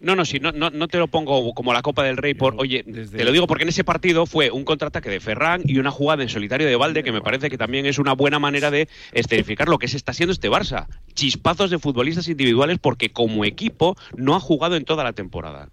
No, 0.01 0.17
no, 0.17 0.25
sí, 0.25 0.41
no, 0.41 0.51
no, 0.51 0.71
no 0.71 0.89
te 0.89 0.99
lo 0.99 1.07
pongo 1.07 1.55
como 1.55 1.73
la 1.73 1.83
Copa 1.83 2.03
del 2.03 2.17
Rey 2.17 2.35
por, 2.35 2.57
oye, 2.59 2.83
te 2.83 3.25
lo 3.25 3.31
digo 3.31 3.47
porque 3.47 3.63
en 3.63 3.69
ese 3.69 3.85
partido 3.85 4.27
fue 4.27 4.51
un 4.51 4.65
contraataque 4.65 5.11
de 5.11 5.21
Ferran 5.21 5.63
y 5.65 5.79
una 5.79 5.93
jugada 5.93 6.25
en 6.25 6.29
solitario 6.29 6.67
de 6.67 6.75
Valde 6.75 7.05
que 7.05 7.13
me 7.13 7.21
parece 7.21 7.49
que 7.49 7.59
también 7.59 7.87
es 7.87 8.01
una 8.01 8.15
buena 8.15 8.41
manera 8.41 8.73
de 8.73 8.89
esterificar 9.13 9.69
lo 9.69 9.79
que 9.79 9.87
se 9.87 9.97
está 9.97 10.11
haciendo 10.11 10.33
este 10.33 10.51
Barça. 10.51 10.89
Chispazos 11.15 11.71
de 11.71 11.79
futbolistas 11.79 12.27
individuales 12.27 12.81
porque 12.81 13.11
como 13.13 13.45
equipo 13.45 13.97
no 14.17 14.35
ha 14.35 14.41
jugado 14.41 14.75
en 14.75 14.85
toda 14.85 15.05
la 15.05 15.13
temporada. 15.13 15.71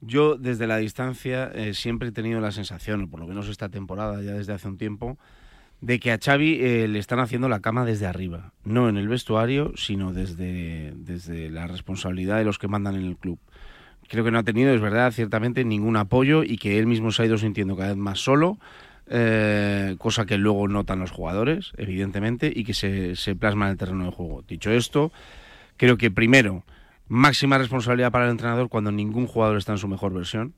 Yo 0.00 0.36
desde 0.36 0.66
la 0.66 0.76
distancia 0.76 1.50
eh, 1.54 1.74
siempre 1.74 2.08
he 2.08 2.12
tenido 2.12 2.40
la 2.40 2.52
sensación, 2.52 3.08
por 3.08 3.20
lo 3.20 3.26
menos 3.26 3.48
esta 3.48 3.68
temporada, 3.68 4.20
ya 4.22 4.32
desde 4.32 4.52
hace 4.52 4.68
un 4.68 4.76
tiempo, 4.76 5.18
de 5.80 5.98
que 5.98 6.12
a 6.12 6.18
Xavi 6.18 6.58
eh, 6.60 6.88
le 6.88 6.98
están 6.98 7.20
haciendo 7.20 7.48
la 7.48 7.60
cama 7.60 7.84
desde 7.84 8.06
arriba. 8.06 8.52
No 8.64 8.88
en 8.88 8.96
el 8.96 9.08
vestuario, 9.08 9.72
sino 9.76 10.12
desde, 10.12 10.92
desde 10.96 11.50
la 11.50 11.66
responsabilidad 11.66 12.38
de 12.38 12.44
los 12.44 12.58
que 12.58 12.68
mandan 12.68 12.96
en 12.96 13.04
el 13.04 13.16
club. 13.16 13.38
Creo 14.08 14.24
que 14.24 14.30
no 14.30 14.38
ha 14.38 14.42
tenido, 14.44 14.72
es 14.72 14.80
verdad, 14.80 15.12
ciertamente 15.12 15.64
ningún 15.64 15.96
apoyo 15.96 16.42
y 16.42 16.58
que 16.58 16.78
él 16.78 16.86
mismo 16.86 17.10
se 17.10 17.22
ha 17.22 17.26
ido 17.26 17.38
sintiendo 17.38 17.76
cada 17.76 17.88
vez 17.90 17.96
más 17.96 18.18
solo, 18.18 18.58
eh, 19.08 19.96
cosa 19.98 20.26
que 20.26 20.38
luego 20.38 20.68
notan 20.68 21.00
los 21.00 21.10
jugadores, 21.10 21.72
evidentemente, 21.76 22.52
y 22.54 22.64
que 22.64 22.74
se, 22.74 23.16
se 23.16 23.34
plasma 23.34 23.66
en 23.66 23.72
el 23.72 23.78
terreno 23.78 24.04
de 24.06 24.10
juego. 24.10 24.42
Dicho 24.46 24.70
esto, 24.70 25.12
creo 25.76 25.96
que 25.96 26.10
primero, 26.10 26.64
máxima 27.08 27.58
responsabilidad 27.58 28.12
para 28.12 28.24
el 28.24 28.30
entrenador 28.30 28.68
cuando 28.68 28.92
ningún 28.92 29.26
jugador 29.26 29.56
está 29.56 29.72
en 29.72 29.78
su 29.78 29.88
mejor 29.88 30.12
versión. 30.12 30.54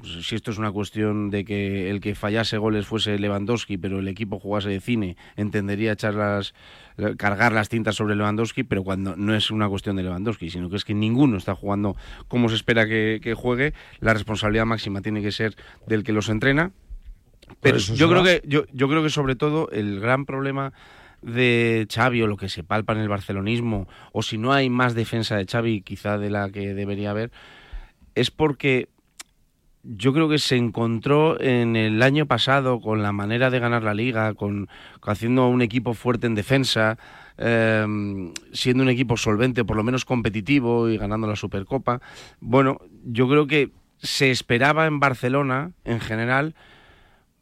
Pues, 0.00 0.26
si 0.26 0.36
esto 0.36 0.50
es 0.50 0.58
una 0.58 0.70
cuestión 0.70 1.30
de 1.30 1.44
que 1.44 1.90
el 1.90 2.00
que 2.00 2.14
fallase 2.14 2.56
goles 2.56 2.86
fuese 2.86 3.18
Lewandowski, 3.18 3.78
pero 3.78 3.98
el 3.98 4.08
equipo 4.08 4.38
jugase 4.38 4.68
de 4.68 4.80
cine, 4.80 5.16
entendería 5.36 5.92
echar 5.92 6.14
las, 6.14 6.54
cargar 7.16 7.52
las 7.52 7.68
tintas 7.68 7.96
sobre 7.96 8.14
Lewandowski, 8.14 8.62
pero 8.62 8.84
cuando 8.84 9.16
no 9.16 9.34
es 9.34 9.50
una 9.50 9.68
cuestión 9.68 9.96
de 9.96 10.04
Lewandowski, 10.04 10.50
sino 10.50 10.70
que 10.70 10.76
es 10.76 10.84
que 10.84 10.94
ninguno 10.94 11.36
está 11.36 11.54
jugando 11.54 11.96
como 12.28 12.48
se 12.48 12.54
espera 12.54 12.86
que, 12.86 13.20
que 13.22 13.34
juegue, 13.34 13.74
la 14.00 14.14
responsabilidad 14.14 14.66
máxima 14.66 15.00
tiene 15.00 15.20
que 15.20 15.32
ser 15.32 15.56
del 15.86 16.04
que 16.04 16.12
los 16.12 16.28
entrena. 16.28 16.72
Pero 17.60 17.78
yo 17.78 18.08
creo 18.08 18.22
que 18.22 18.42
yo, 18.46 18.64
yo 18.72 18.88
creo 18.88 19.02
que 19.02 19.10
sobre 19.10 19.34
todo 19.34 19.70
el 19.70 20.00
gran 20.00 20.26
problema 20.26 20.72
de 21.22 21.86
Xavi 21.92 22.22
o 22.22 22.26
lo 22.26 22.36
que 22.36 22.48
se 22.48 22.64
palpa 22.64 22.92
en 22.92 23.00
el 23.00 23.08
barcelonismo, 23.08 23.88
o 24.12 24.22
si 24.22 24.38
no 24.38 24.52
hay 24.52 24.70
más 24.70 24.94
defensa 24.94 25.36
de 25.36 25.46
Xavi 25.46 25.82
quizá 25.82 26.18
de 26.18 26.30
la 26.30 26.50
que 26.50 26.74
debería 26.74 27.10
haber, 27.10 27.30
es 28.14 28.30
porque 28.30 28.88
yo 29.82 30.12
creo 30.12 30.28
que 30.28 30.38
se 30.38 30.56
encontró 30.56 31.40
en 31.40 31.76
el 31.76 32.02
año 32.02 32.26
pasado 32.26 32.80
con 32.80 33.02
la 33.02 33.12
manera 33.12 33.50
de 33.50 33.58
ganar 33.58 33.82
la 33.82 33.94
liga, 33.94 34.34
con, 34.34 34.68
haciendo 35.02 35.48
un 35.48 35.62
equipo 35.62 35.94
fuerte 35.94 36.26
en 36.26 36.34
defensa, 36.34 36.98
em, 37.36 38.32
siendo 38.52 38.82
un 38.82 38.90
equipo 38.90 39.16
solvente, 39.16 39.64
por 39.64 39.76
lo 39.76 39.84
menos 39.84 40.04
competitivo 40.04 40.88
y 40.88 40.98
ganando 40.98 41.26
la 41.26 41.36
Supercopa. 41.36 42.00
Bueno, 42.40 42.80
yo 43.04 43.28
creo 43.28 43.46
que 43.46 43.70
se 43.98 44.30
esperaba 44.30 44.86
en 44.86 45.00
Barcelona, 45.00 45.72
en 45.84 46.00
general, 46.00 46.54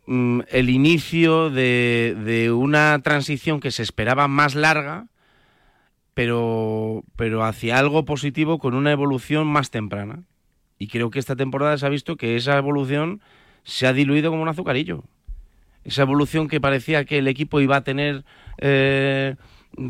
Mm, 0.07 0.43
el 0.51 0.71
inicio 0.71 1.51
de, 1.51 2.17
de, 2.25 2.53
una 2.53 3.01
transición 3.03 3.59
que 3.59 3.73
se 3.73 3.83
esperaba 3.83 4.29
más 4.29 4.55
larga, 4.55 5.09
pero, 6.15 7.03
pero 7.17 7.45
hacia 7.45 7.79
algo 7.79 8.05
positivo 8.05 8.59
con 8.59 8.75
una 8.75 8.93
evolución 8.93 9.47
más 9.47 9.71
temprana. 9.71 10.23
Y 10.79 10.89
creo 10.89 11.11
que 11.11 11.19
esta 11.19 11.37
temporada 11.37 11.77
se 11.77 11.87
ha 11.87 11.91
visto 11.91 12.17
que 12.17 12.37
esa 12.37 12.57
evolución 12.57 13.21
se 13.65 13.87
ha 13.87 13.93
diluido 13.93 14.31
como 14.31 14.43
un 14.43 14.49
azucarillo. 14.49 15.05
Esa 15.85 16.03
evolución 16.03 16.49
que 16.49 16.61
parecía 16.61 17.05
que 17.05 17.19
el 17.19 17.29
equipo 17.29 17.61
iba 17.61 17.77
a 17.77 17.85
tener 17.85 18.25
eh, 18.59 19.37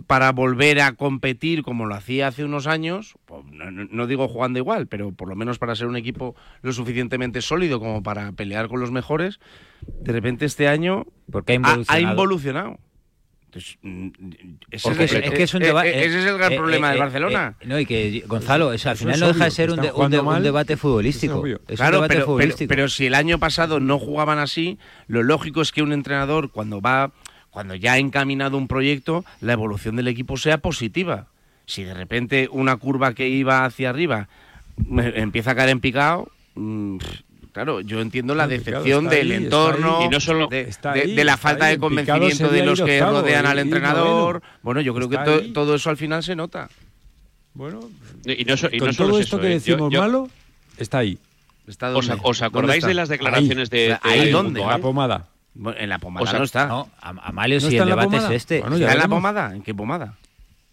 para 0.06 0.32
volver 0.32 0.80
a 0.80 0.92
competir 0.92 1.62
como 1.62 1.86
lo 1.86 1.94
hacía 1.94 2.28
hace 2.28 2.44
unos 2.44 2.66
años, 2.66 3.16
pues, 3.24 3.44
no, 3.52 4.06
digo 4.06 4.28
jugando 4.28 4.58
igual, 4.58 4.86
pero 4.86 5.12
por 5.12 5.28
lo 5.28 5.36
menos 5.36 5.58
para 5.58 5.74
ser 5.74 5.86
un 5.86 5.96
equipo 5.96 6.34
lo 6.62 6.72
suficientemente 6.72 7.42
sólido 7.42 7.78
como 7.78 8.02
para 8.02 8.32
pelear 8.32 8.68
con 8.68 8.80
los 8.80 8.90
mejores, 8.90 9.38
de 9.86 10.12
repente 10.12 10.44
este 10.44 10.68
año 10.68 11.06
Porque 11.30 11.60
ha 11.88 12.00
involucionado. 12.00 12.78
Ese, 13.56 13.78
mm, 13.80 14.10
es, 14.70 14.82
que 14.82 15.42
es 15.42 15.54
un 15.54 15.62
eh, 15.62 15.66
debate, 15.66 15.88
eh, 15.88 16.02
eh, 16.02 16.06
es 16.06 16.26
el 16.26 16.36
gran 16.36 16.54
problema 16.54 16.92
de 16.92 16.98
Barcelona. 16.98 17.54
no, 17.64 17.78
y 17.80 17.86
que 17.86 18.24
Gonzalo, 18.26 18.70
al 18.70 18.78
final 18.78 19.20
no 19.20 19.28
deja 19.28 19.44
de 19.44 19.50
ser 19.50 19.70
un, 19.70 20.42
debate 20.42 20.76
futbolístico. 20.76 21.42
Claro, 21.74 22.06
pero 22.68 22.88
si 22.88 23.06
el 23.06 23.14
año 23.14 23.38
pasado 23.38 23.80
no 23.80 23.98
jugaban 23.98 24.38
así, 24.38 24.78
lo 25.06 25.22
lógico 25.22 25.62
es 25.62 25.72
que 25.72 25.82
un 25.82 25.92
entrenador 25.92 26.50
cuando 26.50 26.80
va 26.80 27.12
cuando 27.56 27.74
ya 27.74 27.94
ha 27.94 27.98
encaminado 27.98 28.58
un 28.58 28.68
proyecto, 28.68 29.24
la 29.40 29.54
evolución 29.54 29.96
del 29.96 30.08
equipo 30.08 30.36
sea 30.36 30.58
positiva. 30.58 31.28
Si 31.64 31.84
de 31.84 31.94
repente 31.94 32.50
una 32.52 32.76
curva 32.76 33.14
que 33.14 33.30
iba 33.30 33.64
hacia 33.64 33.88
arriba 33.88 34.28
empieza 35.14 35.52
a 35.52 35.54
caer 35.54 35.70
en 35.70 35.80
picado, 35.80 36.28
mm, 36.54 36.98
claro, 37.52 37.80
yo 37.80 38.02
entiendo 38.02 38.34
la 38.34 38.46
decepción 38.46 39.08
del 39.08 39.32
entorno, 39.32 40.04
y 40.04 40.10
no 40.10 40.20
solo 40.20 40.48
de, 40.48 41.24
la 41.24 41.38
falta 41.38 41.64
de 41.64 41.78
convencimiento 41.78 42.50
de 42.50 42.62
los 42.62 42.82
que 42.82 43.00
rodean 43.00 43.46
eh, 43.46 43.48
al 43.48 43.58
entrenador. 43.60 44.42
Bueno, 44.60 44.82
yo 44.82 44.92
creo 44.92 45.08
que 45.08 45.16
to, 45.16 45.52
todo 45.54 45.76
eso 45.76 45.88
al 45.88 45.96
final 45.96 46.22
se 46.22 46.36
nota. 46.36 46.68
Bueno, 47.54 47.88
y 48.26 48.44
no, 48.44 48.58
so, 48.58 48.68
solo 48.68 48.92
todo 48.92 49.18
esto 49.18 49.36
eso, 49.36 49.40
que 49.40 49.46
eh, 49.46 49.54
decimos 49.54 49.90
malo, 49.90 50.28
está 50.76 50.98
ahí. 50.98 51.18
¿Os, 52.22 52.42
acordáis 52.42 52.84
de 52.84 52.92
las 52.92 53.08
declaraciones 53.08 53.70
de, 53.70 53.78
de, 53.78 53.98
¿Ahí? 54.02 54.30
La 54.30 54.76
pomada. 54.76 55.30
En 55.76 55.88
la 55.88 55.98
pomada 55.98 56.32
no 56.38 56.44
está. 56.44 56.66
No, 56.66 56.88
Amalio, 57.00 57.60
si 57.60 57.76
el 57.76 57.86
debate 57.88 58.16
es 58.16 58.30
este. 58.30 58.60
Bueno, 58.60 58.76
¿Está 58.76 58.92
en 58.92 58.98
la 58.98 59.08
pomada? 59.08 59.54
¿En 59.54 59.62
qué 59.62 59.74
pomada? 59.74 60.14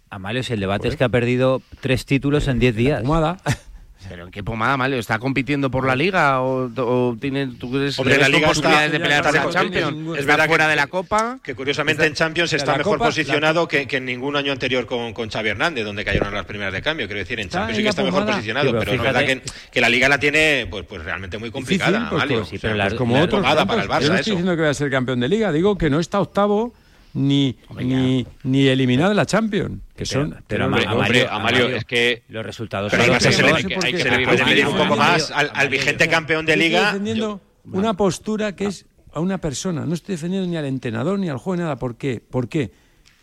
Amalio, 0.10 0.44
si 0.44 0.54
el 0.54 0.60
debate 0.60 0.88
es 0.88 0.96
que 0.96 1.04
ha 1.04 1.10
perdido 1.10 1.62
tres 1.82 2.06
títulos 2.06 2.48
en 2.48 2.60
diez 2.60 2.76
días. 2.76 3.02
pomada. 3.02 3.38
Pero 4.10 4.26
en 4.26 4.32
qué 4.32 4.44
pomada, 4.44 4.78
mal, 4.78 4.94
¿está 4.94 5.20
compitiendo 5.20 5.72
por 5.72 5.86
la 5.86 5.96
liga? 5.96 6.42
¿O, 6.42 7.16
tiene, 7.20 7.48
tú 7.48 7.72
crees 7.72 7.98
Hombre, 8.00 8.18
la 8.18 8.30
liga 8.30 8.52
de 8.52 9.00
pelear 9.00 9.24
por 9.24 9.34
la 9.34 9.50
Champions? 9.50 10.18
Es 10.18 10.26
verdad 10.26 10.48
fuera 10.48 10.68
de 10.68 10.76
la 10.76 10.88
Copa. 10.88 11.40
Que 11.44 11.56
curiosamente 11.56 12.06
en 12.06 12.14
Champions 12.14 12.54
está 12.54 12.78
mejor 12.78 13.00
posicionado 13.00 13.68
que, 13.68 13.88
que, 13.88 13.98
en 13.98 14.06
ningún 14.06 14.36
año 14.36 14.52
anterior 14.52 14.86
con, 14.86 15.14
con 15.14 15.30
Xavi 15.30 15.50
Hernández, 15.50 15.86
donde 15.86 16.04
cayeron 16.06 16.34
las 16.34 16.46
primeras 16.46 16.74
de 16.74 16.82
cambio. 16.82 17.08
Quiero 17.08 17.20
decir, 17.20 17.40
en 17.40 17.50
Champions 17.50 17.78
sí 17.78 17.84
que 17.84 17.90
está 17.90 18.04
mejor 18.04 18.26
posicionado, 18.26 18.78
pero, 18.78 18.94
es 18.94 19.02
verdad 19.02 19.26
que, 19.26 19.42
que, 19.72 19.82
la 19.82 19.90
liga 19.90 20.10
la 20.10 20.20
tiene 20.20 20.68
pues, 20.70 20.86
pues 20.86 21.04
realmente 21.04 21.38
muy 21.38 21.52
complicada. 21.52 22.10
Sí, 22.46 22.58
pero 22.60 22.76
la, 22.76 22.86
pues 22.86 22.96
como 22.96 23.18
yo 23.18 23.28
no 23.28 23.80
estoy 23.80 24.18
diciendo 24.18 24.56
que 24.56 24.62
va 24.62 24.70
a 24.70 24.74
ser 24.74 24.90
campeón 24.90 25.20
de 25.20 25.30
liga, 25.30 25.52
digo 25.52 25.78
que 25.78 25.90
no 25.90 26.00
está 26.00 26.20
octavo 26.20 26.74
ni, 27.14 27.58
ni, 27.80 28.26
ni 28.44 28.68
eliminado 28.68 29.10
de 29.10 29.16
la 29.16 29.26
Champions. 29.26 29.80
Que 29.96 30.06
son, 30.06 30.36
pero, 30.48 30.70
pero 30.72 30.92
hombre, 30.92 31.28
Amalio, 31.30 31.68
es 31.68 31.86
que 31.86 32.24
los 32.30 32.46
resultados 32.46 32.92
son 32.92 33.00
los 33.00 33.18
que, 33.18 33.32
se 33.32 33.46
hay 33.46 33.94
que 33.94 34.00
se 34.00 34.68
un 34.68 34.78
poco 34.78 34.96
más 34.96 35.32
al, 35.32 35.70
vigente 35.70 36.08
campeón 36.08 36.46
de 36.46 36.58
liga. 36.58 36.98
Yo, 36.98 37.40
una 37.72 37.94
postura 37.94 38.56
que 38.56 38.66
ah. 38.66 38.70
es 38.70 38.86
a 39.14 39.20
una 39.20 39.38
persona. 39.38 39.86
No 39.86 39.94
estoy 39.94 40.16
defendiendo 40.16 40.50
ni 40.50 40.58
al 40.58 40.66
entrenador 40.66 41.20
ni 41.20 41.30
al 41.30 41.38
juego 41.38 41.62
nada. 41.62 41.78
¿Por 41.78 41.96
qué? 41.96 42.20
¿Por 42.20 42.50
qué? 42.50 42.72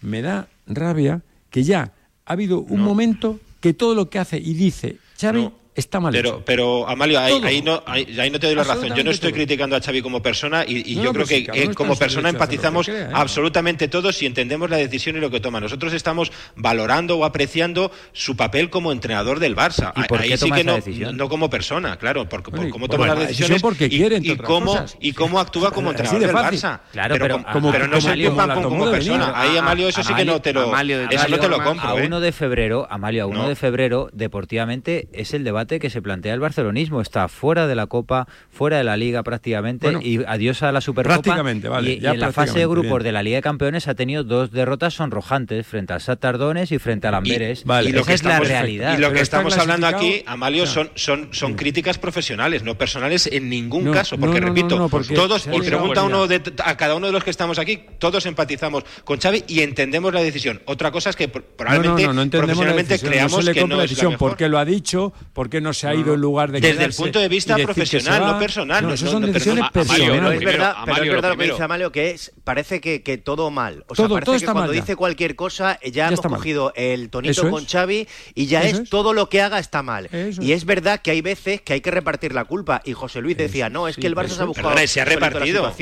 Me 0.01 0.23
da 0.23 0.49
rabia 0.67 1.23
que 1.51 1.65
ya 1.65 1.93
ha 2.25 2.33
habido 2.33 2.61
un 2.61 2.81
momento 2.81 3.41
que 3.61 3.75
todo 3.75 3.95
lo 3.95 4.09
que 4.09 4.19
hace 4.19 4.39
y 4.39 4.55
dice 4.55 4.97
Xavi 5.21 5.51
está 5.75 6.01
mal 6.01 6.13
pero. 6.13 6.43
Pero, 6.45 6.89
Amalio, 6.89 7.19
ahí, 7.19 7.63
no, 7.63 7.83
ahí, 7.87 8.31
no, 8.31 8.39
te 8.39 8.47
doy 8.47 8.57
la 8.57 8.65
razón. 8.65 8.95
Yo 8.95 9.05
no 9.05 9.11
estoy 9.11 9.33
criticando 9.33 9.77
a 9.77 9.81
Xavi 9.81 10.03
como 10.03 10.23
persona 10.23 10.65
y, 10.67 10.95
yo 11.01 11.13
creo 11.13 11.27
que, 11.27 11.49
eh, 11.53 11.75
como 11.75 11.97
persona 11.97 12.29
empatizamos 12.29 12.91
absolutamente 13.13 13.89
todos 13.89 14.21
y 14.23 14.27
entendemos 14.27 14.69
la 14.71 14.77
decisión 14.77 15.17
y 15.17 15.21
lo 15.21 15.31
que 15.31 15.41
toma. 15.41 15.61
Nosotros 15.61 15.93
estamos 15.93 16.33
valorando 16.57 17.19
o 17.19 17.25
apreciando 17.25 17.91
su 18.13 18.37
papel 18.37 18.71
como 18.71 18.93
entrenador 18.93 19.39
del 19.39 19.57
Barça. 19.57 19.93
Ahí 19.95 20.37
sí 20.37 20.51
que 20.51 20.65
no, 20.65 20.79
no 21.13 21.29
como 21.29 21.49
persona, 21.49 21.97
claro, 21.97 22.29
por, 22.29 22.43
por 22.43 22.69
cómo 22.71 22.89
toma 22.89 23.07
bueno, 23.07 23.15
las 23.15 23.29
decisiones 23.29 23.63
porque 23.63 23.89
quieren, 23.89 24.25
y, 24.25 24.33
y 24.33 24.37
cómo, 24.37 24.85
y 25.01 25.13
cómo 25.13 25.41
actúa 25.41 25.71
como 25.71 25.91
entrenador 25.91 26.21
del 26.21 26.31
Barça. 26.31 26.81
Claro, 26.93 27.17
pero, 27.19 27.45
pero, 27.71 27.87
no 27.87 28.01
se 28.01 28.25
como, 28.25 28.63
como 28.63 28.91
persona. 28.91 29.33
Ahí, 29.35 29.57
Amalio, 29.57 29.89
eso 29.89 30.03
sí 30.03 30.15
que 30.15 30.25
no 30.25 30.41
te 30.41 30.53
lo, 30.53 30.73
no 30.73 31.39
te 31.39 31.49
lo 31.49 31.63
compro. 31.63 31.89
A 31.89 31.95
1 31.95 32.19
¿eh? 32.19 32.21
de 32.21 32.33
febrero, 32.33 32.87
Amalio, 32.91 33.25
a 33.25 33.27
1 33.27 33.49
de 33.49 33.57
febrero, 33.57 34.09
deportivamente 34.13 35.09
es 35.13 35.35
el 35.35 35.45
debate 35.45 35.60
que 35.67 35.91
se 35.91 36.03
plantea 36.03 36.35
el 36.35 36.41
barcelonismo. 36.41 37.01
Está 37.01 37.29
fuera 37.29 37.67
de 37.67 37.75
la 37.75 37.87
Copa, 37.87 38.27
fuera 38.51 38.79
de 38.79 38.85
la 38.85 38.97
Liga 38.97 39.23
prácticamente 39.23 39.93
y 40.03 40.23
adiós 40.27 40.63
a 40.63 40.73
la 40.73 40.81
Supercopa. 40.81 41.23
Prácticamente, 41.23 41.69
vale. 41.69 41.93
Y, 41.95 42.07
en 42.07 42.21
la 42.21 42.33
fase 42.33 42.61
de 42.61 42.67
grupos 42.67 43.03
de 43.05 43.13
la 43.13 43.23
Liga 43.23 43.37
de 43.37 43.43
Campeones 43.43 43.89
ha 43.89 43.95
tenido 43.95 44.25
dos 44.25 44.51
derrotas 44.51 44.95
sonrojantes 44.95 45.67
frente 45.67 45.93
al 45.93 46.01
Satardones 46.01 46.73
y 46.73 46.79
frente 46.79 47.07
al 47.07 47.15
Amberes. 47.15 47.63
Y, 47.63 47.65
vale, 47.69 47.91
lo 47.91 48.01
esa 48.01 48.09
que 48.09 48.15
es 48.15 48.25
la 48.25 48.41
realidad. 48.41 48.99
Y 48.99 49.01
lo 49.01 49.13
que 49.13 49.21
estamos 49.21 49.57
hablando 49.57 49.87
aquí, 49.87 50.23
Amalio, 50.27 50.67
son, 50.67 50.91
son, 50.95 51.29
son 51.33 51.55
críticas 51.55 51.99
profesionales, 51.99 52.63
no 52.63 52.77
personales 52.77 53.27
en 53.27 53.49
ningún 53.49 53.93
caso. 53.93 54.19
Porque 54.19 54.41
repito, 54.41 54.89
todos, 55.15 55.47
y 55.47 55.61
pregunta 55.61 56.03
uno 56.03 56.27
de, 56.27 56.43
a 56.65 56.77
cada 56.77 56.95
uno 56.95 57.07
de 57.07 57.13
los 57.13 57.25
que 57.25 57.31
estamos 57.31 57.59
aquí, 57.59 57.81
todos 57.99 58.27
empatizamos 58.27 58.85
con 59.05 59.19
Xavi 59.19 59.45
y 59.47 59.61
entendemos 59.61 60.13
la 60.13 60.23
decisión. 60.23 60.61
Otra 60.67 60.91
cosa 60.91 61.11
es 61.11 61.17
que 61.17 61.29
probablemente 61.29 62.09
profesionalmente 62.29 62.99
creamos 62.99 63.49
que 63.49 63.67
no 63.67 63.83
es 63.83 63.97
la 63.97 64.11
mejor. 64.11 64.19
Porque 64.19 64.49
lo 64.49 64.59
ha 64.59 64.65
dicho, 64.65 65.13
porque 65.33 65.50
Qué 65.51 65.61
no 65.61 65.73
se 65.73 65.89
ha 65.89 65.95
ido 65.95 66.15
en 66.15 66.21
lugar 66.21 66.51
de 66.51 66.61
Desde 66.61 66.85
el 66.85 66.95
punto 66.95 67.19
de 67.19 67.29
vista 67.29 67.57
profesional, 67.57 68.21
no 68.21 68.39
personal. 68.39 68.87
No, 68.87 68.95
eso 68.95 69.07
son 69.07 69.23
no, 69.23 69.29
decisiones 69.29 69.71
personales. 69.71 70.09
Amalio, 70.09 70.33
es 70.33 70.45
verdad, 70.45 70.75
Amalio, 70.77 70.95
pero 70.95 71.05
es 71.05 71.11
verdad 71.11 71.29
lo, 71.29 71.35
lo 71.35 71.39
que 71.39 71.51
dice 71.51 71.63
Amalio, 71.63 71.93
que 71.93 72.11
es, 72.11 72.33
parece 72.45 72.81
que, 72.81 73.03
que 73.03 73.19
todo 73.19 73.51
mal. 73.51 73.85
O 73.89 73.95
sea, 73.95 74.07
todo, 74.07 74.15
parece 74.15 74.27
todo 74.27 74.39
que 74.39 74.45
cuando 74.45 74.63
mal 74.63 74.73
dice 74.73 74.97
cualquier 74.97 75.37
cosa, 75.37 75.79
eh, 75.83 75.91
ya, 75.91 76.05
ya 76.05 76.09
hemos 76.09 76.21
cogido 76.21 76.65
mal. 76.67 76.73
el 76.77 77.11
tonito 77.11 77.33
eso 77.33 77.51
con 77.51 77.65
es. 77.65 77.71
Xavi 77.71 78.09
y 78.35 78.47
ya 78.47 78.63
es, 78.63 78.79
es, 78.79 78.91
todo 78.91 79.13
lo 79.13 79.29
que 79.29 79.43
haga 79.43 79.59
está 79.59 79.83
mal. 79.83 80.09
Eso 80.13 80.43
y 80.43 80.53
es 80.53 80.65
verdad 80.65 81.01
que 81.03 81.11
hay 81.11 81.21
veces 81.21 81.61
que 81.61 81.75
hay 81.75 81.81
que 81.81 81.91
repartir 81.91 82.33
la 82.33 82.45
culpa. 82.45 82.81
Y 82.85 82.93
José 82.93 83.21
Luis 83.21 83.37
decía, 83.37 83.69
no, 83.69 83.89
es 83.89 83.97
que 83.97 84.07
el 84.07 84.15
Barça 84.15 84.29
se 84.29 84.43
ha 84.43 84.47
buscado 84.47 84.77
se 84.87 85.01
ha 85.01 85.05
repartido, 85.05 85.73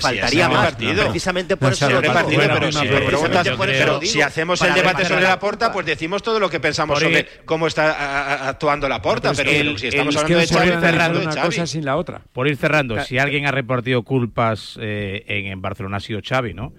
faltaría 0.00 0.48
más. 0.48 0.74
Precisamente 0.76 1.56
por 1.56 1.72
eso 1.72 1.88
pero 3.66 4.00
si 4.02 4.20
hacemos 4.20 4.60
el 4.62 4.74
debate 4.74 5.04
sobre 5.04 5.22
la 5.22 5.38
porta, 5.38 5.72
pues 5.72 5.86
decimos 5.86 6.22
todo 6.22 6.40
lo 6.40 6.50
que 6.50 6.60
pensamos 6.60 7.00
sobre 7.00 7.26
cómo 7.44 7.66
está 7.66 8.48
actuando 8.48 8.88
la 8.88 9.02
porta 9.02 9.15
importa, 9.16 9.32
pero, 9.36 9.50
es 9.50 9.56
que 9.56 9.60
el, 9.60 9.78
si 9.78 9.86
estamos 9.88 10.14
el, 10.14 10.20
hablando 10.20 10.42
es 10.42 10.50
que 10.50 10.54
de 10.54 10.60
Xavi, 10.60 10.80
cerrando 10.80 11.20
una 11.20 11.32
Xavi. 11.32 11.46
cosa 11.46 11.66
sin 11.66 11.84
la 11.84 11.96
otra. 11.96 12.22
Por 12.32 12.48
ir 12.48 12.56
cerrando, 12.56 13.00
si 13.02 13.18
alguien 13.18 13.46
ha 13.46 13.50
repartido 13.50 14.02
culpas 14.02 14.78
eh, 14.80 15.24
en, 15.26 15.46
en 15.46 15.62
Barcelona 15.62 15.98
ha 15.98 16.00
sido 16.00 16.20
Xavi, 16.22 16.54
¿no? 16.54 16.72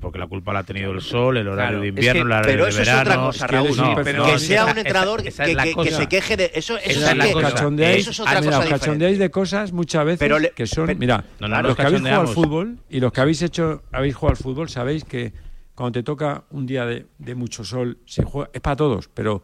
porque 0.00 0.18
la 0.18 0.26
culpa 0.28 0.52
la 0.52 0.60
ha 0.60 0.64
tenido 0.64 0.92
el 0.92 1.00
sol, 1.00 1.36
el 1.36 1.48
horario 1.48 1.70
claro, 1.70 1.80
de 1.80 1.88
invierno, 1.88 2.08
es 2.08 2.12
que, 2.12 2.20
el 2.20 2.26
horario 2.26 2.52
pero 2.52 2.66
eso. 2.68 2.82
Es 2.82 2.88
otra 2.88 3.16
cosa, 3.16 3.46
Raúl. 3.46 3.76
No, 3.76 3.96
que 3.96 4.12
no, 4.12 4.38
sea 4.38 4.66
un 4.66 4.78
entrenador 4.78 5.20
esa, 5.26 5.44
esa 5.44 5.64
es 5.64 5.74
que, 5.74 5.82
que, 5.82 5.90
se 5.90 6.06
queje 6.06 6.36
de 6.36 6.44
eso. 6.54 6.76
Eso, 6.78 6.90
esa 7.00 7.10
es, 7.10 7.16
la 7.16 7.24
que, 7.26 7.32
cosa. 7.32 7.48
eso 7.48 8.10
es 8.10 8.20
ah, 8.20 8.22
otra 8.22 8.38
ah, 8.38 8.42
cosa. 8.44 8.68
Cachondeáis 8.68 9.18
de 9.18 9.30
cosas 9.30 9.72
muchas 9.72 10.04
veces 10.04 10.18
pero 10.20 10.38
le, 10.38 10.50
que 10.50 10.66
son. 10.66 10.86
Pero, 10.86 10.98
mira, 10.98 11.24
no, 11.40 11.48
los, 11.48 11.62
los 11.62 11.76
que 11.76 11.82
habéis 11.82 12.00
jugado 12.00 12.20
al 12.20 12.28
fútbol 12.28 12.78
y 12.88 13.00
los 13.00 13.12
que 13.12 13.20
habéis 13.20 13.42
hecho, 13.42 13.82
habéis 13.90 14.14
jugado 14.14 14.36
al 14.36 14.42
fútbol, 14.42 14.68
sabéis 14.68 15.04
que 15.04 15.32
cuando 15.74 15.92
te 15.92 16.02
toca 16.04 16.44
un 16.50 16.66
día 16.66 16.86
de, 16.86 17.06
de 17.18 17.34
mucho 17.34 17.64
sol, 17.64 17.98
se 18.06 18.22
juega, 18.22 18.50
es 18.52 18.60
para 18.60 18.76
todos, 18.76 19.08
pero 19.12 19.42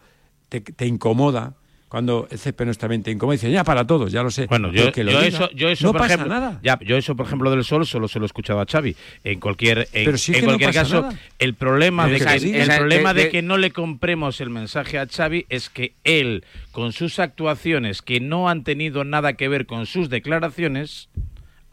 te, 0.49 0.61
te 0.61 0.87
incomoda 0.87 1.55
cuando 1.95 2.27
el 2.29 2.41
césped 2.41 2.65
no 2.65 2.73
está 2.73 2.89
bien 2.89 3.05
incómodo, 3.07 3.35
dicen, 3.35 3.53
ya 3.53 3.63
para 3.63 3.87
todos, 3.87 4.11
ya 4.11 4.25
lo 4.25 4.29
sé. 4.29 4.47
Bueno, 4.47 4.73
yo, 4.73 4.91
que 4.91 5.05
lo 5.05 5.13
yo 5.13 5.21
eso, 5.21 5.49
yo 5.53 5.69
eso, 5.69 5.87
no 5.87 5.93
por 5.93 6.01
pasa 6.01 6.15
ejemplo, 6.15 6.35
nada. 6.35 6.61
Yo 6.81 6.97
eso, 6.97 7.15
por 7.15 7.25
ejemplo, 7.25 7.53
del 7.53 7.63
sol 7.63 7.87
solo 7.87 8.09
se 8.09 8.19
lo 8.19 8.25
he 8.25 8.27
escuchado 8.27 8.61
a 8.61 8.67
Xavi. 8.67 8.97
En 9.23 9.39
cualquier, 9.39 9.87
en, 9.93 10.45
cualquier 10.45 10.73
caso, 10.73 11.09
el 11.39 11.55
problema, 11.55 12.09
de 12.09 12.19
que, 12.19 12.63
el 12.63 12.69
problema 12.69 13.15
de 13.15 13.29
que 13.29 13.43
no 13.43 13.59
le 13.59 13.71
compremos 13.71 14.41
el 14.41 14.51
mensaje 14.51 14.99
a 14.99 15.07
Xavi 15.07 15.47
es 15.49 15.71
que 15.71 15.95
él, 16.03 16.45
con 16.73 16.93
sus 16.93 17.21
actuaciones 17.21 18.03
que 18.03 18.19
no 18.19 18.49
han 18.49 18.65
tenido 18.65 19.05
nada 19.05 19.35
que 19.35 19.47
ver 19.47 19.67
con 19.67 19.87
sus 19.87 20.11
declaraciones, 20.11 21.09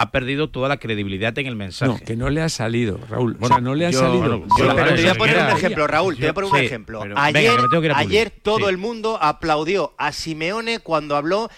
ha 0.01 0.09
perdido 0.09 0.49
toda 0.49 0.67
la 0.67 0.77
credibilidad 0.77 1.37
en 1.37 1.45
el 1.45 1.55
mensaje. 1.55 1.91
No, 1.91 1.99
que 1.99 2.15
no 2.15 2.31
le 2.31 2.41
ha 2.41 2.49
salido, 2.49 2.99
Raúl. 3.07 3.35
Bueno, 3.35 3.45
o 3.45 3.57
sea, 3.57 3.61
no 3.61 3.75
le 3.75 3.85
ha 3.85 3.93
salido. 3.93 4.43
Pero 4.57 4.75
te 4.75 5.01
voy 5.01 5.07
a 5.07 5.15
poner 5.15 5.37
un 5.37 5.57
ejemplo, 5.57 5.87
Raúl. 5.87 6.15
Te 6.15 6.21
voy 6.21 6.29
a 6.29 6.33
poner 6.33 6.51
un 6.51 6.57
ejemplo. 6.57 7.03
Ayer, 7.15 7.59
ayer 7.93 8.31
todo 8.31 8.69
el 8.69 8.77
mundo 8.77 9.19
aplaudió 9.21 9.93
a 9.97 10.11
Simeone 10.11 10.79
cuando 10.79 11.15
habló 11.15 11.51